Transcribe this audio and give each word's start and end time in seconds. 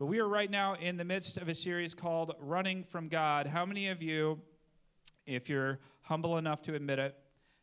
But 0.00 0.06
we 0.06 0.18
are 0.18 0.28
right 0.28 0.50
now 0.50 0.76
in 0.76 0.96
the 0.96 1.04
midst 1.04 1.36
of 1.36 1.50
a 1.50 1.54
series 1.54 1.92
called 1.92 2.34
Running 2.40 2.84
from 2.84 3.06
God. 3.08 3.46
How 3.46 3.66
many 3.66 3.88
of 3.88 4.00
you, 4.00 4.40
if 5.26 5.46
you're 5.46 5.78
humble 6.00 6.38
enough 6.38 6.62
to 6.62 6.74
admit 6.74 6.98
it, 6.98 7.14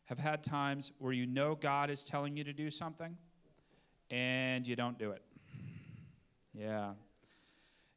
have 0.04 0.18
had 0.18 0.44
times 0.44 0.92
where 1.00 1.12
you 1.12 1.26
know 1.26 1.56
God 1.56 1.90
is 1.90 2.04
telling 2.04 2.36
you 2.36 2.44
to 2.44 2.52
do 2.52 2.70
something 2.70 3.16
and 4.12 4.64
you 4.68 4.76
don't 4.76 4.96
do 5.00 5.10
it? 5.10 5.22
Yeah. 6.54 6.92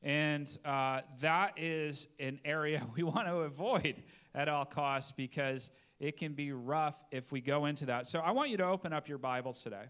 And 0.01 0.49
uh, 0.65 1.01
that 1.19 1.53
is 1.59 2.07
an 2.19 2.39
area 2.43 2.83
we 2.95 3.03
want 3.03 3.27
to 3.27 3.41
avoid 3.41 4.01
at 4.33 4.49
all 4.49 4.65
costs 4.65 5.13
because 5.15 5.69
it 5.99 6.17
can 6.17 6.33
be 6.33 6.51
rough 6.51 6.95
if 7.11 7.31
we 7.31 7.41
go 7.41 7.67
into 7.67 7.85
that. 7.85 8.07
So 8.07 8.17
I 8.17 8.31
want 8.31 8.49
you 8.49 8.57
to 8.57 8.65
open 8.65 8.91
up 8.91 9.07
your 9.07 9.19
Bibles 9.19 9.61
today. 9.61 9.83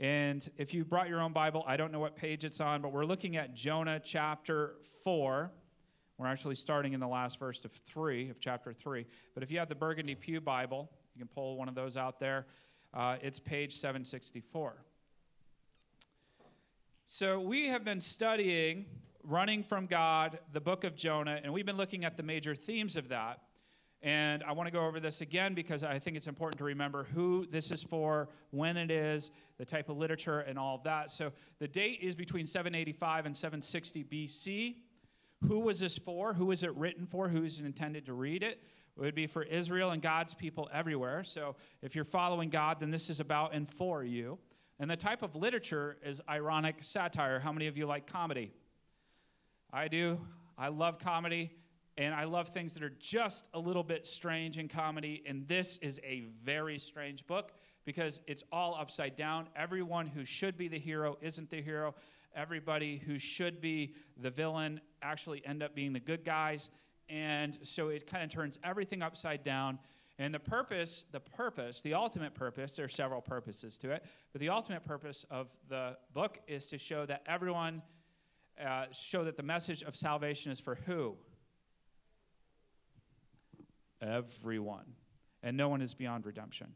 And 0.00 0.50
if 0.56 0.74
you 0.74 0.84
brought 0.84 1.08
your 1.08 1.20
own 1.20 1.32
Bible, 1.32 1.62
I 1.68 1.76
don't 1.76 1.92
know 1.92 2.00
what 2.00 2.16
page 2.16 2.44
it's 2.44 2.58
on, 2.58 2.82
but 2.82 2.90
we're 2.90 3.04
looking 3.04 3.36
at 3.36 3.54
Jonah 3.54 4.00
chapter 4.02 4.74
4. 5.04 5.50
We're 6.18 6.26
actually 6.26 6.56
starting 6.56 6.94
in 6.94 7.00
the 7.00 7.06
last 7.06 7.38
verse 7.38 7.64
of 7.64 7.70
3, 7.86 8.30
of 8.30 8.40
chapter 8.40 8.72
3. 8.72 9.06
But 9.34 9.42
if 9.42 9.50
you 9.50 9.58
have 9.58 9.68
the 9.68 9.74
Burgundy 9.74 10.14
Pew 10.14 10.40
Bible, 10.40 10.90
you 11.14 11.20
can 11.20 11.28
pull 11.28 11.56
one 11.56 11.68
of 11.68 11.74
those 11.74 11.96
out 11.96 12.18
there. 12.18 12.46
Uh, 12.92 13.18
it's 13.22 13.38
page 13.38 13.76
764. 13.76 14.74
So 17.04 17.40
we 17.40 17.68
have 17.68 17.84
been 17.84 18.00
studying 18.00 18.86
Running 19.22 19.62
from 19.62 19.86
God, 19.86 20.38
the 20.54 20.60
book 20.60 20.84
of 20.84 20.96
Jonah, 20.96 21.40
and 21.44 21.52
we've 21.52 21.66
been 21.66 21.76
looking 21.76 22.06
at 22.06 22.16
the 22.16 22.22
major 22.22 22.54
themes 22.54 22.96
of 22.96 23.08
that. 23.08 23.40
And 24.02 24.42
I 24.44 24.52
want 24.52 24.66
to 24.66 24.70
go 24.70 24.86
over 24.86 24.98
this 24.98 25.20
again 25.20 25.54
because 25.54 25.84
I 25.84 25.98
think 25.98 26.16
it's 26.16 26.26
important 26.26 26.58
to 26.58 26.64
remember 26.64 27.04
who 27.04 27.46
this 27.50 27.70
is 27.70 27.82
for, 27.82 28.28
when 28.50 28.78
it 28.78 28.90
is, 28.90 29.30
the 29.58 29.64
type 29.66 29.90
of 29.90 29.98
literature, 29.98 30.40
and 30.40 30.58
all 30.58 30.76
of 30.76 30.84
that. 30.84 31.10
So 31.10 31.32
the 31.58 31.68
date 31.68 31.98
is 32.00 32.14
between 32.14 32.46
785 32.46 33.26
and 33.26 33.36
760 33.36 34.04
BC. 34.04 34.76
Who 35.46 35.60
was 35.60 35.80
this 35.80 35.98
for? 35.98 36.32
Who 36.32 36.46
was 36.46 36.62
it 36.62 36.74
written 36.76 37.06
for? 37.06 37.28
Who's 37.28 37.60
intended 37.60 38.06
to 38.06 38.14
read 38.14 38.42
it? 38.42 38.62
It 38.96 39.00
would 39.00 39.14
be 39.14 39.26
for 39.26 39.42
Israel 39.42 39.90
and 39.90 40.00
God's 40.00 40.34
people 40.34 40.68
everywhere. 40.72 41.22
So 41.22 41.56
if 41.82 41.94
you're 41.94 42.04
following 42.04 42.48
God, 42.48 42.78
then 42.80 42.90
this 42.90 43.10
is 43.10 43.20
about 43.20 43.54
and 43.54 43.68
for 43.74 44.02
you. 44.02 44.38
And 44.78 44.90
the 44.90 44.96
type 44.96 45.22
of 45.22 45.36
literature 45.36 45.98
is 46.04 46.22
ironic 46.28 46.76
satire. 46.80 47.38
How 47.38 47.52
many 47.52 47.66
of 47.66 47.76
you 47.76 47.86
like 47.86 48.10
comedy? 48.10 48.50
I 49.72 49.88
do. 49.88 50.18
I 50.56 50.68
love 50.68 50.98
comedy, 50.98 51.50
and 52.00 52.14
I 52.14 52.24
love 52.24 52.48
things 52.48 52.72
that 52.72 52.82
are 52.82 52.94
just 52.98 53.44
a 53.52 53.58
little 53.58 53.82
bit 53.82 54.06
strange 54.06 54.56
in 54.56 54.68
comedy. 54.68 55.22
And 55.26 55.46
this 55.46 55.78
is 55.82 56.00
a 56.02 56.24
very 56.42 56.78
strange 56.78 57.26
book 57.26 57.52
because 57.84 58.22
it's 58.26 58.42
all 58.50 58.74
upside 58.74 59.16
down. 59.16 59.48
Everyone 59.54 60.06
who 60.06 60.24
should 60.24 60.56
be 60.56 60.66
the 60.66 60.78
hero 60.78 61.18
isn't 61.20 61.50
the 61.50 61.60
hero. 61.60 61.94
Everybody 62.34 62.96
who 62.96 63.18
should 63.18 63.60
be 63.60 63.94
the 64.16 64.30
villain 64.30 64.80
actually 65.02 65.44
end 65.44 65.62
up 65.62 65.74
being 65.74 65.92
the 65.92 66.00
good 66.00 66.24
guys. 66.24 66.70
And 67.10 67.58
so 67.60 67.88
it 67.88 68.06
kind 68.06 68.24
of 68.24 68.30
turns 68.30 68.58
everything 68.64 69.02
upside 69.02 69.44
down. 69.44 69.78
And 70.18 70.32
the 70.32 70.40
purpose, 70.40 71.04
the 71.12 71.20
purpose, 71.20 71.82
the 71.82 71.92
ultimate 71.92 72.34
purpose, 72.34 72.72
there 72.72 72.86
are 72.86 72.88
several 72.88 73.20
purposes 73.20 73.76
to 73.76 73.90
it, 73.90 74.06
but 74.32 74.40
the 74.40 74.48
ultimate 74.48 74.86
purpose 74.86 75.26
of 75.30 75.48
the 75.68 75.98
book 76.14 76.38
is 76.48 76.64
to 76.68 76.78
show 76.78 77.04
that 77.04 77.24
everyone 77.26 77.82
uh, 78.58 78.86
show 78.90 79.22
that 79.24 79.36
the 79.36 79.42
message 79.42 79.82
of 79.82 79.94
salvation 79.94 80.50
is 80.50 80.60
for 80.60 80.76
who? 80.86 81.14
Everyone. 84.00 84.86
And 85.42 85.56
no 85.56 85.68
one 85.68 85.80
is 85.80 85.94
beyond 85.94 86.26
redemption. 86.26 86.74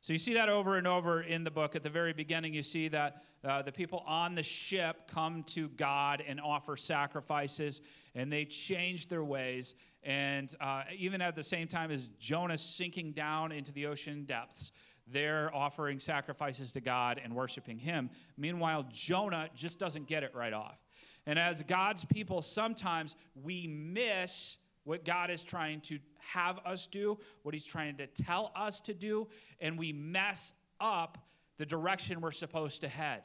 So 0.00 0.12
you 0.12 0.18
see 0.18 0.34
that 0.34 0.48
over 0.48 0.76
and 0.76 0.86
over 0.86 1.22
in 1.22 1.42
the 1.42 1.50
book. 1.50 1.74
At 1.74 1.82
the 1.82 1.90
very 1.90 2.12
beginning, 2.12 2.54
you 2.54 2.62
see 2.62 2.88
that 2.88 3.22
uh, 3.44 3.62
the 3.62 3.72
people 3.72 4.04
on 4.06 4.34
the 4.34 4.42
ship 4.42 5.08
come 5.12 5.44
to 5.48 5.68
God 5.70 6.22
and 6.26 6.40
offer 6.40 6.76
sacrifices, 6.76 7.80
and 8.14 8.32
they 8.32 8.44
change 8.44 9.08
their 9.08 9.24
ways. 9.24 9.74
And 10.04 10.54
uh, 10.60 10.84
even 10.96 11.20
at 11.20 11.34
the 11.34 11.42
same 11.42 11.66
time 11.66 11.90
as 11.90 12.08
Jonah 12.20 12.58
sinking 12.58 13.12
down 13.12 13.50
into 13.50 13.72
the 13.72 13.86
ocean 13.86 14.24
depths, 14.24 14.70
they're 15.12 15.54
offering 15.54 15.98
sacrifices 15.98 16.70
to 16.72 16.80
God 16.80 17.20
and 17.22 17.34
worshiping 17.34 17.78
Him. 17.78 18.08
Meanwhile, 18.36 18.86
Jonah 18.92 19.48
just 19.56 19.78
doesn't 19.78 20.06
get 20.06 20.22
it 20.22 20.32
right 20.34 20.52
off. 20.52 20.78
And 21.26 21.38
as 21.38 21.62
God's 21.62 22.04
people, 22.04 22.40
sometimes 22.40 23.16
we 23.42 23.66
miss 23.66 24.58
what 24.88 25.04
God 25.04 25.30
is 25.30 25.42
trying 25.42 25.82
to 25.82 25.98
have 26.16 26.58
us 26.64 26.88
do, 26.90 27.18
what 27.42 27.52
He's 27.52 27.66
trying 27.66 27.98
to 27.98 28.06
tell 28.06 28.50
us 28.56 28.80
to 28.80 28.94
do, 28.94 29.28
and 29.60 29.78
we 29.78 29.92
mess 29.92 30.54
up 30.80 31.18
the 31.58 31.66
direction 31.66 32.22
we're 32.22 32.32
supposed 32.32 32.80
to 32.80 32.88
head. 32.88 33.22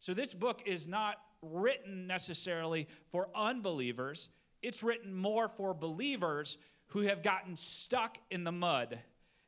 So, 0.00 0.12
this 0.12 0.34
book 0.34 0.62
is 0.66 0.88
not 0.88 1.18
written 1.40 2.08
necessarily 2.08 2.88
for 3.12 3.28
unbelievers, 3.32 4.28
it's 4.60 4.82
written 4.82 5.14
more 5.14 5.48
for 5.48 5.72
believers 5.72 6.58
who 6.88 7.02
have 7.02 7.22
gotten 7.22 7.56
stuck 7.56 8.18
in 8.32 8.42
the 8.42 8.50
mud 8.50 8.98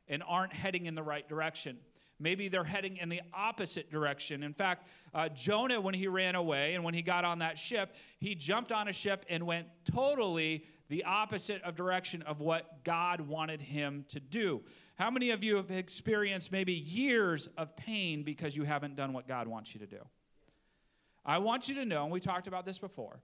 and 0.07 0.23
aren't 0.25 0.53
heading 0.53 0.85
in 0.85 0.95
the 0.95 1.03
right 1.03 1.27
direction. 1.27 1.77
Maybe 2.17 2.47
they're 2.47 2.63
heading 2.63 2.97
in 2.97 3.09
the 3.09 3.21
opposite 3.33 3.91
direction. 3.91 4.43
In 4.43 4.53
fact, 4.53 4.87
uh, 5.13 5.27
Jonah, 5.29 5.81
when 5.81 5.95
he 5.95 6.07
ran 6.07 6.35
away 6.35 6.75
and 6.75 6.83
when 6.83 6.93
he 6.93 7.01
got 7.01 7.25
on 7.25 7.39
that 7.39 7.57
ship, 7.57 7.95
he 8.19 8.35
jumped 8.35 8.71
on 8.71 8.87
a 8.87 8.93
ship 8.93 9.25
and 9.27 9.45
went 9.45 9.67
totally 9.91 10.63
the 10.91 11.05
opposite 11.05 11.63
of 11.63 11.73
direction 11.73 12.21
of 12.23 12.41
what 12.41 12.83
God 12.83 13.21
wanted 13.21 13.61
him 13.61 14.03
to 14.09 14.19
do. 14.19 14.59
How 14.95 15.09
many 15.09 15.31
of 15.31 15.41
you 15.41 15.55
have 15.55 15.71
experienced 15.71 16.51
maybe 16.51 16.73
years 16.73 17.47
of 17.57 17.73
pain 17.77 18.23
because 18.23 18.57
you 18.57 18.65
haven't 18.65 18.97
done 18.97 19.13
what 19.13 19.25
God 19.25 19.47
wants 19.47 19.73
you 19.73 19.79
to 19.79 19.87
do? 19.87 20.01
I 21.25 21.37
want 21.37 21.69
you 21.69 21.75
to 21.75 21.85
know, 21.85 22.03
and 22.03 22.11
we 22.11 22.19
talked 22.19 22.47
about 22.47 22.65
this 22.65 22.77
before, 22.77 23.21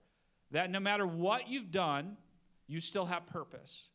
that 0.50 0.70
no 0.70 0.80
matter 0.80 1.06
what 1.06 1.46
you've 1.46 1.70
done, 1.70 2.16
you 2.68 2.80
still 2.80 3.04
have 3.04 3.26
purpose 3.26 3.88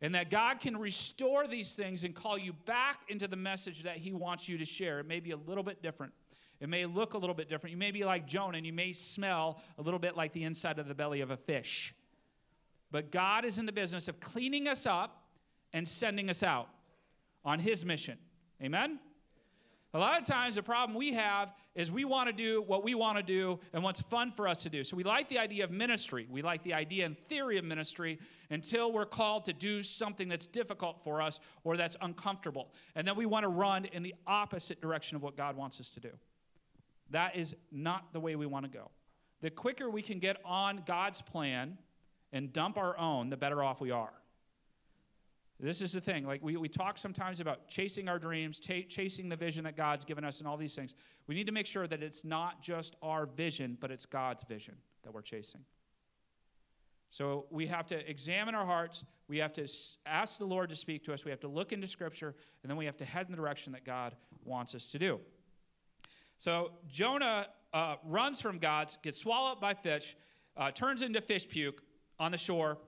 and 0.00 0.14
that 0.14 0.30
God 0.30 0.60
can 0.60 0.74
restore 0.74 1.46
these 1.46 1.74
things 1.74 2.04
and 2.04 2.14
call 2.14 2.38
you 2.38 2.54
back 2.64 3.00
into 3.10 3.28
the 3.28 3.36
message 3.36 3.82
that 3.82 3.98
He 3.98 4.14
wants 4.14 4.48
you 4.48 4.56
to 4.56 4.64
share. 4.64 5.00
It 5.00 5.06
may 5.06 5.20
be 5.20 5.32
a 5.32 5.36
little 5.36 5.62
bit 5.62 5.82
different. 5.82 6.14
It 6.60 6.70
may 6.70 6.86
look 6.86 7.12
a 7.12 7.18
little 7.18 7.34
bit 7.34 7.50
different. 7.50 7.72
You 7.72 7.78
may 7.78 7.90
be 7.90 8.04
like 8.04 8.26
Jonah, 8.26 8.56
and 8.56 8.64
you 8.64 8.72
may 8.72 8.94
smell 8.94 9.60
a 9.76 9.82
little 9.82 10.00
bit 10.00 10.16
like 10.16 10.32
the 10.32 10.44
inside 10.44 10.78
of 10.78 10.88
the 10.88 10.94
belly 10.94 11.20
of 11.20 11.30
a 11.30 11.36
fish. 11.36 11.94
But 12.90 13.12
God 13.12 13.44
is 13.44 13.58
in 13.58 13.66
the 13.66 13.72
business 13.72 14.08
of 14.08 14.18
cleaning 14.20 14.68
us 14.68 14.86
up 14.86 15.24
and 15.72 15.86
sending 15.86 16.28
us 16.28 16.42
out 16.42 16.68
on 17.44 17.58
His 17.58 17.84
mission. 17.84 18.18
Amen? 18.62 18.98
A 19.92 19.98
lot 19.98 20.20
of 20.20 20.26
times, 20.26 20.54
the 20.54 20.62
problem 20.62 20.96
we 20.96 21.12
have 21.14 21.52
is 21.74 21.90
we 21.90 22.04
want 22.04 22.28
to 22.28 22.32
do 22.32 22.62
what 22.62 22.84
we 22.84 22.94
want 22.94 23.16
to 23.16 23.24
do 23.24 23.58
and 23.72 23.82
what's 23.82 24.00
fun 24.02 24.32
for 24.36 24.46
us 24.46 24.62
to 24.62 24.68
do. 24.68 24.84
So 24.84 24.96
we 24.96 25.02
like 25.02 25.28
the 25.28 25.38
idea 25.38 25.64
of 25.64 25.72
ministry. 25.72 26.28
We 26.30 26.42
like 26.42 26.62
the 26.62 26.72
idea 26.72 27.06
and 27.06 27.16
theory 27.28 27.58
of 27.58 27.64
ministry 27.64 28.20
until 28.50 28.92
we're 28.92 29.06
called 29.06 29.44
to 29.46 29.52
do 29.52 29.82
something 29.82 30.28
that's 30.28 30.46
difficult 30.46 30.98
for 31.02 31.20
us 31.20 31.40
or 31.64 31.76
that's 31.76 31.96
uncomfortable. 32.02 32.72
And 32.94 33.06
then 33.06 33.16
we 33.16 33.26
want 33.26 33.42
to 33.42 33.48
run 33.48 33.84
in 33.86 34.04
the 34.04 34.14
opposite 34.28 34.80
direction 34.80 35.16
of 35.16 35.22
what 35.22 35.36
God 35.36 35.56
wants 35.56 35.80
us 35.80 35.88
to 35.90 36.00
do. 36.00 36.10
That 37.10 37.34
is 37.34 37.56
not 37.72 38.12
the 38.12 38.20
way 38.20 38.36
we 38.36 38.46
want 38.46 38.64
to 38.66 38.70
go. 38.70 38.90
The 39.42 39.50
quicker 39.50 39.90
we 39.90 40.02
can 40.02 40.20
get 40.20 40.36
on 40.44 40.84
God's 40.86 41.20
plan 41.20 41.76
and 42.32 42.52
dump 42.52 42.76
our 42.76 42.96
own, 42.98 43.30
the 43.30 43.36
better 43.36 43.62
off 43.62 43.80
we 43.80 43.90
are. 43.90 44.12
This 45.62 45.82
is 45.82 45.92
the 45.92 46.00
thing. 46.00 46.24
Like, 46.24 46.42
we, 46.42 46.56
we 46.56 46.68
talk 46.68 46.96
sometimes 46.96 47.40
about 47.40 47.68
chasing 47.68 48.08
our 48.08 48.18
dreams, 48.18 48.58
ch- 48.58 48.88
chasing 48.88 49.28
the 49.28 49.36
vision 49.36 49.64
that 49.64 49.76
God's 49.76 50.06
given 50.06 50.24
us, 50.24 50.38
and 50.38 50.48
all 50.48 50.56
these 50.56 50.74
things. 50.74 50.94
We 51.26 51.34
need 51.34 51.46
to 51.46 51.52
make 51.52 51.66
sure 51.66 51.86
that 51.86 52.02
it's 52.02 52.24
not 52.24 52.62
just 52.62 52.96
our 53.02 53.26
vision, 53.26 53.76
but 53.78 53.90
it's 53.90 54.06
God's 54.06 54.42
vision 54.44 54.74
that 55.02 55.12
we're 55.12 55.20
chasing. 55.20 55.60
So 57.10 57.44
we 57.50 57.66
have 57.66 57.86
to 57.88 58.08
examine 58.08 58.54
our 58.54 58.64
hearts. 58.64 59.04
We 59.28 59.36
have 59.38 59.52
to 59.54 59.68
ask 60.06 60.38
the 60.38 60.46
Lord 60.46 60.70
to 60.70 60.76
speak 60.76 61.04
to 61.04 61.12
us. 61.12 61.24
We 61.24 61.30
have 61.30 61.40
to 61.40 61.48
look 61.48 61.72
into 61.72 61.86
Scripture, 61.86 62.34
and 62.62 62.70
then 62.70 62.78
we 62.78 62.86
have 62.86 62.96
to 62.96 63.04
head 63.04 63.26
in 63.26 63.32
the 63.32 63.36
direction 63.36 63.72
that 63.72 63.84
God 63.84 64.14
wants 64.44 64.74
us 64.74 64.86
to 64.86 64.98
do. 64.98 65.20
So 66.38 66.70
Jonah 66.88 67.48
uh, 67.74 67.96
runs 68.06 68.40
from 68.40 68.58
God, 68.58 68.94
gets 69.02 69.18
swallowed 69.18 69.60
by 69.60 69.74
fish, 69.74 70.16
uh, 70.56 70.70
turns 70.70 71.02
into 71.02 71.20
fish 71.20 71.46
puke 71.46 71.82
on 72.20 72.30
the 72.30 72.38
shore, 72.38 72.78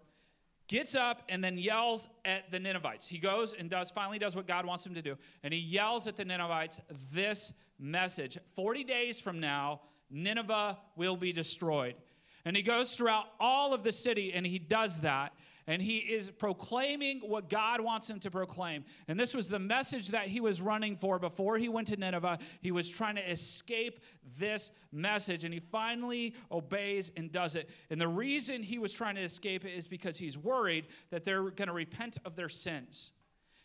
gets 0.68 0.94
up 0.94 1.22
and 1.28 1.42
then 1.42 1.58
yells 1.58 2.08
at 2.24 2.48
the 2.52 2.60
Ninevites. 2.60 3.06
He 3.06 3.18
goes 3.18 3.54
and 3.58 3.68
does 3.68 3.90
finally 3.90 4.18
does 4.18 4.36
what 4.36 4.46
God 4.46 4.64
wants 4.64 4.86
him 4.86 4.94
to 4.94 5.02
do, 5.02 5.16
and 5.42 5.52
he 5.52 5.58
yells 5.58 6.06
at 6.06 6.16
the 6.16 6.24
Ninevites 6.24 6.80
this 7.12 7.52
message: 7.80 8.38
40 8.54 8.84
days 8.84 9.18
from 9.18 9.40
now, 9.40 9.80
Nineveh 10.10 10.78
will 10.94 11.16
be 11.16 11.32
destroyed. 11.32 11.96
And 12.44 12.56
he 12.56 12.62
goes 12.62 12.94
throughout 12.94 13.26
all 13.40 13.72
of 13.72 13.84
the 13.84 13.92
city 13.92 14.32
and 14.32 14.44
he 14.44 14.58
does 14.58 15.00
that 15.00 15.32
and 15.66 15.80
he 15.80 15.98
is 15.98 16.30
proclaiming 16.30 17.20
what 17.20 17.48
God 17.48 17.80
wants 17.80 18.08
him 18.08 18.18
to 18.20 18.30
proclaim. 18.30 18.84
And 19.08 19.18
this 19.18 19.34
was 19.34 19.48
the 19.48 19.58
message 19.58 20.08
that 20.08 20.26
he 20.26 20.40
was 20.40 20.60
running 20.60 20.96
for 20.96 21.18
before 21.18 21.56
he 21.56 21.68
went 21.68 21.88
to 21.88 21.96
Nineveh. 21.96 22.38
He 22.60 22.72
was 22.72 22.88
trying 22.88 23.14
to 23.16 23.30
escape 23.30 24.00
this 24.38 24.70
message, 24.90 25.44
and 25.44 25.54
he 25.54 25.60
finally 25.60 26.34
obeys 26.50 27.12
and 27.16 27.30
does 27.30 27.54
it. 27.54 27.70
And 27.90 28.00
the 28.00 28.08
reason 28.08 28.62
he 28.62 28.78
was 28.78 28.92
trying 28.92 29.14
to 29.14 29.22
escape 29.22 29.64
it 29.64 29.70
is 29.70 29.86
because 29.86 30.18
he's 30.18 30.36
worried 30.36 30.86
that 31.10 31.24
they're 31.24 31.50
going 31.50 31.68
to 31.68 31.74
repent 31.74 32.18
of 32.24 32.34
their 32.34 32.48
sins. 32.48 33.12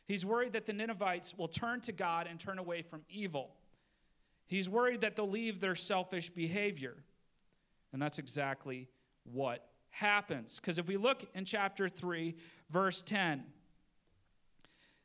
He's 0.08 0.26
worried 0.26 0.54
that 0.54 0.66
the 0.66 0.74
Ninevites 0.74 1.36
will 1.38 1.50
turn 1.50 1.82
to 1.82 1.92
God 1.92 2.28
and 2.28 2.40
turn 2.40 2.60
away 2.60 2.82
from 2.82 3.02
evil. 3.10 3.52
He's 4.46 4.70
worried 4.70 5.02
that 5.02 5.16
they'll 5.16 5.30
leave 5.30 5.60
their 5.60 5.76
selfish 5.76 6.30
behavior. 6.30 6.96
And 7.92 8.02
that's 8.02 8.20
exactly 8.20 8.88
what 9.24 9.68
happens. 9.98 10.58
Because 10.58 10.78
if 10.78 10.88
we 10.88 10.96
look 10.98 11.26
in 11.34 11.44
chapter 11.44 11.90
3, 11.90 12.36
verse 12.70 13.04
10, 13.06 13.44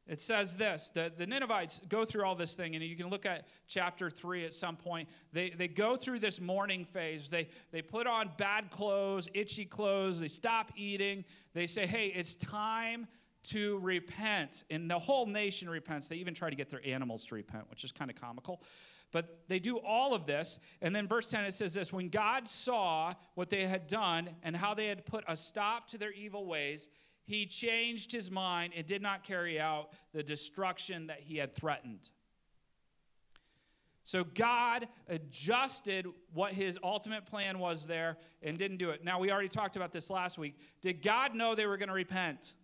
it 0.07 0.21
says 0.21 0.57
this 0.57 0.91
the, 0.95 1.13
the 1.17 1.27
Ninevites 1.27 1.81
go 1.89 2.05
through 2.05 2.25
all 2.25 2.35
this 2.35 2.55
thing, 2.55 2.75
and 2.75 2.85
you 2.85 2.97
can 2.97 3.09
look 3.09 3.25
at 3.25 3.47
chapter 3.69 4.11
3 4.11 4.45
at 4.45 4.53
some 4.53 4.77
point. 4.77 5.09
They, 5.33 5.51
they 5.51 5.69
go 5.69 5.97
through 5.97 6.19
this 6.19 6.41
mourning 6.41 6.85
phase. 6.85 7.29
They, 7.31 7.49
they 7.71 7.81
put 7.81 8.07
on 8.07 8.31
bad 8.37 8.71
clothes, 8.71 9.29
itchy 9.33 9.65
clothes. 9.65 10.21
They 10.21 10.29
stop 10.29 10.73
eating. 10.77 11.25
They 11.55 11.67
say, 11.67 11.87
hey, 11.87 12.09
it's 12.09 12.35
time 12.35 13.07
to 13.45 13.79
repent. 13.79 14.65
And 14.71 14.91
the 14.91 14.99
whole 14.99 15.25
nation 15.27 15.71
repents. 15.71 16.09
They 16.09 16.17
even 16.17 16.35
try 16.35 16.51
to 16.51 16.57
get 16.57 16.69
their 16.69 16.85
animals 16.87 17.25
to 17.27 17.35
repent, 17.35 17.65
which 17.71 17.85
is 17.85 17.93
kind 17.93 18.11
of 18.11 18.21
comical. 18.21 18.61
But 19.13 19.45
they 19.47 19.59
do 19.59 19.79
all 19.79 20.15
of 20.15 20.27
this. 20.27 20.59
And 20.81 20.97
then 20.97 21.07
verse 21.07 21.27
10 21.27 21.45
it 21.45 21.55
says 21.55 21.75
this 21.75 21.93
When 21.93 22.09
God 22.09 22.49
saw 22.49 23.13
what 23.35 23.51
they 23.51 23.67
had 23.67 23.87
done 23.87 24.31
and 24.43 24.57
how 24.57 24.75
they 24.75 24.87
had 24.87 25.05
put 25.05 25.25
a 25.29 25.37
stop 25.37 25.87
to 25.89 25.99
their 25.99 26.13
evil 26.13 26.47
ways, 26.47 26.89
he 27.25 27.47
changed 27.47 28.11
his 28.11 28.31
mind 28.31 28.73
and 28.77 28.87
did 28.87 29.03
not 29.03 29.23
carry 29.23 29.61
out 29.61 29.91
the 30.13 30.23
destruction 30.23 31.07
that 31.07 31.21
he 31.21 31.37
had 31.37 31.55
threatened. 31.55 32.11
So 34.05 34.25
God 34.25 34.89
adjusted 35.09 36.07
what 36.33 36.53
his 36.53 36.77
ultimate 36.83 37.25
plan 37.25 37.61
was 37.61 37.87
there 37.87 38.17
and 38.43 38.59
didn't 38.59 38.79
do 38.79 38.91
it. 38.91 39.05
Now, 39.05 39.21
we 39.21 39.31
already 39.31 39.49
talked 39.49 39.77
about 39.77 39.93
this 39.93 40.11
last 40.11 40.39
week. 40.39 40.59
Did 40.81 41.03
God 41.03 41.37
know 41.37 41.55
they 41.55 41.67
were 41.67 41.77
going 41.77 41.89
to 41.89 41.95
repent? 41.95 42.55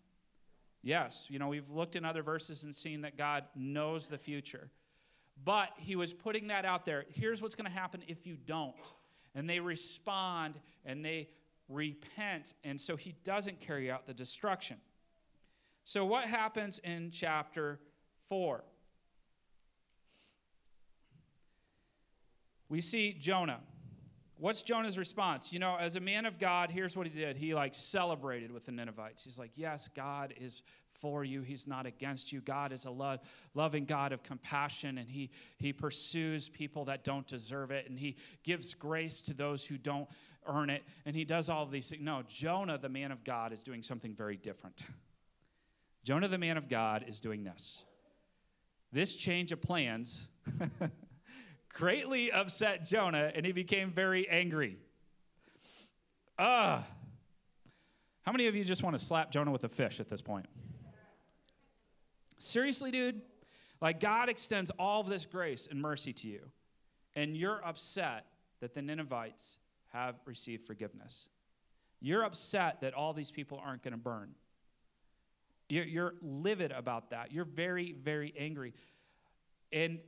Yes. 0.83 1.27
You 1.29 1.39
know, 1.39 1.47
we've 1.47 1.71
looked 1.71 1.95
in 1.95 2.05
other 2.05 2.25
verses 2.25 2.65
and 2.65 2.75
seen 2.75 3.03
that 3.03 3.17
God 3.17 3.45
knows 3.55 4.09
the 4.09 4.19
future. 4.19 4.69
But 5.45 5.69
he 5.77 5.97
was 5.97 6.13
putting 6.13 6.49
that 6.49 6.65
out 6.65 6.85
there. 6.85 7.05
Here's 7.09 7.41
what's 7.41 7.55
going 7.55 7.71
to 7.71 7.77
happen 7.77 8.03
if 8.07 8.27
you 8.27 8.37
don't. 8.47 8.75
And 9.35 9.49
they 9.49 9.61
respond 9.61 10.61
and 10.85 11.05
they 11.05 11.29
repent. 11.69 12.55
And 12.65 12.81
so 12.81 12.97
he 12.97 13.15
doesn't 13.25 13.61
carry 13.61 13.91
out 13.91 14.07
the 14.07 14.15
destruction. 14.15 14.79
So, 15.85 16.05
what 16.05 16.25
happens 16.25 16.81
in 16.85 17.11
chapter 17.11 17.81
4? 18.29 18.63
We 22.69 22.83
see 22.83 23.17
Jonah. 23.19 23.61
What's 24.39 24.63
Jonah's 24.63 24.97
response? 24.97 25.53
You 25.53 25.59
know, 25.59 25.77
as 25.77 25.97
a 25.97 26.01
man 26.01 26.25
of 26.25 26.39
God, 26.39 26.71
here's 26.71 26.97
what 26.97 27.07
he 27.07 27.13
did. 27.13 27.37
He 27.37 27.55
like 27.55 27.75
celebrated 27.75 28.53
with 28.53 28.67
the 28.67 28.73
Ninevites. 28.73 29.25
He's 29.25 29.39
like, 29.39 29.51
"Yes, 29.57 29.89
God 29.95 30.33
is 30.39 30.63
for 31.01 31.25
you. 31.25 31.43
He's 31.43 31.67
not 31.67 31.87
against 31.87 32.33
you. 32.33 32.41
God 32.41 32.73
is 32.73 32.85
a 32.85 32.91
lo- 32.91 33.19
loving 33.55 33.85
God 33.85 34.13
of 34.13 34.23
compassion, 34.23 34.99
and 34.99 35.09
he, 35.09 35.31
he 35.57 35.73
pursues 35.73 36.49
people 36.49 36.85
that 36.87 37.05
don't 37.05 37.27
deserve 37.27 37.71
it, 37.71 37.89
and 37.89 37.99
He 37.99 38.17
gives 38.45 38.75
grace 38.75 39.21
to 39.23 39.35
those 39.35 39.65
who 39.65 39.79
don't 39.79 40.09
earn 40.47 40.71
it, 40.71 40.83
and 41.07 41.15
He 41.15 41.25
does 41.25 41.49
all 41.49 41.67
these 41.67 41.89
things. 41.89 42.03
No, 42.03 42.23
Jonah, 42.29 42.79
the 42.79 42.89
man 42.89 43.13
of 43.13 43.25
God, 43.25 43.53
is 43.53 43.63
doing 43.63 43.83
something 43.83 44.15
very 44.15 44.37
different. 44.37 44.83
Jonah, 46.05 46.29
the 46.29 46.39
man 46.39 46.57
of 46.57 46.69
God, 46.69 47.05
is 47.09 47.21
doing 47.21 47.45
this. 47.45 47.85
This 48.93 49.15
change 49.15 49.53
of 49.53 49.61
plans 49.61 50.23
greatly 51.79 52.33
upset 52.33 52.85
Jonah, 52.85 53.31
and 53.35 53.47
he 53.47 53.53
became 53.53 53.93
very 53.93 54.29
angry. 54.29 54.77
Ah. 56.39 56.81
Uh, 56.81 56.83
how 58.23 58.33
many 58.33 58.47
of 58.47 58.55
you 58.55 58.63
just 58.63 58.83
want 58.83 58.99
to 58.99 59.03
slap 59.03 59.31
Jonah 59.31 59.51
with 59.51 59.65
a 59.65 59.71
fish 59.71 60.01
at 60.01 60.11
this 60.11 60.21
point? 60.21 60.45
Seriously, 62.39 62.91
dude? 62.91 63.23
Like, 63.81 64.01
God 64.01 64.29
extends 64.29 64.71
all 64.79 65.01
of 65.01 65.09
this 65.09 65.25
grace 65.25 65.67
and 65.71 65.81
mercy 65.81 66.13
to 66.13 66.29
you, 66.29 66.41
and 67.17 67.37
you're 67.37 67.65
upset 67.65 68.27
that 68.61 68.75
the 68.75 68.83
Ninevites 68.83 69.57
have 69.93 70.17
received 70.27 70.67
forgiveness. 70.67 71.29
You're 72.01 72.25
upset 72.25 72.81
that 72.83 72.93
all 72.93 73.15
these 73.15 73.31
people 73.31 73.63
aren't 73.65 73.83
going 73.83 73.93
to 73.93 73.99
burn. 73.99 74.35
You're, 75.69 75.85
you're, 75.85 76.15
livid 76.21 76.73
about 76.73 77.11
that. 77.11 77.33
You're 77.33 77.45
very, 77.45 77.93
very 77.93 78.35
angry. 78.39 78.75
And 79.73 80.01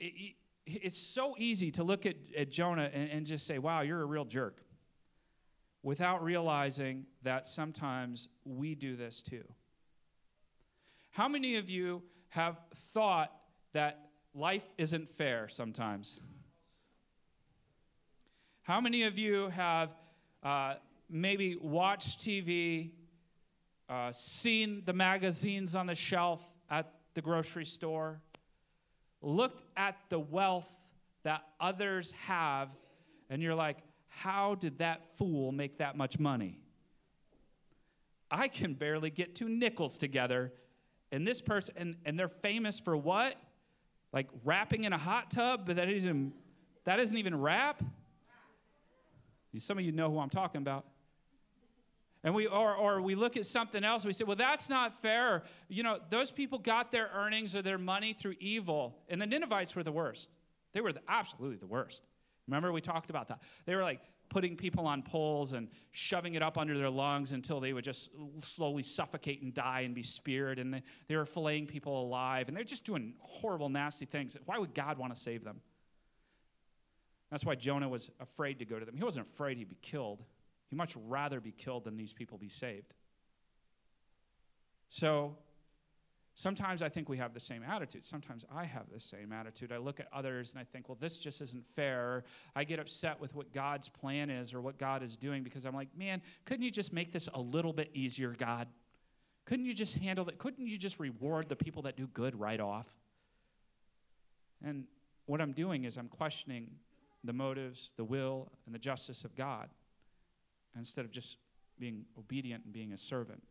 it, 0.00 0.34
it's 0.82 0.98
so 1.14 1.34
easy 1.38 1.70
to 1.72 1.82
look 1.82 2.06
at, 2.06 2.16
at 2.36 2.50
Jonah 2.50 2.90
and, 2.92 3.10
and 3.10 3.26
just 3.26 3.46
say, 3.46 3.58
wow, 3.58 3.82
you're 3.82 4.02
a 4.02 4.06
real 4.06 4.24
jerk, 4.24 4.58
without 5.82 6.22
realizing 6.22 7.06
that 7.22 7.46
sometimes 7.46 8.28
we 8.44 8.74
do 8.74 8.96
this 8.96 9.22
too. 9.22 9.44
How 11.10 11.28
many 11.28 11.56
of 11.56 11.68
you 11.68 12.02
have 12.28 12.56
thought 12.94 13.32
that 13.72 14.10
life 14.34 14.62
isn't 14.78 15.10
fair 15.16 15.48
sometimes? 15.48 16.20
How 18.62 18.80
many 18.80 19.02
of 19.04 19.18
you 19.18 19.48
have 19.48 19.90
uh, 20.42 20.74
maybe 21.08 21.56
watched 21.60 22.20
TV, 22.20 22.90
uh, 23.88 24.12
seen 24.12 24.82
the 24.86 24.92
magazines 24.92 25.74
on 25.74 25.86
the 25.86 25.94
shelf 25.94 26.40
at 26.70 26.92
the 27.14 27.20
grocery 27.20 27.64
store, 27.64 28.20
looked 29.22 29.62
at 29.76 29.96
the 30.08 30.18
wealth 30.18 30.66
that 31.24 31.42
others 31.60 32.12
have, 32.26 32.68
and 33.28 33.42
you're 33.42 33.54
like, 33.54 33.78
how 34.08 34.56
did 34.56 34.78
that 34.78 35.02
fool 35.18 35.52
make 35.52 35.78
that 35.78 35.96
much 35.96 36.18
money? 36.18 36.58
I 38.30 38.48
can 38.48 38.74
barely 38.74 39.10
get 39.10 39.34
two 39.34 39.48
nickels 39.48 39.98
together 39.98 40.52
and 41.12 41.26
this 41.26 41.40
person, 41.40 41.74
and, 41.76 41.96
and 42.04 42.18
they're 42.18 42.28
famous 42.28 42.78
for 42.78 42.96
what? 42.96 43.36
Like 44.12 44.28
rapping 44.44 44.84
in 44.84 44.92
a 44.92 44.98
hot 44.98 45.30
tub, 45.30 45.66
but 45.66 45.76
that 45.76 45.88
isn't, 45.88 46.32
that 46.84 47.00
isn't 47.00 47.16
even 47.16 47.40
rap. 47.40 47.82
Some 49.58 49.78
of 49.78 49.84
you 49.84 49.90
know 49.90 50.10
who 50.10 50.20
I'm 50.20 50.30
talking 50.30 50.60
about. 50.60 50.84
And 52.22 52.34
we, 52.34 52.46
or, 52.46 52.74
or 52.74 53.00
we 53.00 53.14
look 53.14 53.36
at 53.36 53.46
something 53.46 53.82
else, 53.82 54.04
we 54.04 54.12
say, 54.12 54.24
well, 54.24 54.36
that's 54.36 54.68
not 54.68 55.00
fair. 55.00 55.42
You 55.68 55.82
know, 55.82 55.98
those 56.10 56.30
people 56.30 56.58
got 56.58 56.92
their 56.92 57.08
earnings 57.14 57.56
or 57.56 57.62
their 57.62 57.78
money 57.78 58.14
through 58.20 58.34
evil. 58.40 58.98
And 59.08 59.20
the 59.20 59.26
Ninevites 59.26 59.74
were 59.74 59.82
the 59.82 59.92
worst. 59.92 60.28
They 60.74 60.82
were 60.82 60.92
the, 60.92 61.00
absolutely 61.08 61.56
the 61.56 61.66
worst. 61.66 62.02
Remember, 62.46 62.72
we 62.72 62.82
talked 62.82 63.08
about 63.08 63.28
that. 63.28 63.40
They 63.64 63.74
were 63.74 63.82
like 63.82 64.00
putting 64.28 64.54
people 64.54 64.86
on 64.86 65.02
poles 65.02 65.54
and 65.54 65.68
shoving 65.92 66.34
it 66.34 66.42
up 66.42 66.58
under 66.58 66.76
their 66.76 66.90
lungs 66.90 67.32
until 67.32 67.58
they 67.58 67.72
would 67.72 67.84
just 67.84 68.10
slowly 68.42 68.82
suffocate 68.82 69.40
and 69.40 69.54
die 69.54 69.80
and 69.80 69.94
be 69.94 70.02
speared. 70.02 70.58
And 70.58 70.74
they, 70.74 70.82
they 71.08 71.16
were 71.16 71.26
filleting 71.26 71.68
people 71.68 72.02
alive. 72.02 72.48
And 72.48 72.56
they're 72.56 72.64
just 72.64 72.84
doing 72.84 73.14
horrible, 73.20 73.70
nasty 73.70 74.04
things. 74.04 74.36
Why 74.44 74.58
would 74.58 74.74
God 74.74 74.98
want 74.98 75.14
to 75.14 75.20
save 75.20 75.42
them? 75.42 75.60
That's 77.30 77.44
why 77.46 77.54
Jonah 77.54 77.88
was 77.88 78.10
afraid 78.20 78.58
to 78.58 78.66
go 78.66 78.78
to 78.78 78.84
them. 78.84 78.96
He 78.96 79.04
wasn't 79.04 79.26
afraid 79.32 79.56
he'd 79.56 79.70
be 79.70 79.78
killed. 79.80 80.22
He'd 80.70 80.76
much 80.76 80.96
rather 81.08 81.40
be 81.40 81.52
killed 81.52 81.84
than 81.84 81.96
these 81.96 82.12
people 82.12 82.38
be 82.38 82.48
saved. 82.48 82.94
So 84.88 85.36
Sometimes 86.40 86.80
I 86.80 86.88
think 86.88 87.10
we 87.10 87.18
have 87.18 87.34
the 87.34 87.40
same 87.40 87.62
attitude. 87.62 88.02
Sometimes 88.02 88.46
I 88.50 88.64
have 88.64 88.84
the 88.90 88.98
same 88.98 89.30
attitude. 89.30 89.72
I 89.72 89.76
look 89.76 90.00
at 90.00 90.06
others 90.10 90.52
and 90.52 90.58
I 90.58 90.64
think, 90.64 90.88
well, 90.88 90.96
this 90.98 91.18
just 91.18 91.42
isn't 91.42 91.64
fair. 91.76 92.24
I 92.56 92.64
get 92.64 92.78
upset 92.78 93.20
with 93.20 93.34
what 93.34 93.52
God's 93.52 93.90
plan 93.90 94.30
is 94.30 94.54
or 94.54 94.62
what 94.62 94.78
God 94.78 95.02
is 95.02 95.16
doing 95.16 95.42
because 95.42 95.66
I'm 95.66 95.74
like, 95.74 95.88
man, 95.94 96.22
couldn't 96.46 96.62
you 96.62 96.70
just 96.70 96.94
make 96.94 97.12
this 97.12 97.28
a 97.34 97.40
little 97.40 97.74
bit 97.74 97.90
easier, 97.92 98.34
God? 98.38 98.68
Couldn't 99.44 99.66
you 99.66 99.74
just 99.74 99.94
handle 99.96 100.26
it? 100.30 100.38
Couldn't 100.38 100.66
you 100.66 100.78
just 100.78 100.98
reward 100.98 101.50
the 101.50 101.56
people 101.56 101.82
that 101.82 101.98
do 101.98 102.06
good 102.14 102.38
right 102.40 102.60
off? 102.60 102.86
And 104.64 104.84
what 105.26 105.42
I'm 105.42 105.52
doing 105.52 105.84
is 105.84 105.98
I'm 105.98 106.08
questioning 106.08 106.70
the 107.22 107.34
motives, 107.34 107.90
the 107.98 108.04
will, 108.04 108.50
and 108.64 108.74
the 108.74 108.78
justice 108.78 109.24
of 109.24 109.36
God 109.36 109.68
instead 110.76 111.04
of 111.04 111.10
just 111.10 111.36
being 111.78 112.04
obedient 112.18 112.64
and 112.64 112.72
being 112.72 112.92
a 112.92 112.98
servant. 112.98 113.42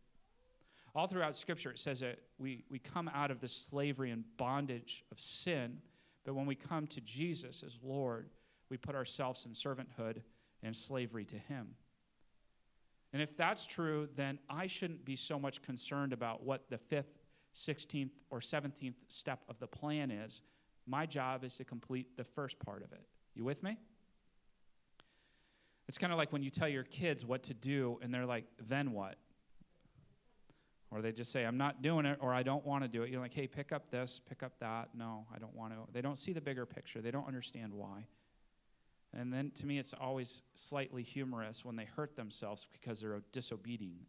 All 0.94 1.06
throughout 1.06 1.36
Scripture, 1.36 1.70
it 1.70 1.78
says 1.78 2.00
that 2.00 2.18
we, 2.38 2.64
we 2.70 2.78
come 2.78 3.08
out 3.14 3.30
of 3.30 3.40
the 3.40 3.48
slavery 3.48 4.10
and 4.10 4.24
bondage 4.36 5.04
of 5.12 5.20
sin, 5.20 5.78
but 6.24 6.34
when 6.34 6.46
we 6.46 6.54
come 6.54 6.86
to 6.88 7.00
Jesus 7.00 7.62
as 7.64 7.76
Lord, 7.82 8.28
we 8.70 8.76
put 8.76 8.94
ourselves 8.94 9.46
in 9.46 9.52
servanthood 9.52 10.22
and 10.62 10.74
slavery 10.74 11.24
to 11.26 11.36
Him. 11.36 11.68
And 13.12 13.22
if 13.22 13.36
that's 13.36 13.66
true, 13.66 14.08
then 14.16 14.38
I 14.48 14.66
shouldn't 14.66 15.04
be 15.04 15.16
so 15.16 15.38
much 15.38 15.62
concerned 15.62 16.12
about 16.12 16.44
what 16.44 16.68
the 16.70 16.78
fifth, 16.78 17.18
16th, 17.66 18.10
or 18.30 18.40
17th 18.40 18.94
step 19.08 19.40
of 19.48 19.58
the 19.58 19.66
plan 19.66 20.10
is. 20.10 20.42
My 20.86 21.06
job 21.06 21.44
is 21.44 21.54
to 21.56 21.64
complete 21.64 22.16
the 22.16 22.24
first 22.24 22.58
part 22.60 22.82
of 22.82 22.92
it. 22.92 23.02
You 23.34 23.44
with 23.44 23.62
me? 23.62 23.76
It's 25.90 25.98
kind 25.98 26.12
of 26.12 26.18
like 26.18 26.32
when 26.32 26.44
you 26.44 26.50
tell 26.50 26.68
your 26.68 26.84
kids 26.84 27.24
what 27.24 27.42
to 27.42 27.52
do, 27.52 27.98
and 28.00 28.14
they're 28.14 28.24
like, 28.24 28.44
then 28.68 28.92
what? 28.92 29.16
Or 30.92 31.02
they 31.02 31.10
just 31.10 31.32
say, 31.32 31.44
I'm 31.44 31.56
not 31.56 31.82
doing 31.82 32.06
it, 32.06 32.18
or 32.20 32.32
I 32.32 32.44
don't 32.44 32.64
want 32.64 32.84
to 32.84 32.88
do 32.88 33.02
it. 33.02 33.10
You're 33.10 33.20
like, 33.20 33.34
hey, 33.34 33.48
pick 33.48 33.72
up 33.72 33.90
this, 33.90 34.20
pick 34.28 34.44
up 34.44 34.52
that. 34.60 34.90
No, 34.94 35.26
I 35.34 35.40
don't 35.40 35.52
want 35.52 35.72
to. 35.72 35.78
They 35.92 36.00
don't 36.00 36.16
see 36.16 36.32
the 36.32 36.40
bigger 36.40 36.64
picture, 36.64 37.00
they 37.00 37.10
don't 37.10 37.26
understand 37.26 37.74
why. 37.74 38.06
And 39.12 39.32
then 39.32 39.50
to 39.58 39.66
me, 39.66 39.80
it's 39.80 39.92
always 40.00 40.42
slightly 40.54 41.02
humorous 41.02 41.64
when 41.64 41.74
they 41.74 41.86
hurt 41.86 42.14
themselves 42.14 42.68
because 42.70 43.00
they're 43.00 43.20
disobedient. 43.32 44.06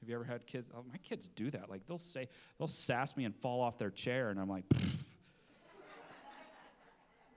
Have 0.00 0.08
you 0.08 0.16
ever 0.16 0.24
had 0.24 0.48
kids? 0.48 0.68
Oh, 0.76 0.84
my 0.90 0.98
kids 0.98 1.30
do 1.36 1.48
that. 1.52 1.70
Like 1.70 1.86
they'll 1.86 1.98
say, 1.98 2.26
they'll 2.58 2.66
sass 2.66 3.16
me 3.16 3.24
and 3.24 3.36
fall 3.36 3.60
off 3.60 3.78
their 3.78 3.92
chair, 3.92 4.30
and 4.30 4.40
I'm 4.40 4.50
like, 4.50 4.64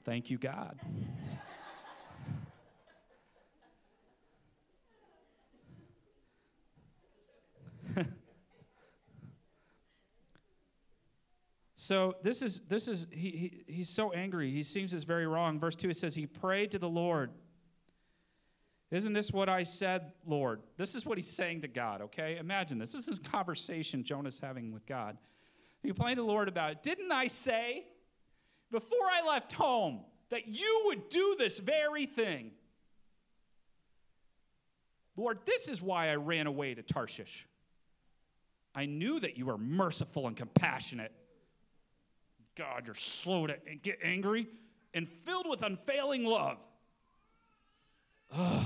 thank 0.04 0.32
you, 0.32 0.40
God. 0.40 0.80
So 11.84 12.16
this 12.24 12.42
is 12.42 12.62
this 12.70 12.88
is 12.88 13.08
he, 13.12 13.30
he 13.68 13.74
he's 13.74 13.90
so 13.90 14.13
angry. 14.13 14.50
He 14.50 14.63
seems 14.63 14.94
this 14.94 15.04
very 15.04 15.28
wrong. 15.28 15.60
Verse 15.60 15.75
2 15.75 15.90
it 15.90 15.98
says 15.98 16.16
he 16.16 16.25
prayed 16.25 16.72
to 16.72 16.80
the 16.80 16.88
Lord. 16.88 17.32
Isn't 18.90 19.12
this 19.12 19.32
what 19.32 19.50
I 19.50 19.63
said, 19.63 20.13
Lord? 20.25 20.62
This 20.78 20.96
is 20.96 21.06
what 21.06 21.18
he's 21.18 21.30
saying 21.30 21.60
to 21.63 21.68
God, 21.68 22.00
okay? 22.04 22.38
Imagine 22.40 22.78
this. 22.80 22.94
This 22.94 23.10
is 23.10 23.20
a 23.20 23.30
conversation 23.30 24.02
Jonah's 24.02 24.40
having 24.42 24.72
with 24.72 24.86
God. 24.86 25.18
He 25.82 25.92
prayed 25.92 26.16
to 26.16 26.22
the 26.22 26.28
Lord 26.28 26.48
about 26.48 26.72
it. 26.72 26.84
Didn't 26.84 27.12
I 27.12 27.28
say 27.28 27.84
before 28.72 29.06
I 29.12 29.28
left 29.28 29.52
home 29.52 30.06
that 30.30 30.48
you 30.48 30.84
would 30.86 31.10
do 31.10 31.36
this 31.38 31.60
very 31.60 32.06
thing? 32.06 32.52
Lord, 35.18 35.40
this 35.46 35.68
is 35.68 35.82
why 35.82 36.12
I 36.12 36.16
ran 36.16 36.48
away 36.48 36.75
to 36.75 36.82
Tarshish. 36.82 37.46
I 38.74 38.86
knew 38.86 39.20
that 39.20 39.38
you 39.38 39.48
were 39.48 39.58
merciful 39.58 40.28
and 40.28 40.38
compassionate. 40.38 41.12
God, 42.55 42.83
you're 42.86 42.95
slow 42.95 43.48
to 43.48 43.55
get 43.81 44.00
angry 44.03 44.48
and 44.93 45.07
filled 45.25 45.50
with 45.50 45.62
unfailing 45.63 46.24
love. 46.24 46.57
Ugh. 48.31 48.65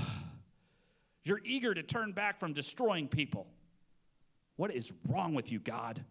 You're 1.24 1.40
eager 1.44 1.74
to 1.74 1.82
turn 1.82 2.12
back 2.12 2.40
from 2.40 2.52
destroying 2.52 3.06
people. 3.06 3.46
What 4.56 4.74
is 4.74 4.92
wrong 5.08 5.34
with 5.34 5.52
you, 5.52 5.60
God? 5.60 6.02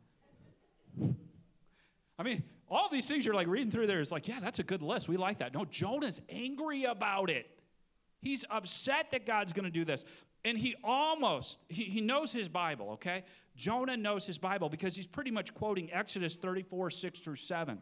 I 2.20 2.24
mean, 2.24 2.44
all 2.70 2.88
these 2.92 3.08
things 3.08 3.26
you're 3.26 3.34
like 3.34 3.48
reading 3.48 3.72
through 3.72 3.88
there 3.88 4.00
is 4.00 4.12
like, 4.12 4.28
yeah, 4.28 4.40
that's 4.40 4.60
a 4.60 4.64
good 4.64 4.82
list. 4.82 5.08
We 5.08 5.18
like 5.18 5.40
that. 5.40 5.54
No, 5.54 5.66
Jonah's 5.66 6.22
angry 6.30 6.86
about 6.86 7.30
it. 7.30 7.48
He's 8.22 8.44
upset 8.50 9.12
that 9.12 9.26
God's 9.26 9.54
going 9.54 9.66
to 9.66 9.72
do 9.72 9.86
this. 9.86 10.04
And 10.46 10.58
he 10.58 10.76
almost, 10.84 11.58
he, 11.68 11.86
he 11.86 12.02
knows 12.02 12.32
his 12.32 12.48
Bible, 12.48 12.92
okay? 12.92 13.24
Jonah 13.56 13.98
knows 13.98 14.26
his 14.26 14.38
Bible 14.38 14.70
because 14.70 14.96
he's 14.96 15.08
pretty 15.08 15.32
much 15.32 15.54
quoting 15.54 15.92
Exodus 15.92 16.36
34, 16.36 16.92
6 16.92 17.20
through 17.20 17.36
7. 17.36 17.80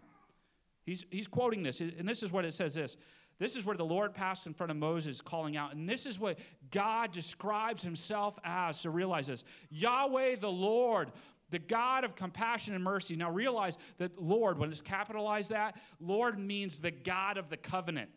He's, 0.85 1.05
he's 1.09 1.27
quoting 1.27 1.63
this, 1.63 1.79
and 1.79 2.07
this 2.07 2.23
is 2.23 2.31
what 2.31 2.45
it 2.45 2.53
says 2.53 2.73
this 2.73 2.97
this 3.37 3.55
is 3.55 3.65
where 3.65 3.75
the 3.75 3.85
Lord 3.85 4.13
passed 4.13 4.47
in 4.47 4.53
front 4.53 4.71
of 4.71 4.77
Moses, 4.77 5.19
calling 5.19 5.57
out. 5.57 5.75
And 5.75 5.89
this 5.89 6.05
is 6.05 6.17
what 6.17 6.39
God 6.71 7.11
describes 7.11 7.83
himself 7.83 8.39
as. 8.45 8.79
So 8.79 8.89
realize 8.89 9.27
this 9.27 9.43
Yahweh 9.69 10.37
the 10.37 10.47
Lord, 10.47 11.11
the 11.49 11.59
God 11.59 12.03
of 12.05 12.15
compassion 12.15 12.73
and 12.73 12.83
mercy. 12.83 13.15
Now 13.15 13.29
realize 13.29 13.77
that 13.97 14.21
Lord, 14.21 14.57
when 14.57 14.69
it's 14.69 14.81
capitalized 14.81 15.49
that, 15.49 15.75
Lord 15.99 16.39
means 16.39 16.79
the 16.79 16.91
God 16.91 17.37
of 17.37 17.49
the 17.49 17.57
covenant. 17.57 18.09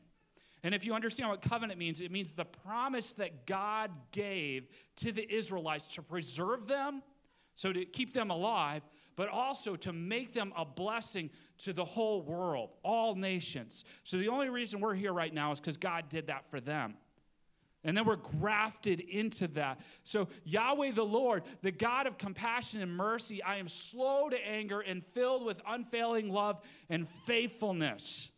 And 0.62 0.74
if 0.74 0.84
you 0.84 0.94
understand 0.94 1.30
what 1.30 1.42
covenant 1.42 1.78
means, 1.78 2.00
it 2.00 2.10
means 2.10 2.32
the 2.32 2.44
promise 2.44 3.12
that 3.12 3.46
God 3.46 3.90
gave 4.12 4.68
to 4.96 5.12
the 5.12 5.32
Israelites 5.32 5.86
to 5.94 6.02
preserve 6.02 6.66
them, 6.66 7.02
so 7.54 7.72
to 7.72 7.84
keep 7.84 8.12
them 8.12 8.30
alive, 8.30 8.82
but 9.16 9.28
also 9.28 9.76
to 9.76 9.92
make 9.92 10.32
them 10.32 10.52
a 10.56 10.64
blessing 10.64 11.30
to 11.58 11.72
the 11.72 11.84
whole 11.84 12.22
world, 12.22 12.70
all 12.84 13.14
nations. 13.14 13.84
So 14.04 14.16
the 14.16 14.28
only 14.28 14.48
reason 14.48 14.80
we're 14.80 14.94
here 14.94 15.12
right 15.12 15.34
now 15.34 15.52
is 15.52 15.60
because 15.60 15.76
God 15.76 16.08
did 16.08 16.28
that 16.28 16.44
for 16.50 16.60
them. 16.60 16.94
And 17.84 17.96
then 17.96 18.04
we're 18.04 18.16
grafted 18.16 19.00
into 19.00 19.46
that. 19.48 19.80
So, 20.02 20.28
Yahweh 20.44 20.92
the 20.92 21.04
Lord, 21.04 21.44
the 21.62 21.70
God 21.70 22.06
of 22.06 22.18
compassion 22.18 22.80
and 22.80 22.96
mercy, 22.96 23.42
I 23.42 23.56
am 23.56 23.68
slow 23.68 24.28
to 24.28 24.36
anger 24.36 24.80
and 24.80 25.02
filled 25.14 25.44
with 25.44 25.60
unfailing 25.66 26.28
love 26.28 26.60
and 26.90 27.06
faithfulness. 27.24 28.30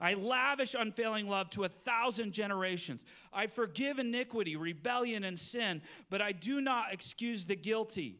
I 0.00 0.14
lavish 0.14 0.74
unfailing 0.78 1.28
love 1.28 1.50
to 1.50 1.64
a 1.64 1.68
thousand 1.68 2.32
generations. 2.32 3.04
I 3.32 3.46
forgive 3.46 3.98
iniquity, 3.98 4.56
rebellion, 4.56 5.24
and 5.24 5.38
sin, 5.38 5.82
but 6.08 6.22
I 6.22 6.32
do 6.32 6.60
not 6.60 6.92
excuse 6.92 7.44
the 7.44 7.56
guilty. 7.56 8.18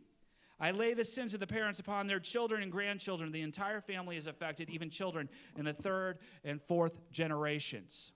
I 0.60 0.72
lay 0.72 0.92
the 0.92 1.04
sins 1.04 1.32
of 1.32 1.40
the 1.40 1.46
parents 1.46 1.80
upon 1.80 2.06
their 2.06 2.20
children 2.20 2.62
and 2.62 2.70
grandchildren. 2.70 3.32
The 3.32 3.40
entire 3.40 3.80
family 3.80 4.18
is 4.18 4.26
affected, 4.26 4.68
even 4.68 4.90
children 4.90 5.28
in 5.56 5.64
the 5.64 5.72
third 5.72 6.18
and 6.44 6.60
fourth 6.62 7.00
generations. 7.10 8.12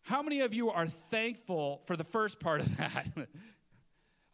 How 0.00 0.22
many 0.22 0.40
of 0.40 0.54
you 0.54 0.70
are 0.70 0.88
thankful 1.10 1.82
for 1.86 1.96
the 1.96 2.04
first 2.04 2.40
part 2.40 2.60
of 2.62 2.76
that? 2.78 3.06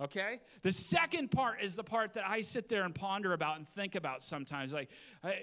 Okay? 0.01 0.41
The 0.63 0.71
second 0.71 1.33
part 1.33 1.61
is 1.61 1.75
the 1.75 1.83
part 1.83 2.15
that 2.15 2.25
I 2.25 2.41
sit 2.41 2.69
there 2.69 2.85
and 2.85 2.95
ponder 2.95 3.33
about 3.33 3.57
and 3.57 3.67
think 3.75 3.97
about 3.97 4.23
sometimes. 4.23 4.73
Like, 4.73 4.91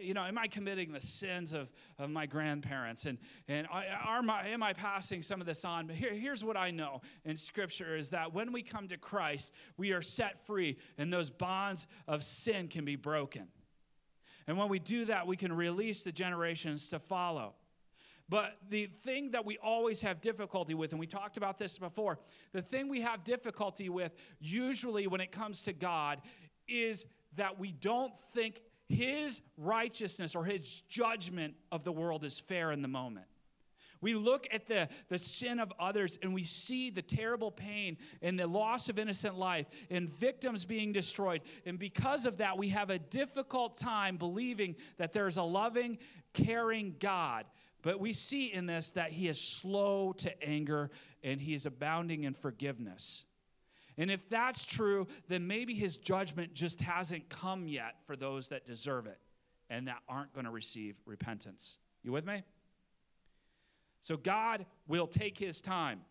you 0.02 0.14
know, 0.14 0.24
am 0.24 0.38
I 0.38 0.48
committing 0.48 0.94
the 0.94 1.02
sins 1.02 1.52
of, 1.52 1.68
of 2.00 2.10
my 2.10 2.26
grandparents? 2.26 3.06
And, 3.06 3.18
and 3.50 3.68
are 3.70 4.22
my, 4.22 4.48
am 4.48 4.64
I 4.64 4.72
passing 4.72 5.22
some 5.22 5.42
of 5.42 5.48
this 5.48 5.66
on? 5.66 5.88
But 5.88 5.98
here, 5.98 6.14
here's 6.14 6.44
what 6.44 6.56
I 6.56 6.72
know 6.72 7.02
in 7.26 7.36
Scripture 7.36 7.98
is 7.98 8.10
that 8.12 8.34
when 8.34 8.54
we 8.54 8.64
come 8.64 8.88
to 8.88 8.98
Christ, 8.98 9.52
we 9.76 9.92
are 9.92 10.02
set 10.02 10.46
free 10.46 10.78
and 10.98 11.12
those 11.12 11.30
bonds 11.30 11.88
of 12.08 12.24
sin 12.24 12.70
can 12.70 12.86
be 12.86 12.96
broken. 12.96 13.48
And 14.48 14.58
when 14.58 14.70
we 14.70 14.80
do 14.80 15.04
that, 15.06 15.28
we 15.28 15.36
can 15.36 15.52
release 15.52 16.04
the 16.04 16.12
generations 16.12 16.88
to 16.90 17.00
follow. 17.00 17.56
But 18.27 18.58
the 18.70 18.88
thing 19.03 19.32
that 19.32 19.46
we 19.46 19.58
always 19.60 20.01
have 20.01 20.20
difficulty 20.20 20.74
with, 20.74 20.91
and 20.91 21.00
we 21.00 21.05
talked 21.05 21.38
about 21.38 21.60
this 21.60 21.77
before, 21.77 22.17
the 22.53 22.62
thing 22.62 22.89
we 22.89 23.01
have 23.01 23.24
difficulty 23.24 23.89
with, 23.89 24.13
usually 24.39 25.05
when 25.05 25.22
it 25.22 25.32
comes 25.32 25.62
to 25.63 25.74
God, 25.74 26.22
is 26.67 27.05
that 27.36 27.60
we 27.60 27.72
don't 27.74 28.13
think 28.34 28.62
his 28.89 29.41
righteousness 29.58 30.36
or 30.36 30.44
his 30.44 30.84
judgment 30.89 31.53
of 31.72 31.84
the 31.84 31.91
world 31.91 32.24
is 32.24 32.39
fair 32.39 32.72
in 32.72 32.82
the 32.82 32.88
moment. 32.88 33.27
We 34.01 34.13
look 34.13 34.48
at 34.51 34.67
the, 34.67 34.88
the 35.10 35.17
sin 35.17 35.60
of 35.60 35.72
others 35.79 36.17
and 36.22 36.34
we 36.34 36.44
see 36.44 36.89
the 36.89 37.01
terrible 37.01 37.50
pain 37.50 37.98
and 38.22 38.38
the 38.38 38.46
loss 38.46 38.89
of 38.89 39.00
innocent 39.00 39.38
life 39.38 39.67
and 39.89 40.10
victims 40.20 40.65
being 40.65 40.91
destroyed. 40.91 41.41
And 41.65 41.79
because 41.79 42.25
of 42.25 42.38
that, 42.38 42.58
we 42.58 42.70
have 42.70 42.89
a 42.89 43.00
difficult 43.00 43.79
time 43.79 44.17
believing 44.17 44.75
that 44.98 45.13
there's 45.13 45.38
a 45.38 45.44
loving, 45.44 45.98
caring 46.34 46.96
God 47.00 47.46
but 47.86 48.00
we 48.00 48.13
see 48.13 48.51
in 48.51 48.65
this 48.65 48.89
that 48.96 49.12
he 49.12 49.27
is 49.27 49.39
slow 49.39 50.12
to 50.13 50.44
anger 50.44 50.89
and 51.24 51.39
he 51.39 51.54
is 51.54 51.68
abounding 51.68 52.24
in 52.24 52.34
forgiveness. 52.34 53.25
And 54.00 54.10
if 54.10 54.27
that's 54.27 54.65
true, 54.65 55.06
then 55.30 55.46
maybe 55.46 55.75
his 55.75 55.98
judgment 55.98 56.56
just 56.56 56.82
hasn't 56.82 57.30
come 57.30 57.68
yet 57.68 57.98
for 58.08 58.15
those 58.15 58.50
that 58.50 58.65
deserve 58.65 59.06
it 59.06 59.20
and 59.70 59.88
that 59.88 60.00
aren't 60.10 60.34
going 60.34 60.46
to 60.46 60.51
receive 60.51 60.96
repentance. 61.06 61.77
You 62.01 62.12
with 62.12 62.25
me? 62.25 62.42
So 64.01 64.18
God 64.18 64.65
will 64.88 65.08
take 65.08 65.38
his 65.38 65.62
time. 65.62 66.01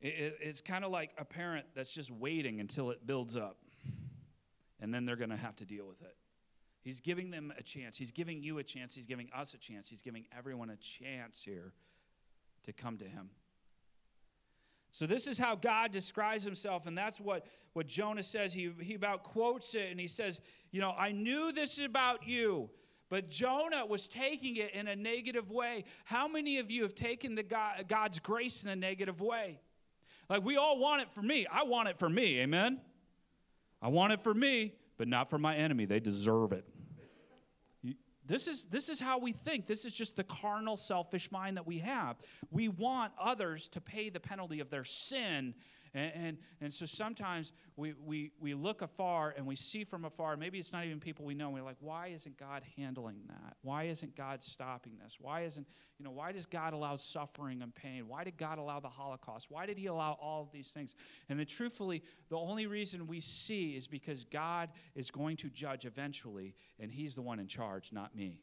it's 0.00 0.60
kind 0.60 0.84
of 0.84 0.92
like 0.92 1.10
a 1.18 1.24
parent 1.24 1.66
that's 1.74 1.90
just 1.90 2.12
waiting 2.12 2.60
until 2.60 2.90
it 2.90 3.04
builds 3.08 3.36
up, 3.36 3.58
and 4.80 4.94
then 4.94 5.04
they're 5.04 5.16
going 5.16 5.30
to 5.30 5.36
have 5.36 5.56
to 5.56 5.64
deal 5.64 5.86
with 5.86 6.00
it. 6.00 6.14
He's 6.82 7.00
giving 7.00 7.30
them 7.30 7.52
a 7.58 7.62
chance. 7.62 7.96
He's 7.96 8.10
giving 8.10 8.42
you 8.42 8.58
a 8.58 8.62
chance. 8.62 8.94
He's 8.94 9.06
giving 9.06 9.28
us 9.36 9.54
a 9.54 9.58
chance. 9.58 9.88
He's 9.88 10.02
giving 10.02 10.24
everyone 10.36 10.70
a 10.70 10.76
chance 10.76 11.42
here 11.44 11.72
to 12.64 12.72
come 12.72 12.96
to 12.98 13.04
him. 13.04 13.28
So 14.92 15.06
this 15.06 15.26
is 15.26 15.38
how 15.38 15.54
God 15.54 15.92
describes 15.92 16.42
himself, 16.42 16.86
and 16.86 16.98
that's 16.98 17.20
what, 17.20 17.46
what 17.74 17.86
Jonah 17.86 18.22
says. 18.22 18.52
He, 18.52 18.72
he 18.80 18.94
about 18.94 19.22
quotes 19.22 19.74
it, 19.74 19.90
and 19.90 20.00
he 20.00 20.08
says, 20.08 20.40
You 20.72 20.80
know, 20.80 20.90
I 20.90 21.12
knew 21.12 21.52
this 21.52 21.78
about 21.78 22.26
you, 22.26 22.68
but 23.08 23.28
Jonah 23.28 23.86
was 23.86 24.08
taking 24.08 24.56
it 24.56 24.72
in 24.74 24.88
a 24.88 24.96
negative 24.96 25.50
way. 25.50 25.84
How 26.04 26.26
many 26.26 26.58
of 26.58 26.70
you 26.70 26.82
have 26.82 26.94
taken 26.94 27.34
the 27.34 27.42
God, 27.42 27.84
God's 27.88 28.18
grace 28.18 28.64
in 28.64 28.68
a 28.68 28.76
negative 28.76 29.20
way? 29.20 29.60
Like 30.28 30.44
we 30.44 30.56
all 30.56 30.78
want 30.78 31.02
it 31.02 31.08
for 31.14 31.22
me. 31.22 31.46
I 31.52 31.62
want 31.62 31.88
it 31.88 31.98
for 31.98 32.08
me, 32.08 32.40
amen? 32.40 32.80
I 33.82 33.88
want 33.88 34.12
it 34.12 34.22
for 34.22 34.34
me 34.34 34.74
but 35.00 35.08
not 35.08 35.30
for 35.30 35.38
my 35.38 35.56
enemy. 35.56 35.86
They 35.86 35.98
deserve 35.98 36.52
it. 36.52 36.62
This 38.26 38.46
is, 38.46 38.66
this 38.70 38.90
is 38.90 39.00
how 39.00 39.18
we 39.18 39.32
think. 39.32 39.66
This 39.66 39.86
is 39.86 39.94
just 39.94 40.14
the 40.14 40.24
carnal, 40.24 40.76
selfish 40.76 41.32
mind 41.32 41.56
that 41.56 41.66
we 41.66 41.78
have. 41.78 42.16
We 42.50 42.68
want 42.68 43.14
others 43.18 43.70
to 43.72 43.80
pay 43.80 44.10
the 44.10 44.20
penalty 44.20 44.60
of 44.60 44.68
their 44.68 44.84
sin 44.84 45.54
and, 45.92 46.12
and, 46.14 46.38
and, 46.60 46.72
so 46.72 46.86
sometimes 46.86 47.52
we, 47.76 47.94
we, 48.06 48.30
we 48.40 48.54
look 48.54 48.80
afar 48.80 49.34
and 49.36 49.44
we 49.44 49.56
see 49.56 49.82
from 49.82 50.04
afar, 50.04 50.36
maybe 50.36 50.58
it's 50.58 50.72
not 50.72 50.84
even 50.84 51.00
people 51.00 51.24
we 51.24 51.34
know, 51.34 51.46
and 51.46 51.54
we're 51.54 51.62
like, 51.62 51.78
why 51.80 52.08
isn't 52.08 52.38
God 52.38 52.62
handling 52.76 53.22
that? 53.26 53.56
Why 53.62 53.84
isn't 53.84 54.16
God 54.16 54.44
stopping 54.44 54.92
this? 55.02 55.16
Why 55.20 55.42
isn't, 55.42 55.66
you 55.98 56.04
know, 56.04 56.12
why 56.12 56.30
does 56.30 56.46
God 56.46 56.74
allow 56.74 56.96
suffering 56.96 57.62
and 57.62 57.74
pain? 57.74 58.06
Why 58.06 58.22
did 58.22 58.36
God 58.38 58.58
allow 58.58 58.78
the 58.78 58.88
Holocaust? 58.88 59.46
Why 59.48 59.66
did 59.66 59.78
He 59.78 59.86
allow 59.86 60.16
all 60.22 60.42
of 60.42 60.52
these 60.52 60.70
things? 60.72 60.94
And 61.28 61.38
then 61.38 61.46
truthfully, 61.46 62.02
the 62.28 62.36
only 62.36 62.66
reason 62.66 63.08
we 63.08 63.20
see 63.20 63.70
is 63.70 63.88
because 63.88 64.24
God 64.32 64.68
is 64.94 65.10
going 65.10 65.38
to 65.38 65.48
judge 65.48 65.86
eventually, 65.86 66.54
and 66.78 66.90
He's 66.90 67.16
the 67.16 67.22
one 67.22 67.40
in 67.40 67.48
charge, 67.48 67.90
not 67.92 68.14
me. 68.14 68.42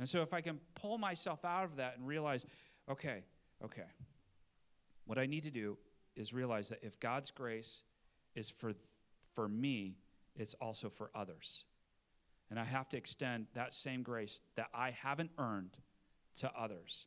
And 0.00 0.08
so 0.08 0.22
if 0.22 0.32
I 0.32 0.40
can 0.40 0.58
pull 0.74 0.98
myself 0.98 1.44
out 1.44 1.64
of 1.64 1.76
that 1.76 1.96
and 1.96 2.06
realize, 2.06 2.44
okay, 2.90 3.22
okay, 3.64 3.86
what 5.06 5.18
I 5.18 5.26
need 5.26 5.44
to 5.44 5.50
do 5.50 5.78
is 6.16 6.32
realize 6.32 6.68
that 6.68 6.80
if 6.82 6.98
God's 7.00 7.30
grace 7.30 7.82
is 8.34 8.50
for, 8.50 8.72
for 9.34 9.48
me, 9.48 9.96
it's 10.34 10.54
also 10.60 10.90
for 10.90 11.10
others. 11.14 11.64
And 12.50 12.58
I 12.58 12.64
have 12.64 12.88
to 12.90 12.96
extend 12.96 13.46
that 13.54 13.74
same 13.74 14.02
grace 14.02 14.40
that 14.56 14.68
I 14.74 14.90
haven't 14.90 15.30
earned 15.38 15.76
to 16.38 16.50
others. 16.58 17.06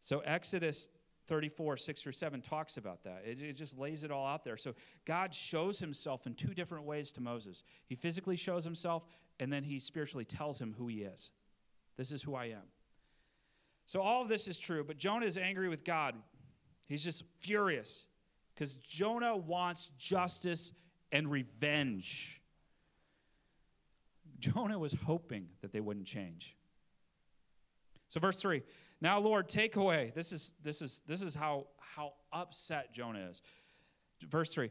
So, 0.00 0.20
Exodus 0.20 0.88
34, 1.28 1.76
6 1.76 2.02
through 2.02 2.12
7 2.12 2.40
talks 2.40 2.76
about 2.76 3.04
that. 3.04 3.22
It, 3.24 3.40
it, 3.40 3.52
just 3.54 3.78
lays 3.78 4.02
it 4.04 4.10
all 4.10 4.26
out 4.26 4.44
there. 4.44 4.56
So 4.56 4.74
God 5.06 5.34
shows 5.34 5.78
himself 5.78 6.26
in 6.26 6.34
two 6.34 6.52
different 6.54 6.84
ways 6.84 7.12
to 7.12 7.20
Moses. 7.20 7.62
He 7.86 7.94
physically 7.94 8.36
shows 8.36 8.64
himself, 8.64 9.04
and 9.38 9.52
then 9.52 9.62
he 9.62 9.78
spiritually 9.78 10.24
tells 10.24 10.60
him 10.60 10.74
who 10.76 10.88
he 10.88 11.02
is. 11.02 11.30
This 11.96 12.10
is 12.10 12.22
who 12.22 12.34
I 12.34 12.46
am. 12.46 12.62
So 13.86 14.00
all 14.00 14.22
of 14.22 14.28
this 14.28 14.48
is 14.48 14.58
true, 14.58 14.84
but 14.84 14.98
Jonah 14.98 15.26
is 15.26 15.36
angry 15.36 15.68
with 15.68 15.84
God. 15.84 16.14
He's 16.92 17.02
just 17.02 17.24
furious 17.40 18.04
because 18.54 18.74
Jonah 18.86 19.34
wants 19.34 19.88
justice 19.98 20.72
and 21.10 21.30
revenge. 21.30 22.38
Jonah 24.40 24.78
was 24.78 24.94
hoping 25.06 25.46
that 25.62 25.72
they 25.72 25.80
wouldn't 25.80 26.04
change. 26.06 26.54
So 28.08 28.20
verse 28.20 28.36
3 28.42 28.62
now, 29.00 29.20
Lord, 29.20 29.48
take 29.48 29.76
away. 29.76 30.12
This 30.14 30.32
is, 30.32 30.52
this 30.62 30.82
is, 30.82 31.00
this 31.08 31.22
is 31.22 31.34
how, 31.34 31.64
how 31.78 32.12
upset 32.30 32.92
Jonah 32.92 33.26
is. 33.30 33.40
Verse 34.30 34.52
3 34.52 34.68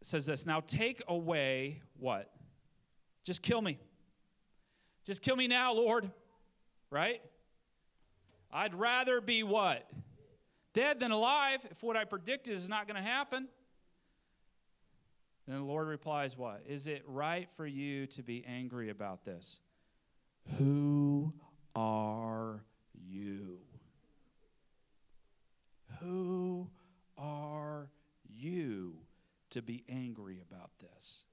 says 0.00 0.24
this 0.24 0.46
Now 0.46 0.60
take 0.60 1.02
away 1.06 1.82
what? 1.98 2.32
Just 3.24 3.42
kill 3.42 3.60
me. 3.60 3.78
Just 5.04 5.20
kill 5.20 5.36
me 5.36 5.48
now, 5.48 5.74
Lord. 5.74 6.10
Right? 6.90 7.20
I'd 8.52 8.74
rather 8.74 9.20
be 9.20 9.42
what? 9.42 9.88
Dead 10.72 11.00
than 11.00 11.10
alive 11.10 11.60
if 11.70 11.82
what 11.82 11.96
I 11.96 12.04
predicted 12.04 12.54
is 12.54 12.68
not 12.68 12.86
going 12.86 12.96
to 12.96 13.08
happen. 13.08 13.48
Then 15.46 15.58
the 15.58 15.64
Lord 15.64 15.88
replies, 15.88 16.36
What? 16.36 16.62
Is 16.68 16.86
it 16.86 17.02
right 17.06 17.48
for 17.56 17.66
you 17.66 18.06
to 18.08 18.22
be 18.22 18.44
angry 18.46 18.90
about 18.90 19.24
this? 19.24 19.58
Who 20.58 21.32
are 21.74 22.64
you? 22.94 23.58
Who 26.00 26.68
are 27.18 27.88
you 28.28 28.94
to 29.50 29.62
be 29.62 29.84
angry 29.88 30.40
about 30.48 30.70
this? 30.80 31.24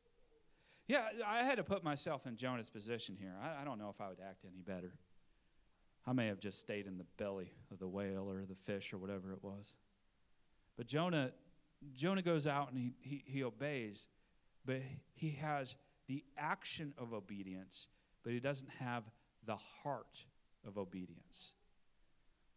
Yeah, 0.88 1.05
I 1.25 1.43
had 1.43 1.57
to 1.57 1.63
put 1.63 1.83
myself 1.83 2.25
in 2.25 2.38
Jonah's 2.38 2.69
position 2.69 3.17
here. 3.19 3.33
I, 3.41 3.62
I, 3.62 3.65
don't 3.65 3.77
know 3.77 3.89
if 3.89 4.00
I 4.00 4.07
would 4.07 4.19
act 4.25 4.45
any 4.45 4.62
better. 4.62 4.93
I 6.07 6.13
may 6.13 6.27
have 6.27 6.39
just 6.39 6.61
stayed 6.61 6.87
in 6.87 6.97
the 6.97 7.05
belly 7.17 7.51
of 7.69 7.79
the 7.79 7.87
whale 7.87 8.29
or 8.29 8.45
the 8.47 8.55
fish 8.65 8.93
or 8.93 8.97
whatever 8.97 9.33
it 9.33 9.43
was. 9.43 9.75
But 10.77 10.87
Jonah, 10.87 11.31
Jonah 11.97 12.21
goes 12.21 12.47
out 12.47 12.71
and 12.71 12.77
he, 12.79 12.93
he, 13.01 13.23
he 13.25 13.43
obeys, 13.43 14.07
but 14.65 14.81
he 15.15 15.31
has 15.41 15.75
the 16.07 16.23
action 16.37 16.93
of 16.97 17.11
obedience, 17.11 17.87
but 18.23 18.31
he 18.31 18.39
doesn't 18.39 18.69
have 18.79 19.03
the 19.45 19.57
heart 19.83 20.23
of 20.65 20.77
obedience. 20.77 21.51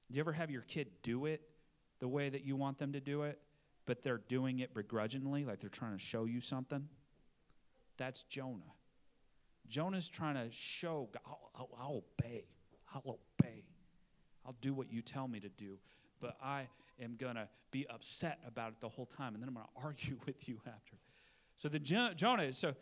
Do 0.08 0.16
you 0.16 0.20
ever 0.20 0.32
have 0.32 0.50
your 0.50 0.62
kid 0.62 0.86
do 1.02 1.26
it 1.26 1.40
the 1.98 2.08
way 2.08 2.28
that 2.28 2.44
you 2.44 2.54
want 2.54 2.78
them 2.78 2.92
to 2.92 3.00
do 3.00 3.22
it, 3.22 3.40
but 3.84 4.04
they're 4.04 4.22
doing 4.28 4.60
it 4.60 4.74
begrudgingly, 4.74 5.44
like 5.44 5.60
they're 5.60 5.70
trying 5.70 5.96
to 5.96 6.02
show 6.02 6.24
you 6.24 6.40
something? 6.40 6.88
That's 7.98 8.22
Jonah. 8.30 8.62
Jonah's 9.68 10.08
trying 10.08 10.34
to 10.36 10.48
show, 10.52 11.08
I'll, 11.26 11.50
I'll, 11.54 11.68
I'll 11.80 12.04
obey. 12.20 12.44
I'll 12.94 13.18
obey. 13.40 13.64
I'll 14.46 14.56
do 14.60 14.72
what 14.72 14.92
you 14.92 15.02
tell 15.02 15.28
me 15.28 15.40
to 15.40 15.48
do, 15.48 15.78
but 16.20 16.36
I 16.42 16.68
am 17.00 17.16
going 17.16 17.34
to 17.36 17.48
be 17.70 17.86
upset 17.88 18.38
about 18.46 18.70
it 18.70 18.80
the 18.80 18.88
whole 18.88 19.06
time, 19.06 19.34
and 19.34 19.42
then 19.42 19.48
I'm 19.48 19.54
going 19.54 19.66
to 19.76 19.82
argue 19.82 20.16
with 20.26 20.48
you 20.48 20.58
after. 20.66 20.96
So 21.56 21.68
the 21.68 21.78
jo- 21.78 22.10
Jonah, 22.16 22.52
so 22.52 22.74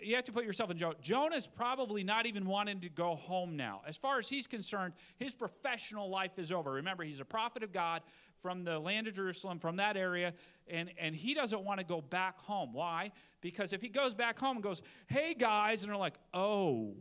you 0.00 0.16
have 0.16 0.24
to 0.24 0.32
put 0.32 0.44
yourself 0.44 0.70
in 0.70 0.76
Jonah. 0.76 0.96
Jonah's 1.00 1.46
probably 1.46 2.02
not 2.02 2.26
even 2.26 2.46
wanting 2.46 2.80
to 2.80 2.88
go 2.88 3.14
home 3.14 3.56
now. 3.56 3.80
As 3.86 3.96
far 3.96 4.18
as 4.18 4.28
he's 4.28 4.46
concerned, 4.46 4.94
his 5.18 5.34
professional 5.34 6.10
life 6.10 6.32
is 6.36 6.50
over. 6.50 6.72
Remember, 6.72 7.04
he's 7.04 7.20
a 7.20 7.24
prophet 7.24 7.62
of 7.62 7.72
God 7.72 8.02
from 8.42 8.64
the 8.64 8.78
land 8.78 9.06
of 9.06 9.14
Jerusalem, 9.14 9.60
from 9.60 9.76
that 9.76 9.96
area, 9.96 10.34
and, 10.66 10.90
and 10.98 11.14
he 11.14 11.32
doesn't 11.32 11.62
want 11.62 11.78
to 11.78 11.84
go 11.84 12.00
back 12.00 12.38
home. 12.38 12.72
Why? 12.72 13.12
Because 13.40 13.72
if 13.72 13.80
he 13.80 13.88
goes 13.88 14.14
back 14.14 14.36
home 14.38 14.56
and 14.56 14.64
goes, 14.64 14.82
hey 15.06 15.32
guys, 15.34 15.82
and 15.82 15.90
they're 15.90 15.96
like, 15.96 16.18
oh, 16.34 16.94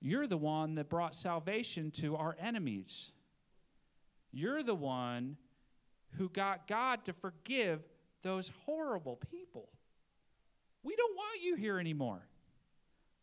you're 0.00 0.26
the 0.26 0.36
one 0.36 0.76
that 0.76 0.88
brought 0.88 1.14
salvation 1.14 1.90
to 2.00 2.16
our 2.16 2.36
enemies. 2.40 3.10
You're 4.32 4.62
the 4.62 4.74
one 4.74 5.36
who 6.16 6.28
got 6.28 6.68
God 6.68 7.04
to 7.06 7.12
forgive 7.14 7.80
those 8.22 8.50
horrible 8.64 9.18
people. 9.30 9.68
We 10.82 10.94
don't 10.96 11.16
want 11.16 11.42
you 11.42 11.56
here 11.56 11.78
anymore. 11.78 12.20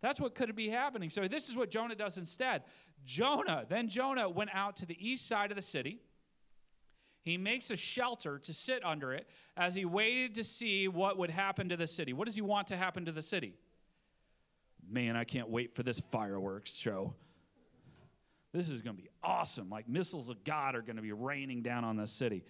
That's 0.01 0.19
what 0.19 0.35
could 0.35 0.55
be 0.55 0.69
happening. 0.69 1.09
So 1.09 1.27
this 1.27 1.49
is 1.49 1.55
what 1.55 1.71
Jonah 1.71 1.95
does 1.95 2.17
instead. 2.17 2.63
Jonah, 3.05 3.65
then 3.69 3.87
Jonah 3.87 4.29
went 4.29 4.49
out 4.53 4.75
to 4.77 4.85
the 4.85 4.97
east 4.99 5.27
side 5.27 5.51
of 5.51 5.55
the 5.55 5.63
city. 5.63 5.99
He 7.21 7.37
makes 7.37 7.71
a 7.71 7.75
shelter 7.75 8.37
to 8.39 8.53
sit 8.53 8.85
under 8.85 9.13
it 9.13 9.27
as 9.57 9.73
he 9.73 9.83
waited 9.83 10.35
to 10.35 10.43
see 10.43 10.87
what 10.87 11.17
would 11.17 11.31
happen 11.31 11.69
to 11.69 11.77
the 11.77 11.87
city. 11.87 12.13
What 12.13 12.25
does 12.25 12.35
he 12.35 12.41
want 12.41 12.67
to 12.67 12.77
happen 12.77 13.05
to 13.05 13.11
the 13.11 13.23
city? 13.23 13.55
Man, 14.89 15.15
I 15.15 15.23
can't 15.23 15.49
wait 15.49 15.75
for 15.75 15.83
this 15.83 16.01
fireworks 16.11 16.73
show. 16.81 17.13
This 18.53 18.69
is 18.69 18.81
going 18.81 18.95
to 18.95 19.01
be 19.01 19.09
awesome. 19.23 19.69
Like 19.69 19.89
missiles 19.89 20.29
of 20.29 20.43
God 20.45 20.75
are 20.75 20.81
going 20.81 20.95
to 20.95 21.01
be 21.01 21.11
raining 21.11 21.61
down 21.61 21.83
on 21.83 21.97
the 21.97 22.07
city 22.07 22.43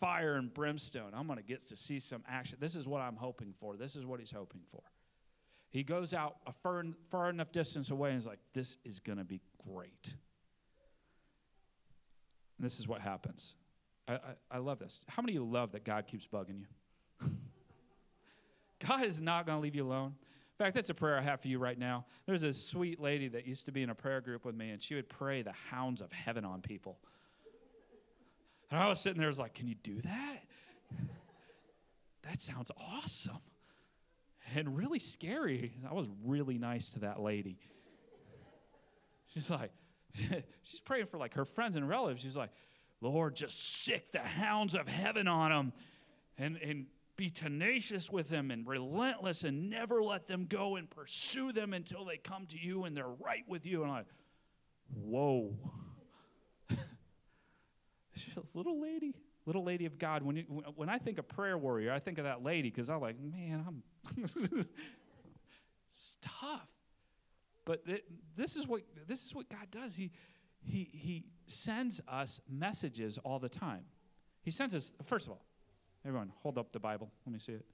fire 0.00 0.36
and 0.36 0.52
brimstone. 0.52 1.12
I'm 1.14 1.26
going 1.26 1.38
to 1.38 1.44
get 1.44 1.66
to 1.68 1.76
see 1.76 2.00
some 2.00 2.22
action. 2.28 2.58
This 2.60 2.76
is 2.76 2.86
what 2.86 3.00
I'm 3.00 3.16
hoping 3.16 3.54
for. 3.60 3.76
This 3.76 3.96
is 3.96 4.04
what 4.04 4.20
he's 4.20 4.30
hoping 4.30 4.60
for. 4.70 4.82
He 5.70 5.82
goes 5.82 6.14
out 6.14 6.36
a 6.46 6.52
far, 6.62 6.82
far 7.10 7.28
enough 7.28 7.52
distance 7.52 7.90
away 7.90 8.10
and 8.10 8.18
is 8.18 8.26
like, 8.26 8.38
this 8.54 8.76
is 8.84 9.00
going 9.00 9.18
to 9.18 9.24
be 9.24 9.40
great. 9.66 10.06
And 12.56 12.64
this 12.64 12.78
is 12.78 12.88
what 12.88 13.00
happens. 13.00 13.54
I, 14.06 14.14
I, 14.14 14.18
I 14.52 14.58
love 14.58 14.78
this. 14.78 15.02
How 15.06 15.22
many 15.22 15.36
of 15.36 15.42
you 15.42 15.50
love 15.50 15.72
that 15.72 15.84
God 15.84 16.06
keeps 16.06 16.26
bugging 16.32 16.60
you? 16.60 17.28
God 18.86 19.04
is 19.04 19.20
not 19.20 19.46
going 19.46 19.58
to 19.58 19.62
leave 19.62 19.74
you 19.74 19.86
alone. 19.86 20.14
In 20.58 20.64
fact, 20.64 20.74
that's 20.74 20.90
a 20.90 20.94
prayer 20.94 21.16
I 21.16 21.22
have 21.22 21.40
for 21.40 21.46
you 21.46 21.60
right 21.60 21.78
now. 21.78 22.04
There's 22.26 22.42
a 22.42 22.52
sweet 22.52 22.98
lady 23.00 23.28
that 23.28 23.46
used 23.46 23.66
to 23.66 23.72
be 23.72 23.84
in 23.84 23.90
a 23.90 23.94
prayer 23.94 24.20
group 24.20 24.44
with 24.44 24.56
me, 24.56 24.70
and 24.70 24.82
she 24.82 24.96
would 24.96 25.08
pray 25.08 25.42
the 25.42 25.52
hounds 25.70 26.00
of 26.00 26.10
heaven 26.10 26.44
on 26.44 26.62
people. 26.62 26.98
And 28.70 28.80
I 28.80 28.88
was 28.88 28.98
sitting 29.00 29.18
there, 29.18 29.28
I 29.28 29.30
was 29.30 29.38
like, 29.38 29.54
can 29.54 29.68
you 29.68 29.76
do 29.84 30.00
that? 30.02 30.38
That 32.24 32.40
sounds 32.40 32.72
awesome. 32.76 33.38
And 34.56 34.76
really 34.76 34.98
scary. 34.98 35.72
I 35.88 35.94
was 35.94 36.08
really 36.24 36.58
nice 36.58 36.90
to 36.90 37.00
that 37.00 37.20
lady. 37.20 37.58
She's 39.28 39.48
like, 39.48 39.70
she's 40.64 40.80
praying 40.84 41.06
for 41.06 41.18
like 41.18 41.34
her 41.34 41.44
friends 41.44 41.76
and 41.76 41.88
relatives. 41.88 42.22
She's 42.22 42.36
like, 42.36 42.50
Lord, 43.00 43.36
just 43.36 43.84
sick 43.84 44.10
the 44.10 44.18
hounds 44.18 44.74
of 44.74 44.88
heaven 44.88 45.28
on 45.28 45.50
them 45.50 45.72
and, 46.36 46.56
and 46.56 46.86
be 47.18 47.28
tenacious 47.28 48.08
with 48.08 48.28
them 48.28 48.50
and 48.52 48.66
relentless 48.66 49.42
and 49.42 49.68
never 49.68 50.02
let 50.02 50.28
them 50.28 50.46
go 50.48 50.76
and 50.76 50.88
pursue 50.88 51.52
them 51.52 51.74
until 51.74 52.04
they 52.04 52.16
come 52.16 52.46
to 52.46 52.56
you 52.56 52.84
and 52.84 52.96
they're 52.96 53.08
right 53.08 53.42
with 53.48 53.66
you. 53.66 53.82
And 53.82 53.90
I'm 53.90 53.96
like, 53.98 54.06
whoa 54.94 55.52
little 58.54 58.80
lady, 58.80 59.14
little 59.46 59.64
lady 59.64 59.84
of 59.84 59.98
God. 59.98 60.22
When, 60.22 60.36
you, 60.36 60.44
when 60.76 60.88
I 60.88 60.98
think 60.98 61.18
of 61.18 61.28
prayer 61.28 61.58
warrior, 61.58 61.92
I 61.92 61.98
think 61.98 62.18
of 62.18 62.24
that 62.24 62.42
lady 62.42 62.70
because 62.70 62.88
I'm 62.88 63.00
like, 63.00 63.16
man, 63.20 63.64
I'm 63.66 63.82
tough. 66.22 66.68
But 67.64 67.84
th- 67.84 68.04
this 68.36 68.56
is 68.56 68.66
what 68.66 68.82
this 69.06 69.24
is 69.24 69.34
what 69.34 69.48
God 69.50 69.66
does. 69.70 69.94
He 69.94 70.10
he 70.62 70.88
he 70.92 71.24
sends 71.48 72.00
us 72.08 72.40
messages 72.48 73.18
all 73.24 73.38
the 73.38 73.48
time. 73.48 73.84
He 74.42 74.50
sends 74.50 74.74
us 74.74 74.90
first 75.06 75.26
of 75.26 75.32
all, 75.32 75.44
everyone 76.06 76.32
hold 76.42 76.58
up 76.58 76.72
the 76.72 76.80
Bible. 76.80 77.10
Let 77.26 77.32
me 77.32 77.38
see 77.38 77.52
it. 77.52 77.64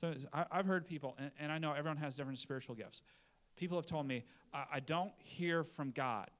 So 0.00 0.14
I, 0.32 0.44
have 0.52 0.66
heard 0.66 0.86
people, 0.86 1.16
and, 1.18 1.30
and, 1.40 1.50
I 1.50 1.58
know 1.58 1.72
everyone 1.72 1.96
has 1.96 2.14
different 2.14 2.38
spiritual 2.38 2.76
gifts. 2.76 3.02
People 3.56 3.76
have 3.78 3.86
told 3.86 4.06
me, 4.06 4.24
I, 4.54 4.64
I 4.74 4.80
don't 4.80 5.10
hear 5.18 5.64
from 5.64 5.90
God. 5.90 6.30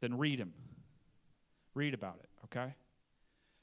then 0.00 0.18
read 0.18 0.38
them. 0.38 0.52
Read 1.74 1.94
about 1.94 2.18
it, 2.20 2.28
okay? 2.44 2.74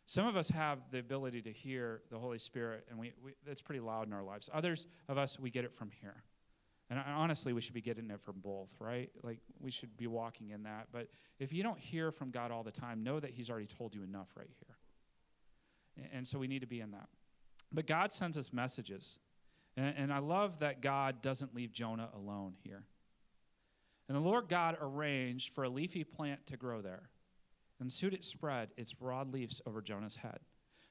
Some 0.05 0.27
of 0.27 0.35
us 0.35 0.49
have 0.49 0.79
the 0.91 0.99
ability 0.99 1.41
to 1.43 1.51
hear 1.51 2.01
the 2.11 2.19
Holy 2.19 2.37
Spirit, 2.37 2.85
and 2.89 2.99
we, 2.99 3.13
we, 3.23 3.31
it's 3.47 3.61
pretty 3.61 3.79
loud 3.79 4.07
in 4.07 4.13
our 4.13 4.23
lives. 4.23 4.49
Others 4.53 4.87
of 5.07 5.17
us, 5.17 5.39
we 5.39 5.49
get 5.49 5.63
it 5.63 5.73
from 5.73 5.89
here. 6.01 6.23
And 6.89 6.99
honestly, 6.99 7.53
we 7.53 7.61
should 7.61 7.73
be 7.73 7.81
getting 7.81 8.09
it 8.11 8.21
from 8.21 8.35
both, 8.43 8.69
right? 8.79 9.09
Like, 9.23 9.39
we 9.59 9.71
should 9.71 9.95
be 9.97 10.07
walking 10.07 10.51
in 10.51 10.63
that. 10.63 10.87
But 10.91 11.07
if 11.39 11.53
you 11.53 11.63
don't 11.63 11.79
hear 11.79 12.11
from 12.11 12.29
God 12.29 12.51
all 12.51 12.63
the 12.63 12.71
time, 12.71 13.03
know 13.03 13.19
that 13.19 13.31
He's 13.31 13.49
already 13.49 13.67
told 13.67 13.95
you 13.95 14.03
enough 14.03 14.27
right 14.37 14.49
here. 14.59 16.07
And 16.13 16.27
so 16.27 16.37
we 16.37 16.47
need 16.47 16.59
to 16.59 16.67
be 16.67 16.81
in 16.81 16.91
that. 16.91 17.07
But 17.71 17.87
God 17.87 18.11
sends 18.11 18.37
us 18.37 18.51
messages. 18.51 19.17
And, 19.77 19.95
and 19.97 20.13
I 20.13 20.19
love 20.19 20.59
that 20.59 20.81
God 20.81 21.21
doesn't 21.21 21.55
leave 21.55 21.71
Jonah 21.71 22.09
alone 22.15 22.53
here. 22.63 22.83
And 24.07 24.17
the 24.17 24.21
Lord 24.21 24.49
God 24.49 24.77
arranged 24.81 25.51
for 25.55 25.63
a 25.63 25.69
leafy 25.69 26.03
plant 26.03 26.45
to 26.47 26.57
grow 26.57 26.81
there. 26.81 27.09
And 27.79 27.91
soon 27.91 28.13
it 28.13 28.23
spread 28.23 28.69
its 28.77 28.93
broad 28.93 29.33
leaves 29.33 29.61
over 29.65 29.81
Jonah's 29.81 30.15
head. 30.15 30.39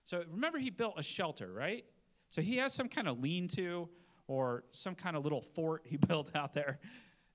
So 0.05 0.23
remember, 0.31 0.59
he 0.59 0.71
built 0.71 0.95
a 0.99 1.03
shelter, 1.03 1.53
right? 1.53 1.85
So 2.31 2.43
he 2.43 2.57
has 2.57 2.75
some 2.75 2.89
kind 2.89 3.09
of 3.09 3.21
lean 3.21 3.49
to 3.57 3.89
or 4.33 4.65
some 4.73 4.95
kind 4.95 5.15
of 5.15 5.25
little 5.25 5.45
fort 5.55 5.83
he 5.85 5.97
built 6.09 6.35
out 6.35 6.55
there. 6.55 6.79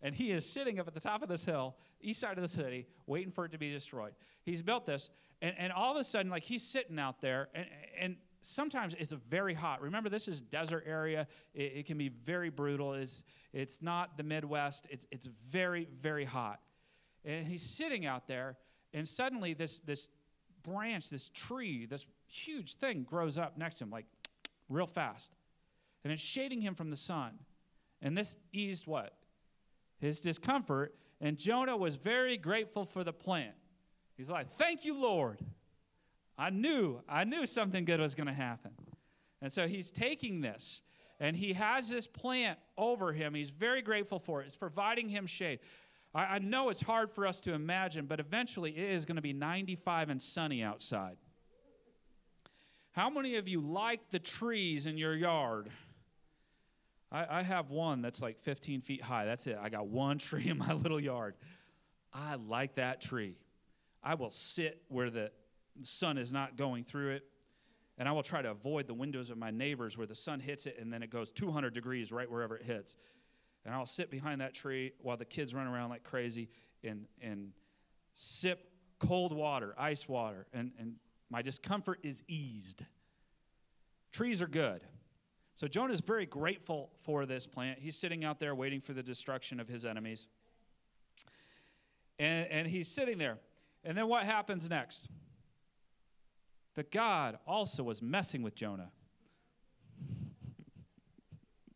And 0.01 0.15
he 0.15 0.31
is 0.31 0.45
sitting 0.51 0.79
up 0.79 0.87
at 0.87 0.95
the 0.95 0.99
top 0.99 1.21
of 1.21 1.29
this 1.29 1.43
hill, 1.43 1.75
east 2.01 2.19
side 2.19 2.37
of 2.37 2.41
the 2.41 2.47
city, 2.47 2.87
waiting 3.05 3.31
for 3.31 3.45
it 3.45 3.51
to 3.51 3.59
be 3.59 3.71
destroyed. 3.71 4.13
He's 4.43 4.63
built 4.63 4.87
this, 4.87 5.09
and, 5.41 5.53
and 5.59 5.71
all 5.71 5.91
of 5.91 5.97
a 5.97 6.03
sudden, 6.03 6.31
like 6.31 6.43
he's 6.43 6.63
sitting 6.63 6.97
out 6.97 7.21
there, 7.21 7.49
and, 7.53 7.65
and 7.99 8.15
sometimes 8.41 8.95
it's 8.97 9.13
very 9.29 9.53
hot. 9.53 9.81
Remember, 9.81 10.09
this 10.09 10.27
is 10.27 10.41
desert 10.41 10.85
area. 10.87 11.27
It, 11.53 11.73
it, 11.75 11.85
can 11.85 11.97
be 11.99 12.09
very 12.09 12.49
brutal. 12.49 12.93
It's, 12.93 13.23
it's 13.53 13.77
not 13.81 14.17
the 14.17 14.23
Midwest. 14.23 14.87
It's, 14.89 15.05
it's 15.11 15.29
very, 15.51 15.87
very 16.01 16.25
hot. 16.25 16.59
And 17.25 17.47
he's 17.47 17.63
sitting 17.63 18.05
out 18.05 18.27
there, 18.27 18.57
and 18.93 19.07
suddenly 19.07 19.53
this, 19.53 19.79
this 19.85 20.07
branch, 20.63 21.09
this 21.09 21.29
tree, 21.33 21.85
this 21.85 22.05
huge 22.27 22.75
thing 22.75 23.05
grows 23.07 23.37
up 23.37 23.57
next 23.57 23.79
to 23.79 23.83
him, 23.83 23.91
like 23.91 24.05
real 24.69 24.87
fast. 24.87 25.29
And 26.03 26.13
it's 26.13 26.21
shading 26.21 26.61
him 26.61 26.75
from 26.75 26.89
the 26.89 26.97
sun. 26.97 27.31
And 28.01 28.17
this 28.17 28.35
eased 28.53 28.87
what? 28.87 29.13
his 29.99 30.21
discomfort, 30.21 30.95
and 31.21 31.37
Jonah 31.37 31.75
was 31.75 31.95
very 31.95 32.37
grateful 32.37 32.85
for 32.85 33.03
the 33.03 33.13
plant. 33.13 33.55
He's 34.15 34.29
like, 34.29 34.47
Thank 34.57 34.85
you, 34.85 34.95
Lord. 34.95 35.39
I 36.37 36.51
knew, 36.51 36.99
I 37.09 37.23
knew 37.23 37.47
something 37.47 37.83
good 37.83 37.99
was 37.99 38.13
going 38.13 38.27
to 38.27 38.33
happen. 38.33 38.71
And 39.41 39.51
so 39.51 39.67
he's 39.67 39.89
taking 39.89 40.39
this, 40.39 40.81
and 41.19 41.35
he 41.35 41.53
has 41.53 41.89
this 41.89 42.05
plant 42.05 42.59
over 42.77 43.11
him. 43.11 43.33
He's 43.33 43.49
very 43.49 43.81
grateful 43.81 44.19
for 44.19 44.41
it. 44.41 44.45
It's 44.45 44.55
providing 44.55 45.09
him 45.09 45.25
shade. 45.25 45.59
I, 46.13 46.23
I 46.25 46.39
know 46.39 46.69
it's 46.69 46.81
hard 46.81 47.11
for 47.11 47.25
us 47.25 47.39
to 47.41 47.53
imagine, 47.53 48.05
but 48.05 48.19
eventually 48.19 48.71
it 48.71 48.91
is 48.91 49.05
going 49.05 49.15
to 49.15 49.21
be 49.21 49.33
95 49.33 50.09
and 50.09 50.21
sunny 50.21 50.61
outside. 50.61 51.17
How 52.91 53.09
many 53.09 53.37
of 53.37 53.47
you 53.47 53.61
like 53.61 54.01
the 54.11 54.19
trees 54.19 54.85
in 54.85 54.97
your 54.97 55.15
yard? 55.15 55.69
I, 57.11 57.39
I 57.39 57.43
have 57.43 57.69
one 57.69 58.01
that's 58.01 58.21
like 58.21 58.39
15 58.43 58.81
feet 58.81 59.01
high. 59.01 59.25
That's 59.25 59.47
it. 59.47 59.57
I 59.61 59.69
got 59.69 59.87
one 59.87 60.17
tree 60.19 60.49
in 60.49 60.57
my 60.57 60.73
little 60.73 60.99
yard. 60.99 61.35
I 62.13 62.35
like 62.35 62.75
that 62.75 63.01
tree. 63.01 63.35
I 64.03 64.15
will 64.15 64.29
sit 64.29 64.81
where 64.89 65.09
the 65.09 65.31
sun 65.83 66.17
is 66.17 66.31
not 66.31 66.55
going 66.55 66.83
through 66.83 67.11
it, 67.11 67.23
and 67.97 68.07
I 68.07 68.11
will 68.11 68.23
try 68.23 68.41
to 68.41 68.51
avoid 68.51 68.87
the 68.87 68.93
windows 68.93 69.29
of 69.29 69.37
my 69.37 69.51
neighbors 69.51 69.97
where 69.97 70.07
the 70.07 70.15
sun 70.15 70.39
hits 70.39 70.65
it 70.65 70.77
and 70.79 70.91
then 70.91 71.01
it 71.03 71.09
goes 71.09 71.31
200 71.31 71.73
degrees 71.73 72.11
right 72.11 72.29
wherever 72.29 72.55
it 72.55 72.63
hits. 72.63 72.95
And 73.65 73.73
I'll 73.73 73.85
sit 73.85 74.09
behind 74.09 74.39
that 74.41 74.53
tree 74.53 74.93
while 75.01 75.17
the 75.17 75.25
kids 75.25 75.53
run 75.53 75.67
around 75.67 75.89
like 75.89 76.03
crazy 76.03 76.49
and, 76.83 77.05
and 77.21 77.51
sip 78.13 78.71
cold 78.99 79.35
water, 79.35 79.75
ice 79.77 80.07
water, 80.07 80.47
and, 80.53 80.71
and 80.79 80.95
my 81.29 81.41
discomfort 81.41 81.99
is 82.03 82.23
eased. 82.27 82.83
Trees 84.11 84.41
are 84.41 84.47
good. 84.47 84.81
So 85.57 85.67
Jonah 85.67 85.93
is 85.93 86.01
very 86.01 86.27
grateful 86.27 86.91
for 87.03 87.25
this 87.25 87.47
plant. 87.47 87.79
He's 87.79 87.95
sitting 87.95 88.23
out 88.23 88.39
there 88.39 88.53
waiting 88.53 88.79
for 88.79 88.93
the 88.93 89.01
destruction 89.01 89.59
of 89.59 89.67
his 89.67 89.85
enemies. 89.85 90.27
And, 92.19 92.47
and 92.47 92.67
he's 92.67 92.87
sitting 92.87 93.17
there. 93.17 93.39
And 93.83 93.97
then 93.97 94.07
what 94.07 94.23
happens 94.23 94.69
next? 94.69 95.09
But 96.75 96.91
God 96.91 97.39
also 97.47 97.81
was 97.81 98.03
messing 98.03 98.43
with 98.43 98.53
Jonah. 98.53 98.91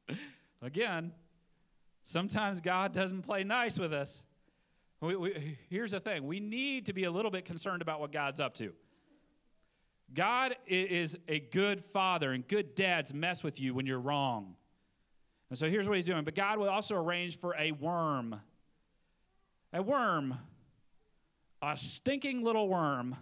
Again, 0.61 1.11
sometimes 2.03 2.61
God 2.61 2.93
doesn't 2.93 3.23
play 3.23 3.43
nice 3.43 3.79
with 3.79 3.93
us. 3.93 4.21
We, 5.01 5.15
we, 5.15 5.57
here's 5.71 5.89
the 5.89 5.99
thing 5.99 6.27
we 6.27 6.39
need 6.39 6.85
to 6.85 6.93
be 6.93 7.05
a 7.05 7.11
little 7.11 7.31
bit 7.31 7.45
concerned 7.45 7.81
about 7.81 7.99
what 7.99 8.11
God's 8.11 8.39
up 8.39 8.53
to. 8.55 8.73
God 10.13 10.55
is 10.67 11.15
a 11.27 11.39
good 11.39 11.83
father, 11.93 12.33
and 12.33 12.47
good 12.47 12.75
dads 12.75 13.13
mess 13.13 13.43
with 13.43 13.59
you 13.59 13.73
when 13.73 13.85
you're 13.85 13.99
wrong. 13.99 14.55
And 15.49 15.59
so 15.59 15.69
here's 15.69 15.87
what 15.87 15.97
he's 15.97 16.05
doing. 16.05 16.23
But 16.23 16.35
God 16.35 16.59
will 16.59 16.69
also 16.69 16.95
arrange 16.95 17.39
for 17.39 17.55
a 17.57 17.71
worm. 17.73 18.39
A 19.73 19.81
worm. 19.81 20.37
A 21.61 21.77
stinking 21.77 22.43
little 22.43 22.67
worm. 22.67 23.15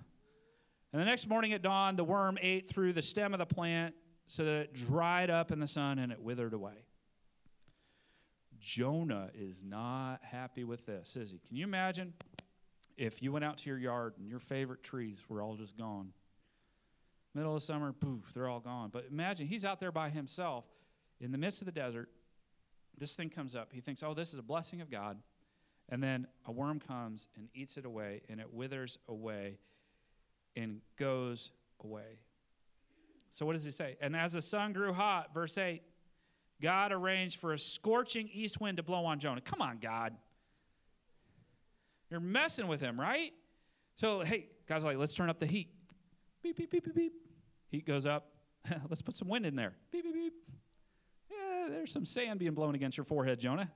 And 0.93 1.01
the 1.01 1.05
next 1.05 1.27
morning 1.27 1.53
at 1.53 1.61
dawn, 1.61 1.95
the 1.95 2.03
worm 2.03 2.37
ate 2.41 2.69
through 2.69 2.93
the 2.93 3.01
stem 3.01 3.33
of 3.33 3.39
the 3.39 3.45
plant 3.45 3.93
so 4.27 4.43
that 4.43 4.51
it 4.51 4.73
dried 4.73 5.29
up 5.29 5.51
in 5.51 5.59
the 5.59 5.67
sun 5.67 5.99
and 5.99 6.11
it 6.11 6.21
withered 6.21 6.53
away. 6.53 6.85
Jonah 8.59 9.29
is 9.33 9.61
not 9.63 10.19
happy 10.21 10.63
with 10.63 10.85
this, 10.85 11.15
is 11.15 11.31
he? 11.31 11.39
Can 11.47 11.55
you 11.55 11.63
imagine 11.63 12.13
if 12.97 13.21
you 13.23 13.31
went 13.31 13.45
out 13.45 13.57
to 13.59 13.69
your 13.69 13.77
yard 13.77 14.13
and 14.17 14.27
your 14.27 14.39
favorite 14.39 14.83
trees 14.83 15.23
were 15.29 15.41
all 15.41 15.55
just 15.55 15.77
gone? 15.77 16.11
Middle 17.33 17.55
of 17.55 17.63
summer, 17.63 17.93
poof, 17.93 18.23
they're 18.33 18.47
all 18.47 18.59
gone. 18.59 18.89
But 18.91 19.05
imagine 19.09 19.47
he's 19.47 19.63
out 19.63 19.79
there 19.79 19.91
by 19.91 20.09
himself 20.09 20.65
in 21.19 21.31
the 21.31 21.37
midst 21.37 21.61
of 21.61 21.65
the 21.65 21.71
desert. 21.71 22.09
This 22.97 23.15
thing 23.15 23.29
comes 23.29 23.55
up. 23.55 23.69
He 23.71 23.81
thinks, 23.81 24.03
oh, 24.03 24.13
this 24.13 24.33
is 24.33 24.39
a 24.39 24.43
blessing 24.43 24.81
of 24.81 24.89
God. 24.89 25.17
And 25.89 26.03
then 26.03 26.27
a 26.45 26.51
worm 26.51 26.79
comes 26.79 27.27
and 27.35 27.47
eats 27.53 27.77
it 27.77 27.85
away, 27.85 28.21
and 28.29 28.39
it 28.39 28.53
withers 28.53 28.97
away 29.07 29.57
and 30.55 30.81
goes 30.97 31.51
away. 31.83 32.19
So, 33.29 33.45
what 33.45 33.53
does 33.53 33.63
he 33.63 33.71
say? 33.71 33.95
And 34.01 34.15
as 34.15 34.33
the 34.33 34.41
sun 34.41 34.73
grew 34.73 34.93
hot, 34.93 35.33
verse 35.33 35.57
8, 35.57 35.81
God 36.61 36.91
arranged 36.91 37.39
for 37.39 37.53
a 37.53 37.59
scorching 37.59 38.29
east 38.33 38.59
wind 38.59 38.77
to 38.77 38.83
blow 38.83 39.05
on 39.05 39.19
Jonah. 39.19 39.41
Come 39.41 39.61
on, 39.61 39.79
God. 39.79 40.13
You're 42.09 42.19
messing 42.19 42.67
with 42.67 42.81
him, 42.81 42.99
right? 42.99 43.31
So, 43.95 44.21
hey, 44.21 44.47
God's 44.67 44.83
like, 44.83 44.97
let's 44.97 45.13
turn 45.13 45.29
up 45.29 45.39
the 45.39 45.45
heat. 45.45 45.69
Beep, 46.41 46.57
beep, 46.57 46.71
beep, 46.71 46.85
beep, 46.85 46.95
beep. 46.95 47.13
Heat 47.69 47.85
goes 47.85 48.05
up. 48.05 48.31
Let's 48.89 49.01
put 49.01 49.15
some 49.15 49.27
wind 49.27 49.45
in 49.45 49.55
there. 49.55 49.73
Beep, 49.91 50.03
beep, 50.03 50.13
beep. 50.13 50.33
Yeah, 51.29 51.67
there's 51.69 51.91
some 51.91 52.05
sand 52.05 52.39
being 52.39 52.53
blown 52.53 52.75
against 52.75 52.97
your 52.97 53.05
forehead, 53.05 53.39
Jonah. 53.39 53.71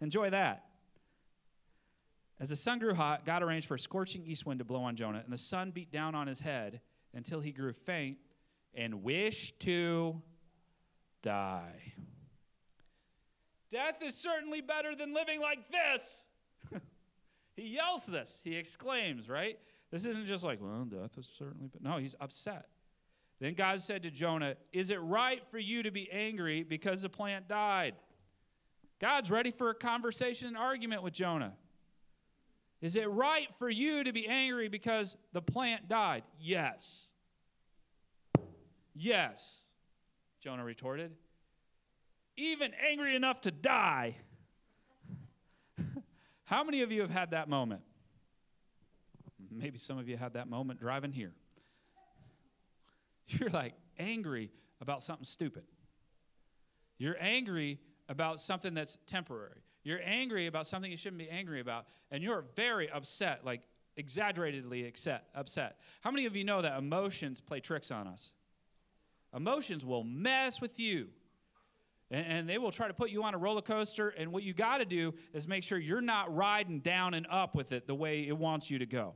Enjoy 0.00 0.30
that. 0.30 0.64
As 2.40 2.48
the 2.48 2.56
sun 2.56 2.78
grew 2.78 2.94
hot, 2.94 3.24
God 3.24 3.42
arranged 3.42 3.68
for 3.68 3.76
a 3.76 3.78
scorching 3.78 4.24
east 4.26 4.44
wind 4.44 4.58
to 4.58 4.64
blow 4.64 4.82
on 4.82 4.96
Jonah, 4.96 5.22
and 5.22 5.32
the 5.32 5.38
sun 5.38 5.70
beat 5.70 5.92
down 5.92 6.14
on 6.14 6.26
his 6.26 6.40
head 6.40 6.80
until 7.14 7.40
he 7.40 7.52
grew 7.52 7.72
faint 7.86 8.18
and 8.74 9.04
wished 9.04 9.60
to 9.60 10.20
die. 11.22 11.94
Death 13.70 14.02
is 14.02 14.14
certainly 14.14 14.60
better 14.60 14.94
than 14.96 15.14
living 15.14 15.40
like 15.40 15.58
this. 15.70 16.82
he 17.56 17.68
yells 17.68 18.02
this, 18.08 18.40
he 18.42 18.56
exclaims, 18.56 19.28
right? 19.28 19.58
This 19.94 20.06
isn't 20.06 20.26
just 20.26 20.42
like, 20.42 20.58
well, 20.60 20.84
death 20.90 21.16
is 21.16 21.28
certainly, 21.38 21.68
but 21.72 21.80
no, 21.80 21.98
he's 21.98 22.16
upset. 22.20 22.66
Then 23.38 23.54
God 23.54 23.80
said 23.80 24.02
to 24.02 24.10
Jonah, 24.10 24.56
Is 24.72 24.90
it 24.90 24.96
right 24.96 25.40
for 25.52 25.58
you 25.60 25.84
to 25.84 25.92
be 25.92 26.10
angry 26.10 26.64
because 26.64 27.02
the 27.02 27.08
plant 27.08 27.46
died? 27.46 27.94
God's 29.00 29.30
ready 29.30 29.52
for 29.52 29.70
a 29.70 29.74
conversation 29.74 30.48
and 30.48 30.56
argument 30.56 31.04
with 31.04 31.12
Jonah. 31.12 31.52
Is 32.80 32.96
it 32.96 33.08
right 33.08 33.46
for 33.60 33.70
you 33.70 34.02
to 34.02 34.12
be 34.12 34.26
angry 34.26 34.66
because 34.66 35.14
the 35.32 35.40
plant 35.40 35.88
died? 35.88 36.24
Yes. 36.40 37.04
Yes, 38.96 39.62
Jonah 40.40 40.64
retorted. 40.64 41.12
Even 42.36 42.72
angry 42.90 43.14
enough 43.14 43.42
to 43.42 43.52
die. 43.52 44.16
How 46.46 46.64
many 46.64 46.82
of 46.82 46.90
you 46.90 47.02
have 47.02 47.10
had 47.10 47.30
that 47.30 47.48
moment? 47.48 47.82
Maybe 49.56 49.78
some 49.78 49.98
of 49.98 50.08
you 50.08 50.16
had 50.16 50.34
that 50.34 50.48
moment 50.48 50.80
driving 50.80 51.12
here. 51.12 51.32
You're 53.26 53.50
like 53.50 53.74
angry 53.98 54.50
about 54.80 55.02
something 55.02 55.24
stupid. 55.24 55.64
You're 56.98 57.16
angry 57.20 57.78
about 58.08 58.40
something 58.40 58.74
that's 58.74 58.98
temporary. 59.06 59.62
You're 59.82 60.00
angry 60.04 60.46
about 60.46 60.66
something 60.66 60.90
you 60.90 60.96
shouldn't 60.96 61.18
be 61.18 61.28
angry 61.28 61.60
about. 61.60 61.86
And 62.10 62.22
you're 62.22 62.44
very 62.56 62.90
upset, 62.90 63.44
like 63.44 63.62
exaggeratedly 63.96 64.86
upset. 64.86 65.24
upset. 65.34 65.78
How 66.00 66.10
many 66.10 66.26
of 66.26 66.36
you 66.36 66.44
know 66.44 66.62
that 66.62 66.78
emotions 66.78 67.40
play 67.40 67.60
tricks 67.60 67.90
on 67.90 68.06
us? 68.06 68.30
Emotions 69.34 69.84
will 69.84 70.04
mess 70.04 70.60
with 70.60 70.78
you. 70.78 71.08
And, 72.10 72.26
and 72.26 72.48
they 72.48 72.58
will 72.58 72.72
try 72.72 72.88
to 72.88 72.94
put 72.94 73.10
you 73.10 73.22
on 73.24 73.34
a 73.34 73.38
roller 73.38 73.62
coaster. 73.62 74.10
And 74.10 74.32
what 74.32 74.42
you 74.42 74.54
got 74.54 74.78
to 74.78 74.84
do 74.84 75.14
is 75.32 75.48
make 75.48 75.64
sure 75.64 75.78
you're 75.78 76.00
not 76.00 76.34
riding 76.34 76.80
down 76.80 77.14
and 77.14 77.26
up 77.30 77.54
with 77.54 77.72
it 77.72 77.86
the 77.86 77.94
way 77.94 78.26
it 78.26 78.36
wants 78.36 78.70
you 78.70 78.78
to 78.78 78.86
go. 78.86 79.14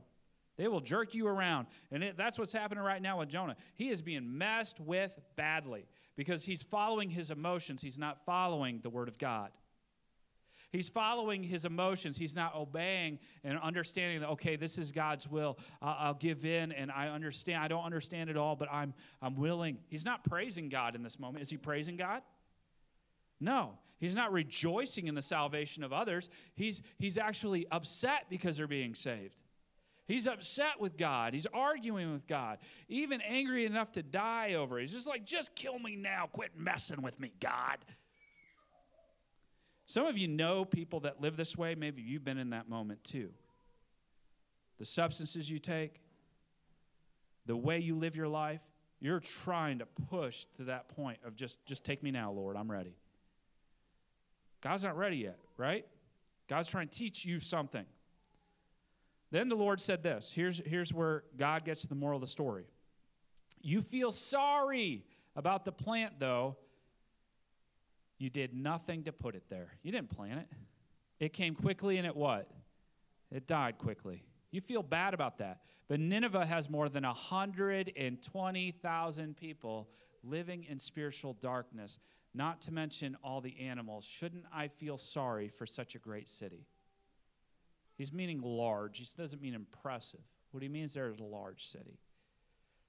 They 0.59 0.67
will 0.67 0.81
jerk 0.81 1.15
you 1.15 1.25
around. 1.25 1.67
And 1.89 2.03
it, 2.03 2.17
that's 2.17 2.37
what's 2.37 2.51
happening 2.51 2.83
right 2.83 3.01
now 3.01 3.19
with 3.19 3.29
Jonah. 3.29 3.55
He 3.75 3.89
is 3.89 4.01
being 4.01 4.37
messed 4.37 4.77
with 4.81 5.17
badly 5.37 5.85
because 6.17 6.43
he's 6.43 6.61
following 6.63 7.09
his 7.09 7.31
emotions. 7.31 7.81
He's 7.81 7.97
not 7.97 8.17
following 8.25 8.81
the 8.83 8.89
Word 8.89 9.07
of 9.07 9.17
God. 9.17 9.51
He's 10.73 10.89
following 10.89 11.43
his 11.43 11.63
emotions. 11.63 12.17
He's 12.17 12.35
not 12.35 12.57
obeying 12.57 13.19
and 13.45 13.57
understanding 13.57 14.19
that, 14.19 14.27
okay, 14.31 14.57
this 14.57 14.77
is 14.77 14.91
God's 14.91 15.29
will. 15.29 15.57
Uh, 15.81 15.95
I'll 15.97 16.13
give 16.13 16.43
in 16.43 16.73
and 16.73 16.91
I 16.91 17.07
understand. 17.07 17.63
I 17.63 17.69
don't 17.69 17.85
understand 17.85 18.29
it 18.29 18.35
all, 18.35 18.57
but 18.57 18.67
I'm, 18.69 18.93
I'm 19.21 19.37
willing. 19.37 19.77
He's 19.87 20.03
not 20.03 20.25
praising 20.25 20.67
God 20.67 20.93
in 20.93 21.03
this 21.03 21.17
moment. 21.17 21.41
Is 21.41 21.49
he 21.49 21.55
praising 21.55 21.95
God? 21.95 22.21
No. 23.39 23.75
He's 24.01 24.13
not 24.13 24.33
rejoicing 24.33 25.07
in 25.07 25.15
the 25.15 25.21
salvation 25.21 25.85
of 25.85 25.93
others. 25.93 26.29
He's, 26.55 26.81
he's 26.97 27.17
actually 27.17 27.65
upset 27.71 28.25
because 28.29 28.57
they're 28.57 28.67
being 28.67 28.93
saved. 28.93 29.35
He's 30.09 30.25
upset 30.25 30.79
with 30.79 30.97
God. 30.97 31.35
He's 31.35 31.45
arguing 31.53 32.11
with 32.11 32.25
God, 32.25 32.57
even 32.87 33.21
angry 33.21 33.67
enough 33.67 33.91
to 33.91 34.01
die 34.01 34.55
over 34.55 34.79
it. 34.79 34.81
He's 34.81 34.91
just 34.91 35.05
like, 35.05 35.23
just 35.23 35.53
kill 35.53 35.77
me 35.77 35.95
now. 35.95 36.27
Quit 36.33 36.49
messing 36.57 37.03
with 37.03 37.19
me, 37.19 37.31
God. 37.39 37.77
Some 39.85 40.07
of 40.07 40.17
you 40.17 40.27
know 40.27 40.65
people 40.65 41.01
that 41.01 41.21
live 41.21 41.37
this 41.37 41.55
way. 41.55 41.75
Maybe 41.75 42.01
you've 42.01 42.25
been 42.25 42.39
in 42.39 42.49
that 42.49 42.67
moment 42.67 43.03
too. 43.03 43.29
The 44.79 44.85
substances 44.85 45.47
you 45.47 45.59
take, 45.59 46.01
the 47.45 47.55
way 47.55 47.77
you 47.77 47.95
live 47.95 48.15
your 48.15 48.27
life, 48.27 48.61
you're 48.99 49.21
trying 49.43 49.77
to 49.77 49.85
push 50.09 50.45
to 50.57 50.63
that 50.65 50.89
point 50.95 51.19
of 51.23 51.35
just, 51.35 51.63
just 51.67 51.83
take 51.85 52.01
me 52.01 52.09
now, 52.09 52.31
Lord, 52.31 52.57
I'm 52.57 52.71
ready. 52.71 52.95
God's 54.63 54.83
not 54.83 54.97
ready 54.97 55.17
yet, 55.17 55.37
right? 55.55 55.85
God's 56.49 56.67
trying 56.67 56.87
to 56.87 56.95
teach 56.95 57.25
you 57.25 57.39
something. 57.39 57.85
Then 59.31 59.47
the 59.47 59.55
Lord 59.55 59.79
said 59.79 60.01
this. 60.01 60.31
Here's, 60.33 60.61
here's 60.65 60.91
where 60.91 61.23
God 61.37 61.65
gets 61.65 61.81
to 61.81 61.87
the 61.87 61.95
moral 61.95 62.17
of 62.17 62.21
the 62.21 62.27
story. 62.27 62.65
You 63.61 63.81
feel 63.81 64.11
sorry 64.11 65.03
about 65.35 65.65
the 65.65 65.71
plant, 65.71 66.13
though. 66.19 66.57
You 68.17 68.29
did 68.29 68.53
nothing 68.53 69.03
to 69.03 69.11
put 69.11 69.35
it 69.35 69.43
there. 69.49 69.73
You 69.83 69.91
didn't 69.91 70.09
plant 70.09 70.39
it. 70.39 70.47
It 71.19 71.33
came 71.33 71.55
quickly 71.55 71.97
and 71.97 72.07
it 72.07 72.15
what? 72.15 72.49
It 73.31 73.47
died 73.47 73.77
quickly. 73.77 74.23
You 74.51 74.61
feel 74.61 74.81
bad 74.81 75.13
about 75.13 75.37
that. 75.39 75.59
But 75.87 75.99
Nineveh 75.99 76.45
has 76.45 76.69
more 76.69 76.87
than 76.89 77.03
120,000 77.03 79.37
people 79.37 79.89
living 80.23 80.63
in 80.65 80.79
spiritual 80.79 81.33
darkness, 81.33 81.97
not 82.33 82.61
to 82.61 82.71
mention 82.71 83.17
all 83.23 83.41
the 83.41 83.59
animals. 83.59 84.05
Shouldn't 84.05 84.45
I 84.53 84.67
feel 84.67 84.97
sorry 84.97 85.49
for 85.49 85.65
such 85.65 85.95
a 85.95 85.99
great 85.99 86.29
city? 86.29 86.67
He's 87.99 88.13
meaning 88.13 88.41
large. 88.41 88.97
He 88.97 89.07
doesn't 89.17 89.41
mean 89.41 89.53
impressive. 89.53 90.21
What 90.51 90.63
he 90.63 90.69
means 90.69 90.93
there 90.93 91.09
is 91.09 91.19
a 91.19 91.23
large 91.23 91.67
city. 91.67 91.99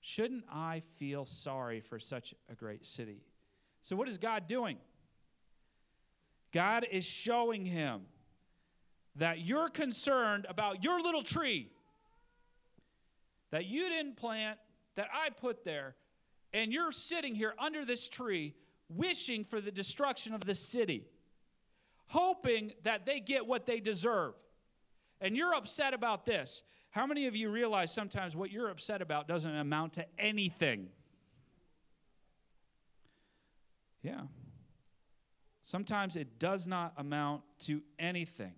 Shouldn't 0.00 0.44
I 0.50 0.82
feel 0.98 1.24
sorry 1.26 1.80
for 1.80 1.98
such 1.98 2.32
a 2.48 2.54
great 2.54 2.86
city? 2.86 3.20
So, 3.82 3.96
what 3.96 4.08
is 4.08 4.16
God 4.16 4.46
doing? 4.46 4.78
God 6.52 6.86
is 6.90 7.04
showing 7.04 7.66
him 7.66 8.02
that 9.16 9.40
you're 9.40 9.68
concerned 9.68 10.46
about 10.48 10.82
your 10.82 11.02
little 11.02 11.22
tree 11.22 11.70
that 13.50 13.66
you 13.66 13.88
didn't 13.88 14.16
plant, 14.16 14.58
that 14.94 15.08
I 15.12 15.30
put 15.30 15.64
there, 15.64 15.96
and 16.54 16.72
you're 16.72 16.92
sitting 16.92 17.34
here 17.34 17.54
under 17.58 17.84
this 17.84 18.08
tree 18.08 18.54
wishing 18.88 19.44
for 19.44 19.60
the 19.60 19.72
destruction 19.72 20.34
of 20.34 20.44
the 20.44 20.54
city, 20.54 21.04
hoping 22.06 22.72
that 22.84 23.06
they 23.06 23.18
get 23.20 23.44
what 23.44 23.66
they 23.66 23.80
deserve. 23.80 24.34
And 25.20 25.36
you're 25.36 25.54
upset 25.54 25.94
about 25.94 26.24
this. 26.24 26.62
How 26.90 27.06
many 27.06 27.26
of 27.26 27.36
you 27.36 27.50
realize 27.50 27.92
sometimes 27.92 28.34
what 28.34 28.50
you're 28.50 28.70
upset 28.70 29.02
about 29.02 29.28
doesn't 29.28 29.54
amount 29.54 29.92
to 29.94 30.06
anything? 30.18 30.88
Yeah. 34.02 34.22
Sometimes 35.62 36.16
it 36.16 36.38
does 36.38 36.66
not 36.66 36.94
amount 36.96 37.42
to 37.66 37.80
anything. 37.98 38.54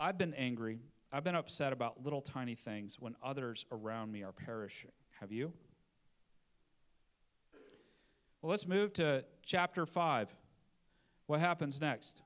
I've 0.00 0.16
been 0.16 0.34
angry. 0.34 0.78
I've 1.12 1.24
been 1.24 1.34
upset 1.34 1.72
about 1.72 2.02
little 2.02 2.22
tiny 2.22 2.54
things 2.54 2.96
when 2.98 3.14
others 3.22 3.66
around 3.70 4.10
me 4.10 4.22
are 4.22 4.32
perishing. 4.32 4.92
Have 5.20 5.30
you? 5.30 5.52
Well, 8.40 8.50
let's 8.50 8.66
move 8.66 8.94
to 8.94 9.24
chapter 9.44 9.84
5. 9.84 10.28
What 11.26 11.40
happens 11.40 11.80
next? 11.80 12.21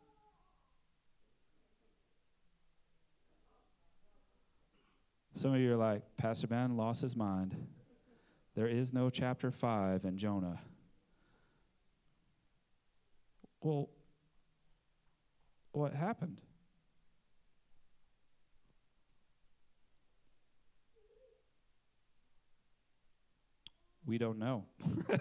Some 5.36 5.52
of 5.52 5.60
you 5.60 5.74
are 5.74 5.76
like, 5.76 6.00
Pastor 6.16 6.46
Ben 6.46 6.78
lost 6.78 7.02
his 7.02 7.14
mind. 7.14 7.54
There 8.54 8.66
is 8.66 8.94
no 8.94 9.10
chapter 9.10 9.50
5 9.50 10.06
in 10.06 10.16
Jonah. 10.16 10.58
Well, 13.60 13.90
what 15.72 15.92
happened? 15.92 16.38
We 24.06 24.16
don't 24.16 24.38
know. 24.38 24.64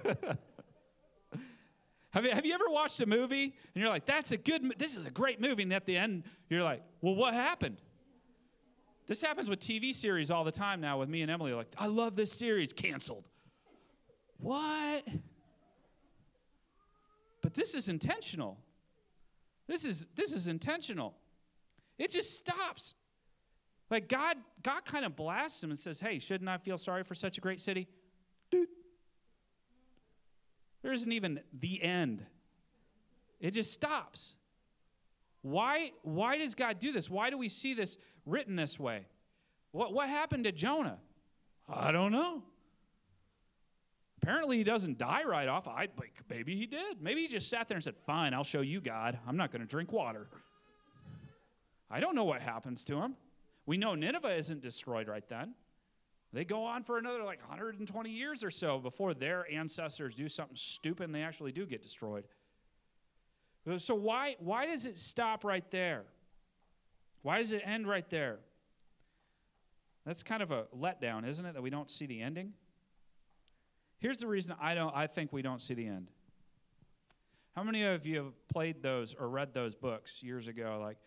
have, 2.11 2.23
you, 2.23 2.31
have 2.31 2.45
you 2.45 2.53
ever 2.53 2.69
watched 2.69 3.01
a 3.01 3.05
movie 3.05 3.43
and 3.73 3.81
you're 3.81 3.89
like, 3.89 4.05
that's 4.05 4.31
a 4.31 4.37
good, 4.37 4.75
this 4.77 4.95
is 4.95 5.03
a 5.03 5.11
great 5.11 5.41
movie, 5.41 5.63
and 5.63 5.73
at 5.73 5.85
the 5.85 5.97
end, 5.97 6.23
you're 6.49 6.63
like, 6.63 6.83
well, 7.01 7.15
what 7.15 7.33
happened? 7.33 7.81
This 9.07 9.21
happens 9.21 9.49
with 9.49 9.59
TV 9.59 9.93
series 9.93 10.31
all 10.31 10.43
the 10.43 10.51
time 10.51 10.81
now 10.81 10.99
with 10.99 11.09
me 11.09 11.21
and 11.21 11.29
Emily. 11.29 11.53
Like, 11.53 11.67
I 11.77 11.87
love 11.87 12.15
this 12.15 12.31
series, 12.31 12.73
canceled. 12.73 13.27
What? 14.39 15.03
But 17.41 17.53
this 17.53 17.75
is 17.75 17.87
intentional. 17.87 18.57
This 19.67 19.85
is 19.85 20.07
this 20.15 20.31
is 20.31 20.47
intentional. 20.47 21.13
It 21.97 22.11
just 22.11 22.37
stops. 22.37 22.95
Like 23.91 24.09
God, 24.09 24.37
God 24.63 24.83
kind 24.85 25.05
of 25.05 25.15
blasts 25.15 25.63
him 25.63 25.69
and 25.69 25.79
says, 25.79 25.99
Hey, 25.99 26.19
shouldn't 26.19 26.49
I 26.49 26.57
feel 26.57 26.77
sorry 26.77 27.03
for 27.03 27.15
such 27.15 27.37
a 27.37 27.41
great 27.41 27.59
city? 27.59 27.87
There 30.81 30.93
isn't 30.93 31.11
even 31.11 31.39
the 31.59 31.81
end. 31.81 32.23
It 33.39 33.51
just 33.51 33.73
stops. 33.73 34.35
Why, 35.45 35.91
why 36.01 36.39
does 36.39 36.55
God 36.55 36.79
do 36.79 36.91
this? 36.91 37.07
Why 37.07 37.29
do 37.29 37.37
we 37.37 37.49
see 37.49 37.75
this 37.75 37.99
written 38.25 38.55
this 38.55 38.79
way? 38.79 39.05
What, 39.73 39.93
what 39.93 40.09
happened 40.09 40.45
to 40.45 40.51
Jonah? 40.51 40.97
I 41.69 41.91
don't 41.91 42.11
know. 42.11 42.41
Apparently, 44.23 44.57
he 44.57 44.63
doesn't 44.63 44.97
die 44.97 45.21
right 45.23 45.47
off. 45.47 45.67
I, 45.67 45.87
like, 45.99 46.13
maybe 46.31 46.57
he 46.57 46.65
did. 46.65 46.99
Maybe 46.99 47.21
he 47.21 47.27
just 47.27 47.47
sat 47.47 47.67
there 47.67 47.75
and 47.75 47.83
said, 47.83 47.93
Fine, 48.07 48.33
I'll 48.33 48.43
show 48.43 48.61
you, 48.61 48.81
God. 48.81 49.19
I'm 49.27 49.37
not 49.37 49.51
going 49.51 49.61
to 49.61 49.67
drink 49.67 49.91
water. 49.91 50.29
I 51.91 51.99
don't 51.99 52.15
know 52.15 52.23
what 52.23 52.41
happens 52.41 52.83
to 52.85 52.95
him. 52.95 53.13
We 53.67 53.77
know 53.77 53.93
Nineveh 53.93 54.35
isn't 54.35 54.63
destroyed 54.63 55.07
right 55.07 55.29
then. 55.29 55.53
They 56.33 56.43
go 56.43 56.63
on 56.63 56.81
for 56.83 56.97
another 56.97 57.23
like 57.23 57.39
120 57.47 58.09
years 58.09 58.43
or 58.43 58.49
so 58.49 58.79
before 58.79 59.13
their 59.13 59.45
ancestors 59.53 60.15
do 60.15 60.27
something 60.27 60.57
stupid 60.57 61.03
and 61.03 61.13
they 61.13 61.21
actually 61.21 61.51
do 61.51 61.67
get 61.67 61.83
destroyed. 61.83 62.23
So 63.79 63.95
why 63.95 64.35
why 64.39 64.67
does 64.67 64.85
it 64.85 64.97
stop 64.97 65.43
right 65.43 65.69
there? 65.71 66.03
Why 67.23 67.39
does 67.39 67.51
it 67.51 67.63
end 67.65 67.87
right 67.87 68.07
there? 68.09 68.37
That's 70.05 70.21
kind 70.21 70.43
of 70.43 70.51
a 70.51 70.65
letdown, 70.75 71.27
isn't 71.27 71.43
it, 71.43 71.53
that 71.53 71.63
we 71.63 71.71
don't 71.71 71.89
see 71.89 72.05
the 72.05 72.21
ending? 72.21 72.53
Here's 73.97 74.19
the 74.19 74.27
reason 74.27 74.53
I 74.61 74.75
don't 74.75 74.95
I 74.95 75.07
think 75.07 75.33
we 75.33 75.41
don't 75.41 75.61
see 75.61 75.73
the 75.73 75.87
end. 75.87 76.11
How 77.55 77.63
many 77.63 77.83
of 77.83 78.05
you 78.05 78.17
have 78.17 78.47
played 78.49 78.83
those 78.83 79.15
or 79.19 79.29
read 79.29 79.53
those 79.53 79.73
books 79.73 80.21
years 80.21 80.47
ago, 80.47 80.77
like 80.81 80.97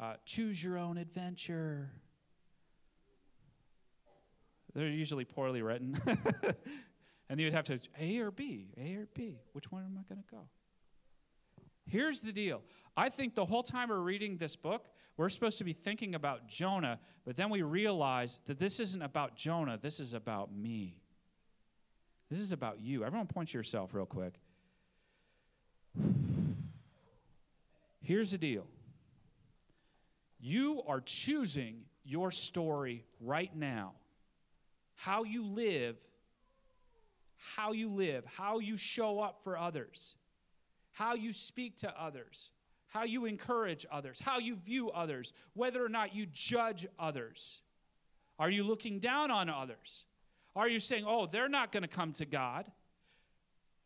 uh, 0.00 0.14
Choose 0.24 0.62
Your 0.62 0.78
Own 0.78 0.96
Adventure? 0.96 1.90
They're 4.74 4.88
usually 4.88 5.24
poorly 5.24 5.62
written. 5.62 6.00
and 7.28 7.40
you'd 7.40 7.52
have 7.52 7.64
to, 7.64 7.80
A 7.98 8.18
or 8.18 8.30
B, 8.30 8.68
A 8.78 8.94
or 8.94 9.08
B. 9.14 9.40
Which 9.52 9.72
one 9.72 9.82
am 9.82 9.98
I 9.98 10.02
going 10.08 10.22
to 10.22 10.30
go? 10.30 10.42
Here's 11.88 12.20
the 12.20 12.32
deal. 12.32 12.62
I 12.96 13.10
think 13.10 13.34
the 13.34 13.44
whole 13.44 13.62
time 13.62 13.88
we're 13.88 14.00
reading 14.00 14.36
this 14.38 14.56
book, 14.56 14.84
we're 15.16 15.30
supposed 15.30 15.58
to 15.58 15.64
be 15.64 15.72
thinking 15.72 16.14
about 16.14 16.48
Jonah, 16.48 16.98
but 17.24 17.36
then 17.36 17.50
we 17.50 17.62
realize 17.62 18.38
that 18.46 18.58
this 18.58 18.80
isn't 18.80 19.02
about 19.02 19.36
Jonah, 19.36 19.78
this 19.80 20.00
is 20.00 20.14
about 20.14 20.54
me. 20.54 20.96
This 22.30 22.40
is 22.40 22.52
about 22.52 22.80
you. 22.80 23.04
Everyone 23.04 23.26
point 23.26 23.50
to 23.50 23.58
yourself 23.58 23.90
real 23.92 24.06
quick. 24.06 24.34
Here's 28.00 28.30
the 28.32 28.38
deal. 28.38 28.66
You 30.40 30.82
are 30.86 31.02
choosing 31.04 31.82
your 32.04 32.30
story 32.30 33.04
right 33.20 33.54
now 33.54 33.94
how 34.96 35.24
you 35.24 35.44
live, 35.44 35.94
how 37.54 37.72
you 37.72 37.90
live, 37.90 38.24
how 38.24 38.58
you 38.58 38.76
show 38.76 39.20
up 39.20 39.40
for 39.44 39.56
others, 39.58 40.14
how 40.96 41.14
you 41.14 41.30
speak 41.30 41.76
to 41.76 42.02
others, 42.02 42.52
how 42.88 43.04
you 43.04 43.26
encourage 43.26 43.84
others, 43.92 44.18
how 44.18 44.38
you 44.38 44.56
view 44.56 44.90
others, 44.90 45.34
whether 45.52 45.84
or 45.84 45.90
not 45.90 46.14
you 46.14 46.26
judge 46.32 46.86
others. 46.98 47.60
Are 48.38 48.48
you 48.48 48.62
looking 48.62 48.98
down 48.98 49.30
on 49.30 49.50
others? 49.50 50.04
Are 50.54 50.66
you 50.66 50.80
saying, 50.80 51.04
oh, 51.06 51.26
they're 51.30 51.50
not 51.50 51.70
going 51.70 51.82
to 51.82 51.88
come 51.88 52.14
to 52.14 52.24
God? 52.24 52.64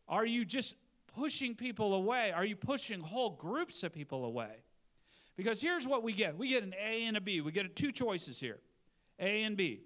Are 0.07 0.25
you 0.25 0.45
just 0.45 0.73
pushing 1.13 1.53
people 1.53 1.95
away? 1.95 2.31
Are 2.31 2.45
you 2.45 2.55
pushing 2.55 3.01
whole 3.01 3.31
groups 3.31 3.83
of 3.83 3.91
people 3.91 4.23
away? 4.23 4.63
Because 5.35 5.59
here's 5.59 5.85
what 5.85 6.03
we 6.03 6.13
get 6.13 6.37
we 6.37 6.47
get 6.47 6.63
an 6.63 6.73
A 6.81 7.03
and 7.07 7.17
a 7.17 7.21
B. 7.21 7.41
We 7.41 7.51
get 7.51 7.75
two 7.75 7.91
choices 7.91 8.39
here 8.39 8.59
A 9.19 9.43
and 9.43 9.57
B. 9.57 9.81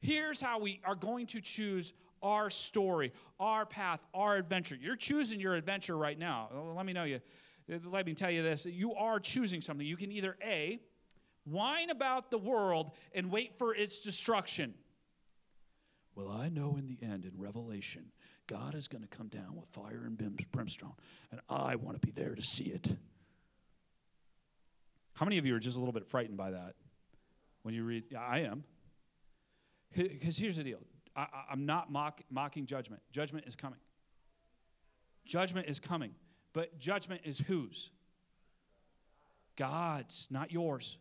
Here's 0.00 0.40
how 0.40 0.58
we 0.58 0.80
are 0.84 0.96
going 0.96 1.28
to 1.28 1.40
choose 1.40 1.92
our 2.22 2.50
story, 2.50 3.12
our 3.40 3.66
path, 3.66 4.00
our 4.14 4.36
adventure. 4.36 4.76
You're 4.80 4.96
choosing 4.96 5.40
your 5.40 5.54
adventure 5.54 5.96
right 5.96 6.18
now. 6.18 6.48
Let 6.76 6.86
me 6.86 6.92
know 6.92 7.04
you. 7.04 7.20
Let 7.84 8.06
me 8.06 8.14
tell 8.14 8.30
you 8.30 8.42
this. 8.42 8.66
You 8.66 8.94
are 8.94 9.20
choosing 9.20 9.60
something. 9.60 9.86
You 9.86 9.96
can 9.96 10.12
either 10.12 10.36
A, 10.44 10.80
whine 11.44 11.90
about 11.90 12.30
the 12.30 12.38
world 12.38 12.92
and 13.14 13.30
wait 13.30 13.58
for 13.58 13.74
its 13.74 14.00
destruction. 14.00 14.74
Well, 16.14 16.30
I 16.30 16.48
know 16.48 16.76
in 16.78 16.86
the 16.86 16.98
end, 17.04 17.24
in 17.24 17.32
Revelation, 17.36 18.04
God 18.46 18.74
is 18.74 18.86
going 18.88 19.02
to 19.02 19.08
come 19.08 19.28
down 19.28 19.56
with 19.56 19.66
fire 19.72 20.02
and 20.04 20.18
brimstone, 20.52 20.92
and 21.30 21.40
I 21.48 21.76
want 21.76 22.00
to 22.00 22.06
be 22.06 22.12
there 22.12 22.34
to 22.34 22.42
see 22.42 22.64
it. 22.64 22.88
How 25.14 25.24
many 25.24 25.38
of 25.38 25.46
you 25.46 25.54
are 25.54 25.60
just 25.60 25.76
a 25.76 25.78
little 25.78 25.92
bit 25.92 26.06
frightened 26.06 26.36
by 26.36 26.50
that 26.50 26.74
when 27.62 27.74
you 27.74 27.84
read? 27.84 28.04
Yeah, 28.10 28.20
I 28.20 28.40
am. 28.40 28.64
Because 29.96 30.36
here's 30.36 30.56
the 30.56 30.64
deal 30.64 30.80
I, 31.14 31.26
am 31.52 31.66
not 31.66 31.90
mock, 31.90 32.20
mocking 32.30 32.66
judgment. 32.66 33.02
Judgment 33.12 33.46
is 33.46 33.54
coming. 33.54 33.78
Judgment 35.26 35.68
is 35.68 35.78
coming. 35.78 36.12
But 36.52 36.78
judgment 36.78 37.22
is 37.24 37.38
whose? 37.38 37.90
God's, 39.56 40.26
not 40.30 40.50
yours. 40.50 40.96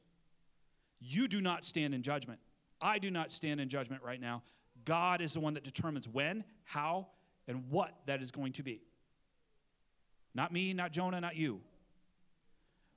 You 1.00 1.28
do 1.28 1.42
not 1.42 1.66
stand 1.66 1.94
in 1.94 2.04
judgment. 2.04 2.40
I 2.82 3.00
do 3.00 3.12
not 3.12 3.32
stand 3.32 3.60
in 3.60 3.70
judgment 3.70 4.04
right 4.04 4.20
now. 4.20 4.44
God 4.86 5.22
is 5.22 5.34
the 5.34 5.40
one 5.40 5.54
that 5.54 5.64
determines 5.64 6.08
when, 6.08 6.44
how, 6.64 7.08
and 7.48 7.70
what 7.70 7.92
that 8.08 8.22
is 8.22 8.32
going 8.32 8.54
to 8.54 8.64
be. 8.64 8.82
Not 10.34 10.52
me, 10.52 10.74
not 10.74 10.92
Jonah, 10.92 11.22
not 11.22 11.36
you. 11.36 11.60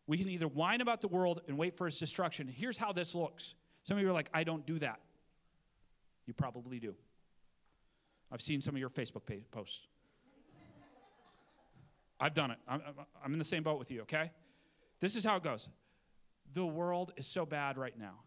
We 0.07 0.18
can 0.18 0.29
either 0.29 0.48
whine 0.48 0.81
about 0.81 1.00
the 1.00 1.09
world 1.09 1.40
and 1.48 1.57
wait 1.57 1.77
for 1.77 1.87
its 1.87 1.98
destruction. 1.98 2.46
Here's 2.46 2.77
how 2.77 2.92
this 2.92 3.14
looks. 3.14 3.55
Some 3.85 3.96
of 3.96 4.03
you 4.03 4.09
are 4.09 4.12
like, 4.12 4.31
I 4.33 4.44
don't 4.44 4.66
do 4.66 4.79
that. 4.81 5.00
You 6.26 6.34
probably 6.34 6.78
do. 6.78 6.94
I've 8.32 8.42
seen 8.42 8.60
some 8.60 8.74
of 8.74 8.80
your 8.80 8.90
Facebook 8.90 9.22
posts. 9.50 9.80
I've 12.20 12.34
done 12.34 12.50
it. 12.50 12.58
I'm, 12.68 12.80
I'm 13.24 13.32
in 13.32 13.38
the 13.38 13.44
same 13.44 13.62
boat 13.62 13.78
with 13.78 13.90
you, 13.90 14.02
okay? 14.02 14.30
This 15.00 15.16
is 15.16 15.24
how 15.24 15.37
it 15.37 15.42
goes. 15.42 15.68
The 16.54 16.64
world 16.64 17.12
is 17.16 17.26
so 17.26 17.44
bad 17.44 17.76
right 17.76 17.98
now. 17.98 18.20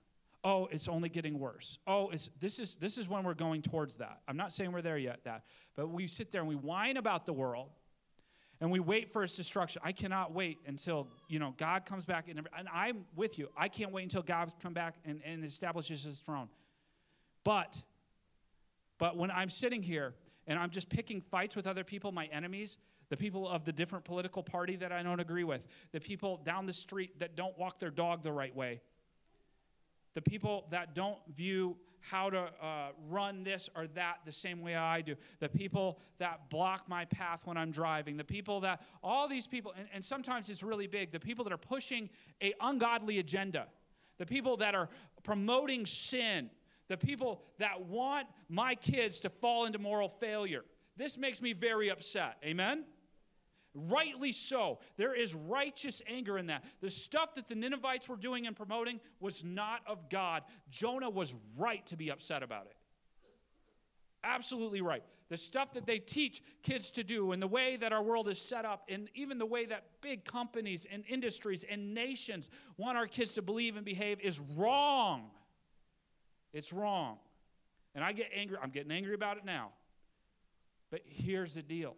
Oh, 0.43 0.67
it's 0.71 0.87
only 0.87 1.09
getting 1.09 1.39
worse. 1.39 1.79
Oh, 1.87 2.09
it's 2.09 2.29
this 2.39 2.59
is 2.59 2.77
this 2.79 2.97
is 2.97 3.07
when 3.07 3.23
we're 3.23 3.33
going 3.33 3.61
towards 3.61 3.97
that. 3.97 4.19
I'm 4.27 4.37
not 4.37 4.53
saying 4.53 4.71
we're 4.71 4.81
there 4.81 4.97
yet, 4.97 5.19
that, 5.25 5.43
but 5.75 5.89
we 5.89 6.07
sit 6.07 6.31
there 6.31 6.41
and 6.41 6.47
we 6.47 6.55
whine 6.55 6.97
about 6.97 7.25
the 7.25 7.33
world 7.33 7.69
and 8.61 8.71
we 8.71 8.79
wait 8.79 9.11
for 9.11 9.23
its 9.23 9.35
destruction. 9.35 9.81
I 9.83 9.91
cannot 9.91 10.33
wait 10.33 10.59
until 10.67 11.07
you 11.27 11.39
know 11.39 11.53
God 11.57 11.85
comes 11.85 12.05
back 12.05 12.27
and, 12.29 12.47
and 12.57 12.67
I'm 12.73 13.05
with 13.15 13.37
you. 13.39 13.49
I 13.57 13.67
can't 13.67 13.91
wait 13.91 14.03
until 14.03 14.21
God 14.21 14.53
comes 14.61 14.75
back 14.75 14.95
and, 15.05 15.21
and 15.25 15.43
establishes 15.43 16.03
his 16.03 16.19
throne. 16.19 16.49
But 17.47 17.81
but 18.97 19.15
when 19.15 19.31
I'm 19.31 19.49
sitting 19.49 19.81
here 19.81 20.13
and 20.47 20.59
I'm 20.59 20.69
just 20.69 20.89
picking 20.89 21.21
fights 21.21 21.55
with 21.55 21.65
other 21.65 21.85
people, 21.85 22.11
my 22.11 22.25
enemies, 22.25 22.77
the 23.07 23.15
people 23.15 23.47
of 23.47 23.63
the 23.63 23.71
different 23.71 24.03
political 24.03 24.43
party 24.43 24.75
that 24.75 24.91
I 24.91 25.01
don't 25.01 25.21
agree 25.21 25.45
with, 25.45 25.65
the 25.93 26.01
people 26.01 26.41
down 26.43 26.65
the 26.65 26.73
street 26.73 27.17
that 27.19 27.37
don't 27.37 27.57
walk 27.57 27.79
their 27.79 27.89
dog 27.89 28.21
the 28.21 28.33
right 28.33 28.53
way, 28.53 28.81
the 30.13 30.21
people 30.21 30.65
that 30.71 30.93
don't 30.93 31.19
view 31.37 31.77
how 32.01 32.29
to 32.29 32.49
uh, 32.61 32.89
run 33.07 33.45
this 33.45 33.69
or 33.77 33.87
that 33.95 34.17
the 34.25 34.31
same 34.33 34.59
way 34.59 34.75
I 34.75 34.99
do, 34.99 35.15
the 35.39 35.47
people 35.47 35.99
that 36.19 36.49
block 36.49 36.89
my 36.89 37.05
path 37.05 37.39
when 37.45 37.55
I'm 37.55 37.71
driving, 37.71 38.17
the 38.17 38.25
people 38.25 38.59
that, 38.59 38.81
all 39.01 39.29
these 39.29 39.47
people, 39.47 39.73
and, 39.77 39.87
and 39.93 40.03
sometimes 40.03 40.49
it's 40.49 40.63
really 40.63 40.87
big, 40.87 41.13
the 41.13 41.19
people 41.19 41.45
that 41.45 41.53
are 41.53 41.57
pushing 41.57 42.09
a 42.43 42.53
ungodly 42.59 43.19
agenda, 43.19 43.67
the 44.17 44.25
people 44.25 44.57
that 44.57 44.75
are 44.75 44.89
promoting 45.23 45.85
sin, 45.85 46.49
the 46.89 46.97
people 46.97 47.41
that 47.59 47.81
want 47.81 48.27
my 48.49 48.75
kids 48.75 49.19
to 49.21 49.29
fall 49.29 49.65
into 49.65 49.79
moral 49.79 50.09
failure. 50.19 50.63
This 50.95 51.17
makes 51.17 51.41
me 51.41 51.53
very 51.53 51.89
upset. 51.89 52.37
Amen? 52.43 52.85
Rightly 53.73 54.31
so. 54.31 54.79
There 54.97 55.13
is 55.13 55.35
righteous 55.35 56.01
anger 56.07 56.37
in 56.37 56.47
that. 56.47 56.63
The 56.81 56.89
stuff 56.89 57.35
that 57.35 57.47
the 57.47 57.55
Ninevites 57.55 58.09
were 58.09 58.15
doing 58.15 58.47
and 58.47 58.55
promoting 58.55 58.99
was 59.19 59.43
not 59.43 59.81
of 59.85 60.09
God. 60.09 60.43
Jonah 60.71 61.09
was 61.09 61.33
right 61.57 61.85
to 61.87 61.95
be 61.95 62.09
upset 62.09 62.41
about 62.41 62.65
it. 62.65 62.75
Absolutely 64.23 64.81
right. 64.81 65.03
The 65.29 65.37
stuff 65.37 65.73
that 65.73 65.85
they 65.85 65.99
teach 65.99 66.41
kids 66.63 66.89
to 66.91 67.03
do 67.03 67.33
and 67.33 67.41
the 67.41 67.47
way 67.47 67.75
that 67.77 67.91
our 67.91 68.01
world 68.01 68.29
is 68.29 68.41
set 68.41 68.65
up, 68.65 68.83
and 68.89 69.09
even 69.13 69.37
the 69.37 69.45
way 69.45 69.65
that 69.65 69.83
big 70.01 70.25
companies 70.25 70.87
and 70.91 71.03
industries 71.07 71.65
and 71.69 71.93
nations 71.93 72.49
want 72.77 72.97
our 72.97 73.07
kids 73.07 73.33
to 73.33 73.41
believe 73.41 73.75
and 73.75 73.85
behave 73.85 74.19
is 74.21 74.39
wrong. 74.55 75.29
It's 76.53 76.71
wrong. 76.73 77.17
And 77.95 78.03
I 78.03 78.11
get 78.13 78.27
angry. 78.35 78.57
I'm 78.61 78.69
getting 78.69 78.91
angry 78.91 79.13
about 79.13 79.37
it 79.37 79.45
now. 79.45 79.71
But 80.89 81.01
here's 81.05 81.55
the 81.55 81.61
deal 81.61 81.95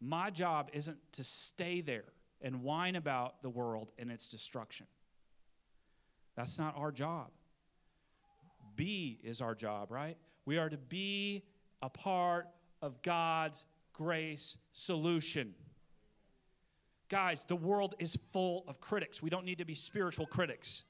my 0.00 0.30
job 0.30 0.68
isn't 0.72 0.98
to 1.12 1.24
stay 1.24 1.80
there 1.80 2.04
and 2.40 2.62
whine 2.62 2.96
about 2.96 3.40
the 3.42 3.48
world 3.48 3.92
and 3.98 4.10
its 4.10 4.28
destruction. 4.28 4.86
That's 6.36 6.58
not 6.58 6.76
our 6.76 6.90
job. 6.90 7.28
Be 8.74 9.20
is 9.22 9.40
our 9.40 9.54
job, 9.54 9.90
right? 9.90 10.16
We 10.44 10.58
are 10.58 10.68
to 10.68 10.76
be 10.76 11.44
a 11.82 11.88
part 11.88 12.48
of 12.80 13.00
God's 13.02 13.64
grace 13.92 14.56
solution. 14.72 15.54
Guys, 17.08 17.44
the 17.46 17.56
world 17.56 17.94
is 17.98 18.16
full 18.32 18.64
of 18.66 18.80
critics. 18.80 19.22
We 19.22 19.30
don't 19.30 19.44
need 19.44 19.58
to 19.58 19.64
be 19.64 19.74
spiritual 19.74 20.26
critics. 20.26 20.82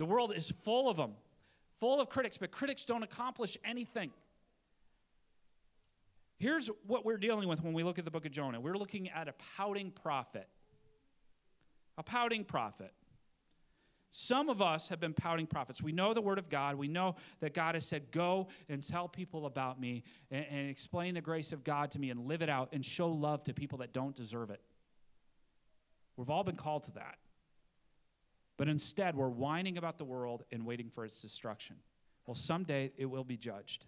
The 0.00 0.06
world 0.06 0.32
is 0.34 0.50
full 0.64 0.88
of 0.88 0.96
them, 0.96 1.12
full 1.78 2.00
of 2.00 2.08
critics, 2.08 2.38
but 2.38 2.50
critics 2.50 2.86
don't 2.86 3.02
accomplish 3.02 3.58
anything. 3.66 4.10
Here's 6.38 6.70
what 6.86 7.04
we're 7.04 7.18
dealing 7.18 7.46
with 7.50 7.62
when 7.62 7.74
we 7.74 7.84
look 7.84 7.98
at 7.98 8.06
the 8.06 8.10
book 8.10 8.24
of 8.24 8.32
Jonah 8.32 8.58
we're 8.58 8.78
looking 8.78 9.10
at 9.10 9.28
a 9.28 9.34
pouting 9.58 9.90
prophet. 9.90 10.48
A 11.98 12.02
pouting 12.02 12.44
prophet. 12.44 12.94
Some 14.10 14.48
of 14.48 14.62
us 14.62 14.88
have 14.88 15.00
been 15.00 15.12
pouting 15.12 15.46
prophets. 15.46 15.82
We 15.82 15.92
know 15.92 16.14
the 16.14 16.22
word 16.22 16.38
of 16.38 16.48
God. 16.48 16.76
We 16.76 16.88
know 16.88 17.16
that 17.40 17.52
God 17.52 17.74
has 17.74 17.84
said, 17.84 18.10
Go 18.10 18.48
and 18.70 18.82
tell 18.82 19.06
people 19.06 19.44
about 19.44 19.78
me 19.78 20.02
and, 20.30 20.46
and, 20.50 20.70
explain 20.70 21.12
the 21.12 21.20
grace 21.20 21.52
of 21.52 21.62
God 21.62 21.90
to 21.90 21.98
me 21.98 22.08
and 22.08 22.26
live 22.26 22.40
it 22.40 22.48
out 22.48 22.70
and 22.72 22.82
show 22.82 23.10
love 23.10 23.44
to 23.44 23.52
people 23.52 23.76
that 23.78 23.92
don't 23.92 24.16
deserve 24.16 24.48
it. 24.48 24.62
We've 26.16 26.30
all 26.30 26.42
been 26.42 26.56
called 26.56 26.84
to 26.84 26.90
that. 26.92 27.18
But 28.60 28.68
instead, 28.68 29.16
we're 29.16 29.30
whining 29.30 29.78
about 29.78 29.96
the 29.96 30.04
world 30.04 30.44
and 30.52 30.66
waiting 30.66 30.90
for 30.94 31.06
its 31.06 31.22
destruction. 31.22 31.76
Well, 32.26 32.34
someday 32.34 32.92
it 32.98 33.06
will 33.06 33.24
be 33.24 33.38
judged. 33.38 33.86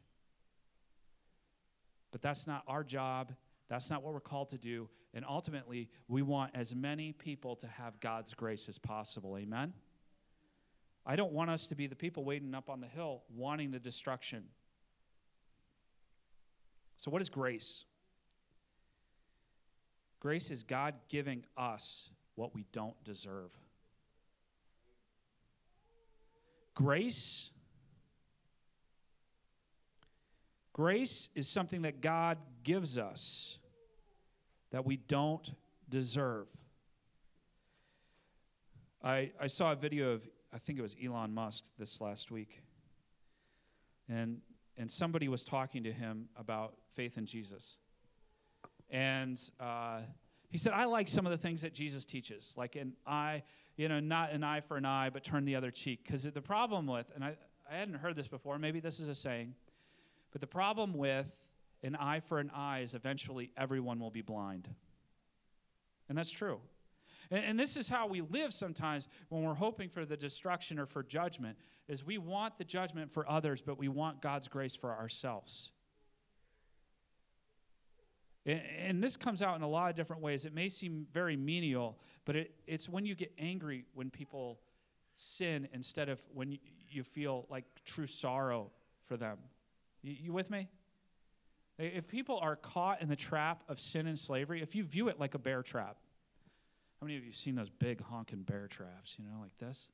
But 2.10 2.22
that's 2.22 2.46
not 2.46 2.62
our 2.66 2.82
job. 2.82 3.34
That's 3.68 3.90
not 3.90 4.02
what 4.02 4.14
we're 4.14 4.20
called 4.20 4.48
to 4.48 4.56
do. 4.56 4.88
And 5.12 5.26
ultimately, 5.28 5.90
we 6.08 6.22
want 6.22 6.52
as 6.54 6.74
many 6.74 7.12
people 7.12 7.54
to 7.56 7.66
have 7.66 8.00
God's 8.00 8.32
grace 8.32 8.64
as 8.66 8.78
possible. 8.78 9.36
Amen? 9.36 9.74
I 11.04 11.16
don't 11.16 11.32
want 11.32 11.50
us 11.50 11.66
to 11.66 11.74
be 11.74 11.86
the 11.86 11.94
people 11.94 12.24
waiting 12.24 12.54
up 12.54 12.70
on 12.70 12.80
the 12.80 12.86
hill 12.86 13.24
wanting 13.36 13.72
the 13.72 13.78
destruction. 13.78 14.42
So, 16.96 17.10
what 17.10 17.20
is 17.20 17.28
grace? 17.28 17.84
Grace 20.18 20.50
is 20.50 20.62
God 20.62 20.94
giving 21.10 21.44
us 21.58 22.08
what 22.36 22.54
we 22.54 22.64
don't 22.72 22.96
deserve. 23.04 23.50
Grace 26.74 27.50
Grace 30.72 31.28
is 31.34 31.48
something 31.48 31.82
that 31.82 32.00
God 32.00 32.38
gives 32.64 32.96
us 32.96 33.58
that 34.70 34.86
we 34.86 34.96
don't 34.96 35.52
deserve. 35.90 36.46
I, 39.04 39.32
I 39.38 39.48
saw 39.48 39.72
a 39.72 39.76
video 39.76 40.12
of, 40.12 40.22
I 40.52 40.58
think 40.58 40.78
it 40.78 40.82
was 40.82 40.96
Elon 41.04 41.34
Musk 41.34 41.64
this 41.78 42.00
last 42.00 42.30
week. 42.30 42.62
And, 44.08 44.38
and 44.78 44.90
somebody 44.90 45.28
was 45.28 45.44
talking 45.44 45.84
to 45.84 45.92
him 45.92 46.28
about 46.36 46.74
faith 46.96 47.18
in 47.18 47.26
Jesus. 47.26 47.76
And 48.88 49.38
uh, 49.60 50.00
he 50.48 50.56
said, 50.56 50.72
I 50.72 50.86
like 50.86 51.08
some 51.08 51.26
of 51.26 51.32
the 51.32 51.38
things 51.38 51.60
that 51.62 51.74
Jesus 51.74 52.06
teaches, 52.06 52.54
like 52.56 52.76
and 52.76 52.92
eye, 53.06 53.42
you 53.76 53.88
know, 53.88 54.00
not 54.00 54.32
an 54.32 54.44
eye 54.44 54.60
for 54.60 54.76
an 54.76 54.84
eye, 54.84 55.10
but 55.10 55.24
turn 55.24 55.44
the 55.44 55.56
other 55.56 55.70
cheek. 55.70 56.00
Because 56.04 56.24
the 56.24 56.40
problem 56.40 56.86
with, 56.86 57.06
and 57.14 57.24
I, 57.24 57.36
I 57.70 57.76
hadn't 57.76 57.94
heard 57.94 58.16
this 58.16 58.28
before, 58.28 58.58
maybe 58.58 58.80
this 58.80 59.00
is 59.00 59.08
a 59.08 59.14
saying, 59.14 59.54
but 60.30 60.40
the 60.40 60.46
problem 60.46 60.94
with 60.94 61.26
an 61.82 61.96
eye 61.96 62.20
for 62.20 62.38
an 62.38 62.50
eye 62.54 62.80
is 62.80 62.94
eventually 62.94 63.50
everyone 63.56 63.98
will 63.98 64.10
be 64.10 64.22
blind. 64.22 64.68
And 66.08 66.16
that's 66.16 66.30
true. 66.30 66.60
And, 67.30 67.44
and, 67.44 67.60
this 67.60 67.76
is 67.76 67.88
how 67.88 68.06
we 68.06 68.20
live 68.20 68.52
sometimes 68.52 69.08
when 69.28 69.42
we're 69.42 69.54
hoping 69.54 69.88
for 69.88 70.04
the 70.04 70.16
destruction 70.16 70.78
or 70.78 70.86
for 70.86 71.02
judgment 71.02 71.56
is 71.88 72.04
we 72.04 72.18
want 72.18 72.58
the 72.58 72.64
judgment 72.64 73.12
for 73.12 73.28
others, 73.28 73.62
but 73.64 73.78
we 73.78 73.88
want 73.88 74.20
God's 74.20 74.48
grace 74.48 74.76
for 74.76 74.92
ourselves. 74.92 75.72
And 78.44 79.02
this 79.02 79.16
comes 79.16 79.40
out 79.40 79.54
in 79.56 79.62
a 79.62 79.68
lot 79.68 79.90
of 79.90 79.96
different 79.96 80.20
ways. 80.20 80.44
It 80.44 80.52
may 80.52 80.68
seem 80.68 81.06
very 81.14 81.36
menial, 81.36 81.96
but 82.24 82.36
it, 82.36 82.54
it's 82.66 82.88
when 82.88 83.04
you 83.06 83.14
get 83.14 83.32
angry 83.38 83.84
when 83.94 84.10
people 84.10 84.58
sin 85.16 85.68
instead 85.72 86.08
of 86.08 86.20
when 86.32 86.58
you 86.88 87.02
feel 87.02 87.46
like 87.50 87.64
true 87.84 88.06
sorrow 88.06 88.70
for 89.06 89.16
them. 89.16 89.38
You, 90.02 90.14
you 90.18 90.32
with 90.32 90.50
me? 90.50 90.68
If 91.78 92.06
people 92.06 92.38
are 92.40 92.56
caught 92.56 93.00
in 93.00 93.08
the 93.08 93.16
trap 93.16 93.62
of 93.68 93.80
sin 93.80 94.06
and 94.06 94.18
slavery, 94.18 94.62
if 94.62 94.74
you 94.74 94.84
view 94.84 95.08
it 95.08 95.18
like 95.18 95.34
a 95.34 95.38
bear 95.38 95.62
trap, 95.62 95.96
how 97.00 97.06
many 97.06 97.16
of 97.16 97.24
you 97.24 97.30
have 97.30 97.36
seen 97.36 97.56
those 97.56 97.70
big 97.70 98.00
honking 98.00 98.42
bear 98.42 98.68
traps, 98.68 99.16
you 99.18 99.24
know, 99.24 99.40
like 99.40 99.56
this? 99.58 99.86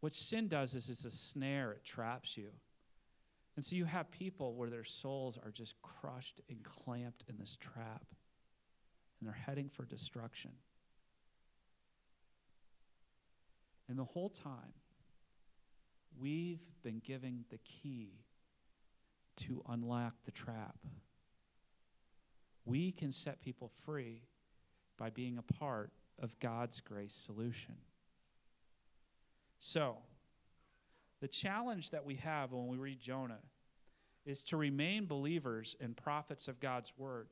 What 0.00 0.14
sin 0.14 0.48
does 0.48 0.74
is 0.74 0.88
it's 0.88 1.04
a 1.04 1.10
snare, 1.10 1.72
it 1.72 1.84
traps 1.84 2.36
you. 2.36 2.48
And 3.56 3.64
so 3.64 3.76
you 3.76 3.84
have 3.84 4.10
people 4.10 4.54
where 4.54 4.70
their 4.70 4.84
souls 4.84 5.38
are 5.44 5.50
just 5.50 5.74
crushed 5.82 6.40
and 6.48 6.58
clamped 6.64 7.24
in 7.28 7.36
this 7.38 7.56
trap, 7.60 8.02
and 9.20 9.28
they're 9.28 9.34
heading 9.46 9.70
for 9.76 9.84
destruction. 9.84 10.50
And 13.90 13.98
the 13.98 14.04
whole 14.04 14.30
time, 14.30 14.72
we've 16.16 16.62
been 16.84 17.02
giving 17.04 17.44
the 17.50 17.58
key 17.58 18.12
to 19.48 19.64
unlock 19.68 20.14
the 20.24 20.30
trap. 20.30 20.76
We 22.64 22.92
can 22.92 23.10
set 23.10 23.42
people 23.42 23.72
free 23.84 24.22
by 24.96 25.10
being 25.10 25.38
a 25.38 25.52
part 25.54 25.90
of 26.20 26.38
God's 26.38 26.80
grace 26.80 27.20
solution. 27.26 27.74
So, 29.58 29.96
the 31.20 31.26
challenge 31.28 31.90
that 31.90 32.04
we 32.04 32.14
have 32.14 32.52
when 32.52 32.68
we 32.68 32.76
read 32.76 33.00
Jonah 33.00 33.40
is 34.24 34.44
to 34.44 34.56
remain 34.56 35.06
believers 35.06 35.74
and 35.80 35.96
prophets 35.96 36.46
of 36.46 36.60
God's 36.60 36.92
word, 36.96 37.26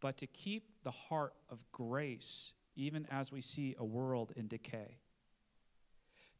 but 0.00 0.16
to 0.18 0.28
keep 0.28 0.68
the 0.84 0.92
heart 0.92 1.34
of 1.50 1.58
grace 1.72 2.52
even 2.76 3.06
as 3.10 3.30
we 3.32 3.40
see 3.40 3.74
a 3.78 3.84
world 3.84 4.32
in 4.36 4.48
decay. 4.48 4.98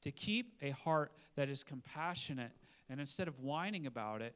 To 0.02 0.12
keep 0.12 0.54
a 0.62 0.70
heart 0.70 1.12
that 1.36 1.48
is 1.48 1.62
compassionate 1.62 2.52
and 2.90 3.00
instead 3.00 3.28
of 3.28 3.38
whining 3.40 3.86
about 3.86 4.20
it, 4.20 4.34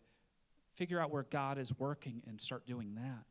figure 0.76 1.00
out 1.00 1.10
where 1.10 1.24
God 1.24 1.58
is 1.58 1.72
working 1.78 2.22
and 2.26 2.40
start 2.40 2.66
doing 2.66 2.94
that. 2.94 3.24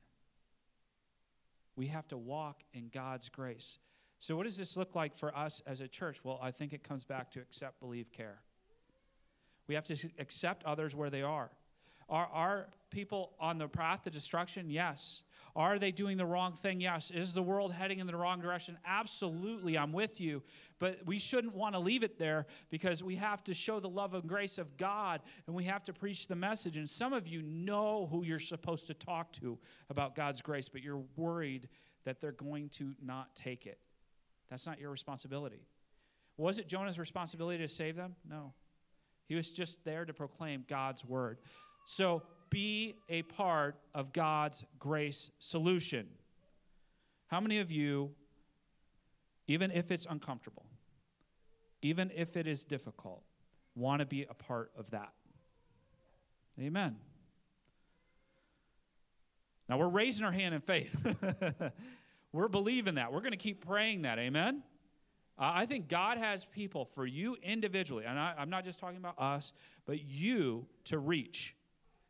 We 1.76 1.88
have 1.88 2.08
to 2.10 2.18
walk 2.18 2.58
in 2.74 2.90
God's 2.94 3.30
grace. 3.30 3.78
So, 4.20 4.36
what 4.36 4.46
does 4.46 4.58
this 4.58 4.76
look 4.76 4.96
like 4.96 5.18
for 5.20 5.36
us 5.36 5.62
as 5.68 5.80
a 5.80 5.88
church? 5.88 6.18
Well, 6.24 6.40
I 6.42 6.52
think 6.52 6.74
it 6.74 6.84
comes 6.84 7.04
back 7.04 7.32
to 7.34 7.40
accept, 7.40 7.80
believe, 7.80 8.08
care. 8.12 8.40
We 9.68 9.76
have 9.76 9.86
to 9.86 9.96
accept 10.18 10.64
others 10.64 10.96
where 10.96 11.10
they 11.10 11.22
are. 11.22 11.50
Are, 12.10 12.26
are 12.26 12.68
people 12.90 13.34
on 13.40 13.58
the 13.58 13.68
path 13.68 14.04
to 14.04 14.10
destruction? 14.10 14.70
Yes. 14.70 15.22
Are 15.58 15.80
they 15.80 15.92
doing 15.92 16.18
the 16.18 16.26
wrong 16.26 16.54
thing? 16.62 16.80
Yes. 16.80 17.12
Is 17.12 17.34
the 17.34 17.42
world 17.42 17.74
heading 17.74 17.98
in 17.98 18.06
the 18.06 18.16
wrong 18.16 18.40
direction? 18.40 18.78
Absolutely, 18.86 19.76
I'm 19.76 19.92
with 19.92 20.22
you. 20.22 20.44
But 20.78 21.00
we 21.08 21.18
shouldn't 21.18 21.56
want 21.56 21.74
to 21.74 21.80
leave 21.80 22.04
it 22.04 22.20
there 22.20 22.46
because 22.70 23.02
we 23.02 23.16
have 23.16 23.44
to 23.46 23.56
show 23.56 23.80
the 23.80 23.90
love 23.90 24.14
and 24.14 24.28
grace 24.28 24.60
of 24.60 24.78
God 24.78 25.20
and 25.48 25.56
we 25.56 25.64
have 25.64 25.84
to 25.86 25.94
preach 25.94 26.28
the 26.28 26.36
message. 26.36 26.78
And 26.78 26.88
some 26.88 27.12
of 27.12 27.28
you 27.28 27.42
know 27.42 28.08
who 28.12 28.24
you're 28.24 28.40
supposed 28.40 28.86
to 28.86 28.94
talk 28.94 29.34
to 29.42 29.58
about 29.90 30.16
God's 30.16 30.42
grace, 30.42 30.70
but 30.70 30.84
you're 30.84 31.02
worried 31.16 31.68
that 32.06 32.22
they're 32.22 32.34
going 32.34 32.70
to 32.78 32.94
not 33.04 33.36
take 33.36 33.66
it. 33.66 33.80
That's 34.52 34.68
not 34.68 34.80
your 34.80 34.92
responsibility. 34.92 35.66
Was 36.38 36.60
it 36.60 36.68
Jonah's 36.68 37.00
responsibility 37.00 37.58
to 37.58 37.68
save 37.68 37.96
them? 37.96 38.16
No. 38.30 38.54
He 39.28 39.34
was 39.34 39.50
just 39.50 39.84
there 39.84 40.06
to 40.06 40.14
proclaim 40.14 40.66
God's 40.70 41.04
word. 41.04 41.40
So 41.88 42.22
be 42.50 42.96
a 43.10 43.24
part 43.24 43.76
of 43.94 44.14
God's 44.14 44.64
grace 44.80 45.32
solution. 45.40 46.08
How 47.28 47.40
many 47.40 47.60
of 47.60 47.72
you, 47.72 48.12
even 49.48 49.72
if 49.72 49.92
it's 49.92 50.08
uncomfortable, 50.10 50.66
even 51.82 52.12
if 52.16 52.38
it 52.38 52.48
is 52.48 52.64
difficult, 52.64 53.22
want 53.76 54.00
to 54.00 54.06
be 54.06 54.26
a 54.30 54.34
part 54.34 54.72
of 54.78 54.90
that? 54.92 55.14
Amen. 56.60 56.96
Now 59.70 59.78
we're 59.78 59.90
raising 59.90 60.26
our 60.26 60.32
hand 60.32 60.56
in 60.56 60.62
faith. 60.62 60.96
we're 62.32 62.48
believing 62.48 62.96
that. 62.96 63.12
We're 63.12 63.20
going 63.20 63.32
to 63.32 63.38
keep 63.38 63.66
praying 63.66 64.04
that. 64.04 64.18
Amen. 64.18 64.64
Uh, 65.38 65.52
I 65.54 65.66
think 65.66 65.88
God 65.88 66.18
has 66.18 66.46
people 66.46 66.90
for 66.96 67.06
you 67.06 67.38
individually, 67.44 68.06
and 68.08 68.18
I, 68.18 68.34
I'm 68.38 68.50
not 68.50 68.64
just 68.64 68.80
talking 68.80 68.98
about 68.98 69.20
us, 69.20 69.52
but 69.86 70.04
you 70.04 70.66
to 70.86 70.98
reach. 70.98 71.54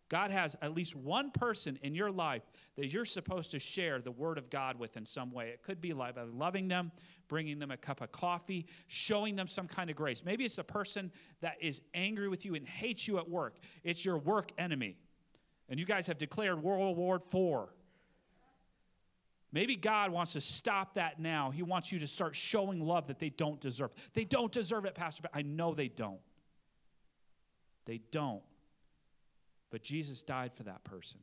God 0.10 0.32
has 0.32 0.56
at 0.62 0.74
least 0.74 0.96
one 0.96 1.32
person 1.32 1.78
in 1.82 1.94
your 1.94 2.10
life 2.12 2.44
that 2.78 2.92
you're 2.92 3.06
supposed 3.06 3.52
to 3.52 3.60
share 3.60 4.00
the 4.00 4.12
Word 4.12 4.38
of 4.38 4.50
God 4.50 4.80
with 4.80 4.96
in 4.96 5.06
some 5.06 5.32
way. 5.32 5.50
It 5.50 5.62
could 5.64 5.82
be 5.82 5.92
by 5.92 6.12
loving 6.34 6.68
them, 6.70 6.92
bringing 7.28 7.60
them 7.60 7.72
a 7.72 7.78
cup 7.78 8.02
of 8.02 8.12
coffee, 8.12 8.66
showing 8.88 9.36
them 9.36 9.48
some 9.48 9.68
kind 9.68 9.90
of 9.90 9.98
grace. 9.98 10.22
Maybe 10.24 10.46
it's 10.46 10.60
a 10.60 10.64
person 10.64 11.12
that 11.42 11.56
is 11.62 11.82
angry 11.94 12.30
with 12.30 12.46
you 12.46 12.56
and 12.56 12.66
hates 12.66 13.08
you 13.08 13.18
at 13.18 13.30
work. 13.30 13.58
It's 13.84 14.06
your 14.06 14.18
work 14.18 14.52
enemy. 14.58 14.96
And 15.70 15.78
you 15.80 15.86
guys 15.86 16.08
have 16.08 16.18
declared 16.18 16.64
World 16.64 16.96
War 16.96 17.16
IV. 17.16 17.70
Maybe 19.52 19.76
God 19.76 20.12
wants 20.12 20.34
to 20.34 20.42
stop 20.42 20.96
that 20.96 21.20
now. 21.20 21.52
He 21.52 21.64
wants 21.64 21.92
you 21.92 22.00
to 22.00 22.08
start 22.08 22.36
showing 22.36 22.80
love 22.80 23.08
that 23.08 23.20
they 23.20 23.30
don't 23.30 23.60
deserve. 23.60 23.92
They 24.14 24.24
don't 24.24 24.52
deserve 24.52 24.86
it, 24.86 24.96
Pastor. 24.96 25.24
I 25.34 25.42
know 25.42 25.74
they 25.74 25.88
don't. 25.88 26.20
They 27.86 28.02
don't. 28.12 28.42
But 29.72 29.84
Jesus 29.84 30.24
died 30.24 30.52
for 30.56 30.64
that 30.64 30.84
person. 30.84 31.20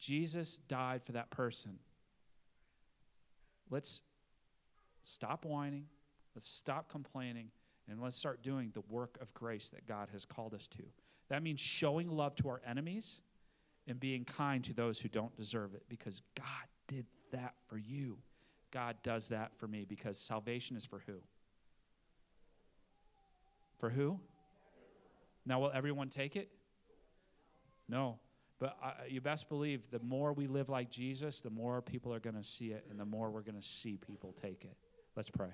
Jesus 0.00 0.58
died 0.68 1.02
for 1.04 1.12
that 1.12 1.30
person. 1.30 1.78
Let's 3.70 4.02
stop 5.04 5.44
whining. 5.44 5.86
Let's 6.34 6.50
stop 6.58 6.90
complaining. 6.90 7.48
And 7.88 8.00
let's 8.00 8.16
start 8.16 8.42
doing 8.42 8.70
the 8.74 8.82
work 8.88 9.18
of 9.20 9.32
grace 9.34 9.68
that 9.72 9.86
God 9.86 10.08
has 10.12 10.24
called 10.24 10.54
us 10.54 10.66
to. 10.76 10.82
That 11.28 11.42
means 11.42 11.60
showing 11.60 12.08
love 12.08 12.36
to 12.36 12.48
our 12.48 12.60
enemies 12.66 13.20
and 13.88 13.98
being 13.98 14.24
kind 14.24 14.62
to 14.64 14.74
those 14.74 14.98
who 14.98 15.08
don't 15.08 15.34
deserve 15.36 15.74
it 15.74 15.82
because 15.88 16.20
God 16.36 16.46
did 16.88 17.06
that 17.32 17.54
for 17.68 17.78
you. 17.78 18.18
God 18.72 18.96
does 19.02 19.28
that 19.28 19.52
for 19.58 19.66
me 19.66 19.84
because 19.88 20.16
salvation 20.28 20.76
is 20.76 20.86
for 20.86 21.02
who? 21.06 21.14
For 23.80 23.90
who? 23.90 24.20
Now, 25.44 25.60
will 25.60 25.72
everyone 25.74 26.08
take 26.08 26.36
it? 26.36 26.48
No. 27.88 28.18
But 28.58 28.76
you 29.08 29.20
best 29.20 29.48
believe 29.48 29.82
the 29.90 29.98
more 29.98 30.32
we 30.32 30.46
live 30.46 30.68
like 30.68 30.88
Jesus, 30.88 31.40
the 31.40 31.50
more 31.50 31.82
people 31.82 32.14
are 32.14 32.20
going 32.20 32.36
to 32.36 32.44
see 32.44 32.66
it, 32.66 32.86
and 32.90 32.98
the 32.98 33.04
more 33.04 33.30
we're 33.30 33.42
going 33.42 33.60
to 33.60 33.66
see 33.66 33.96
people 33.96 34.34
take 34.40 34.64
it. 34.64 34.76
Let's 35.16 35.30
pray. 35.30 35.50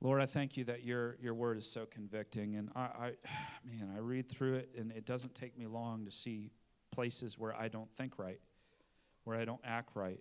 Lord, 0.00 0.22
I 0.22 0.26
thank 0.26 0.56
you 0.56 0.64
that 0.64 0.84
your, 0.84 1.16
your 1.20 1.34
word 1.34 1.58
is 1.58 1.66
so 1.66 1.84
convicting. 1.84 2.54
And 2.54 2.70
I, 2.76 2.80
I, 2.80 3.12
man, 3.64 3.92
I 3.94 3.98
read 3.98 4.28
through 4.30 4.54
it, 4.54 4.70
and 4.78 4.92
it 4.92 5.04
doesn't 5.04 5.34
take 5.34 5.58
me 5.58 5.66
long 5.66 6.04
to 6.04 6.10
see 6.10 6.50
places 6.92 7.36
where 7.36 7.54
I 7.54 7.68
don't 7.68 7.90
think 7.96 8.18
right, 8.18 8.40
where 9.24 9.36
I 9.36 9.44
don't 9.44 9.60
act 9.64 9.90
right, 9.94 10.20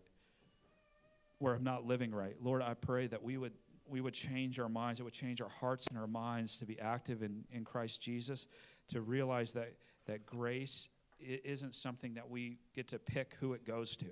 where 1.39 1.53
I'm 1.53 1.63
not 1.63 1.85
living 1.85 2.11
right. 2.11 2.35
Lord, 2.41 2.61
I 2.61 2.73
pray 2.73 3.07
that 3.07 3.21
we 3.21 3.37
would 3.37 3.53
we 3.89 4.01
would 4.01 4.13
change 4.13 4.59
our 4.59 4.69
minds, 4.69 4.99
it 4.99 5.03
would 5.03 5.13
change 5.13 5.41
our 5.41 5.49
hearts 5.49 5.85
and 5.89 5.97
our 5.97 6.07
minds 6.07 6.57
to 6.57 6.65
be 6.65 6.79
active 6.79 7.23
in, 7.23 7.43
in 7.51 7.63
Christ 7.63 8.01
Jesus, 8.01 8.45
to 8.89 9.01
realize 9.01 9.51
that, 9.53 9.73
that 10.07 10.25
grace 10.25 10.87
isn't 11.19 11.75
something 11.75 12.13
that 12.13 12.29
we 12.29 12.57
get 12.75 12.89
to 12.89 12.99
pick 12.99 13.35
who 13.39 13.53
it 13.53 13.65
goes 13.65 13.95
to, 13.97 14.05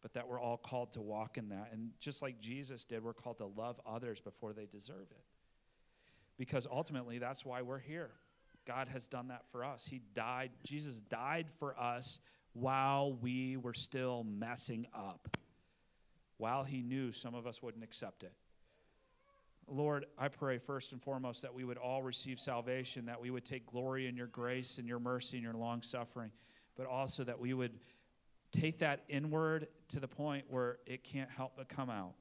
but 0.00 0.12
that 0.14 0.28
we're 0.28 0.40
all 0.40 0.56
called 0.56 0.92
to 0.92 1.00
walk 1.00 1.38
in 1.38 1.48
that. 1.50 1.70
And 1.72 1.90
just 2.00 2.22
like 2.22 2.40
Jesus 2.40 2.84
did, 2.84 3.04
we're 3.04 3.12
called 3.12 3.38
to 3.38 3.46
love 3.46 3.80
others 3.86 4.20
before 4.20 4.52
they 4.52 4.66
deserve 4.66 5.06
it. 5.10 5.24
Because 6.38 6.66
ultimately, 6.70 7.18
that's 7.18 7.44
why 7.44 7.62
we're 7.62 7.78
here. 7.78 8.10
God 8.66 8.88
has 8.88 9.06
done 9.06 9.28
that 9.28 9.42
for 9.50 9.64
us. 9.64 9.86
He 9.88 10.00
died, 10.14 10.50
Jesus 10.64 11.00
died 11.10 11.46
for 11.58 11.78
us 11.78 12.18
while 12.52 13.14
we 13.14 13.56
were 13.56 13.74
still 13.74 14.24
messing 14.24 14.86
up, 14.94 15.36
while 16.38 16.64
He 16.64 16.82
knew 16.82 17.12
some 17.12 17.34
of 17.34 17.46
us 17.46 17.62
wouldn't 17.62 17.84
accept 17.84 18.22
it. 18.22 18.32
Lord, 19.68 20.06
I 20.18 20.28
pray 20.28 20.58
first 20.58 20.92
and 20.92 21.02
foremost 21.02 21.42
that 21.42 21.54
we 21.54 21.64
would 21.64 21.78
all 21.78 22.02
receive 22.02 22.38
salvation, 22.38 23.06
that 23.06 23.20
we 23.20 23.30
would 23.30 23.44
take 23.44 23.66
glory 23.66 24.06
in 24.06 24.16
your 24.16 24.26
grace 24.26 24.78
and 24.78 24.86
your 24.86 24.98
mercy 24.98 25.36
and 25.36 25.44
your 25.44 25.54
long 25.54 25.82
suffering, 25.82 26.30
but 26.76 26.86
also 26.86 27.24
that 27.24 27.38
we 27.38 27.54
would 27.54 27.72
take 28.52 28.78
that 28.80 29.04
inward 29.08 29.68
to 29.88 30.00
the 30.00 30.08
point 30.08 30.44
where 30.48 30.78
it 30.86 31.04
can't 31.04 31.30
help 31.30 31.52
but 31.56 31.68
come 31.68 31.90
out. 31.90 32.12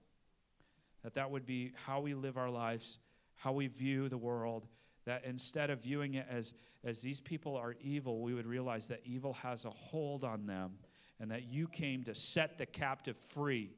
That 1.03 1.13
that 1.15 1.29
would 1.29 1.45
be 1.45 1.73
how 1.85 1.99
we 1.99 2.13
live 2.13 2.37
our 2.37 2.49
lives, 2.49 2.99
how 3.35 3.51
we 3.51 3.67
view 3.67 4.07
the 4.07 4.17
world, 4.17 4.67
that 5.05 5.25
instead 5.25 5.69
of 5.69 5.81
viewing 5.81 6.13
it 6.13 6.27
as, 6.29 6.53
as 6.83 7.01
these 7.01 7.19
people 7.19 7.57
are 7.57 7.75
evil, 7.81 8.21
we 8.21 8.33
would 8.33 8.45
realize 8.45 8.87
that 8.87 9.01
evil 9.03 9.33
has 9.33 9.65
a 9.65 9.69
hold 9.69 10.23
on 10.23 10.45
them 10.45 10.73
and 11.19 11.29
that 11.31 11.43
you 11.43 11.67
came 11.67 12.03
to 12.03 12.15
set 12.15 12.57
the 12.57 12.65
captive 12.65 13.15
free. 13.33 13.71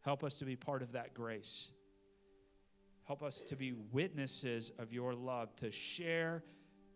Help 0.00 0.24
us 0.24 0.34
to 0.34 0.44
be 0.44 0.56
part 0.56 0.82
of 0.82 0.92
that 0.92 1.14
grace. 1.14 1.68
Help 3.06 3.22
us 3.22 3.42
to 3.48 3.56
be 3.56 3.74
witnesses 3.90 4.70
of 4.78 4.92
your 4.92 5.14
love, 5.14 5.54
to 5.56 5.70
share 5.72 6.44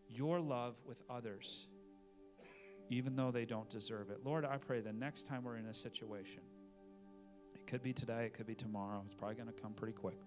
your 0.09 0.39
love 0.39 0.75
with 0.87 1.03
others, 1.11 1.67
even 2.91 3.17
though 3.17 3.33
they 3.33 3.45
don't 3.45 3.69
deserve 3.69 4.11
it. 4.11 4.21
Lord, 4.25 4.45
I 4.45 4.57
pray 4.57 4.81
the 4.81 4.93
next 4.93 5.27
time 5.27 5.43
we're 5.43 5.57
in 5.57 5.67
a 5.67 5.75
situation, 5.75 6.43
it 7.55 7.67
could 7.67 7.83
be 7.83 7.93
today, 7.93 8.27
it 8.27 8.35
could 8.35 8.47
be 8.47 8.55
tomorrow, 8.55 9.03
it's 9.05 9.15
probably 9.15 9.35
going 9.35 9.53
to 9.53 9.61
come 9.61 9.73
pretty 9.73 9.95
quick, 9.95 10.19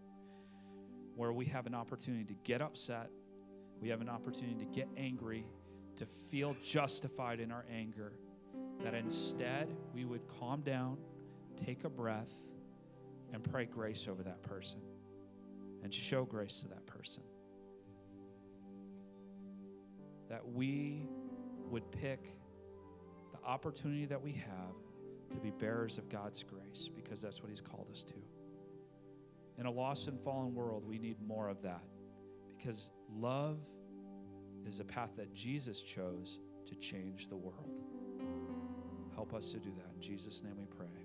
where 1.15 1.31
we 1.31 1.45
have 1.45 1.65
an 1.65 1.73
opportunity 1.73 2.25
to 2.25 2.35
get 2.43 2.61
upset, 2.61 3.09
we 3.81 3.87
have 3.87 4.01
an 4.01 4.09
opportunity 4.09 4.55
to 4.55 4.65
get 4.65 4.89
angry, 4.97 5.45
to 5.95 6.05
feel 6.29 6.57
justified 6.61 7.39
in 7.39 7.53
our 7.53 7.65
anger, 7.73 8.11
that 8.83 8.93
instead 8.93 9.69
we 9.93 10.03
would 10.03 10.21
calm 10.39 10.59
down, 10.61 10.97
take 11.65 11.85
a 11.85 11.89
breath, 11.89 12.33
and 13.31 13.43
pray 13.49 13.63
grace 13.63 14.07
over 14.09 14.23
that 14.23 14.43
person 14.43 14.79
and 15.83 15.93
show 15.93 16.25
grace 16.25 16.59
to 16.61 16.67
that 16.69 16.85
person. 16.85 17.23
That 20.29 20.47
we 20.47 21.07
would 21.69 21.91
pick 21.91 22.33
the 23.31 23.47
opportunity 23.47 24.05
that 24.05 24.21
we 24.21 24.33
have 24.33 24.75
to 25.31 25.39
be 25.39 25.51
bearers 25.51 25.97
of 25.97 26.09
God's 26.09 26.43
grace 26.43 26.89
because 26.95 27.21
that's 27.21 27.41
what 27.41 27.49
He's 27.49 27.61
called 27.61 27.87
us 27.91 28.03
to. 28.07 28.15
In 29.59 29.65
a 29.65 29.71
lost 29.71 30.07
and 30.07 30.19
fallen 30.23 30.55
world, 30.55 30.83
we 30.87 30.97
need 30.97 31.17
more 31.25 31.49
of 31.49 31.61
that 31.63 31.83
because 32.57 32.89
love 33.13 33.57
is 34.67 34.79
a 34.79 34.83
path 34.83 35.09
that 35.17 35.33
Jesus 35.33 35.81
chose 35.81 36.39
to 36.67 36.75
change 36.75 37.27
the 37.29 37.35
world. 37.35 37.69
Help 39.15 39.33
us 39.33 39.51
to 39.51 39.59
do 39.59 39.69
that. 39.77 39.87
In 39.95 40.01
Jesus' 40.01 40.41
name 40.43 40.55
we 40.57 40.65
pray. 40.65 40.98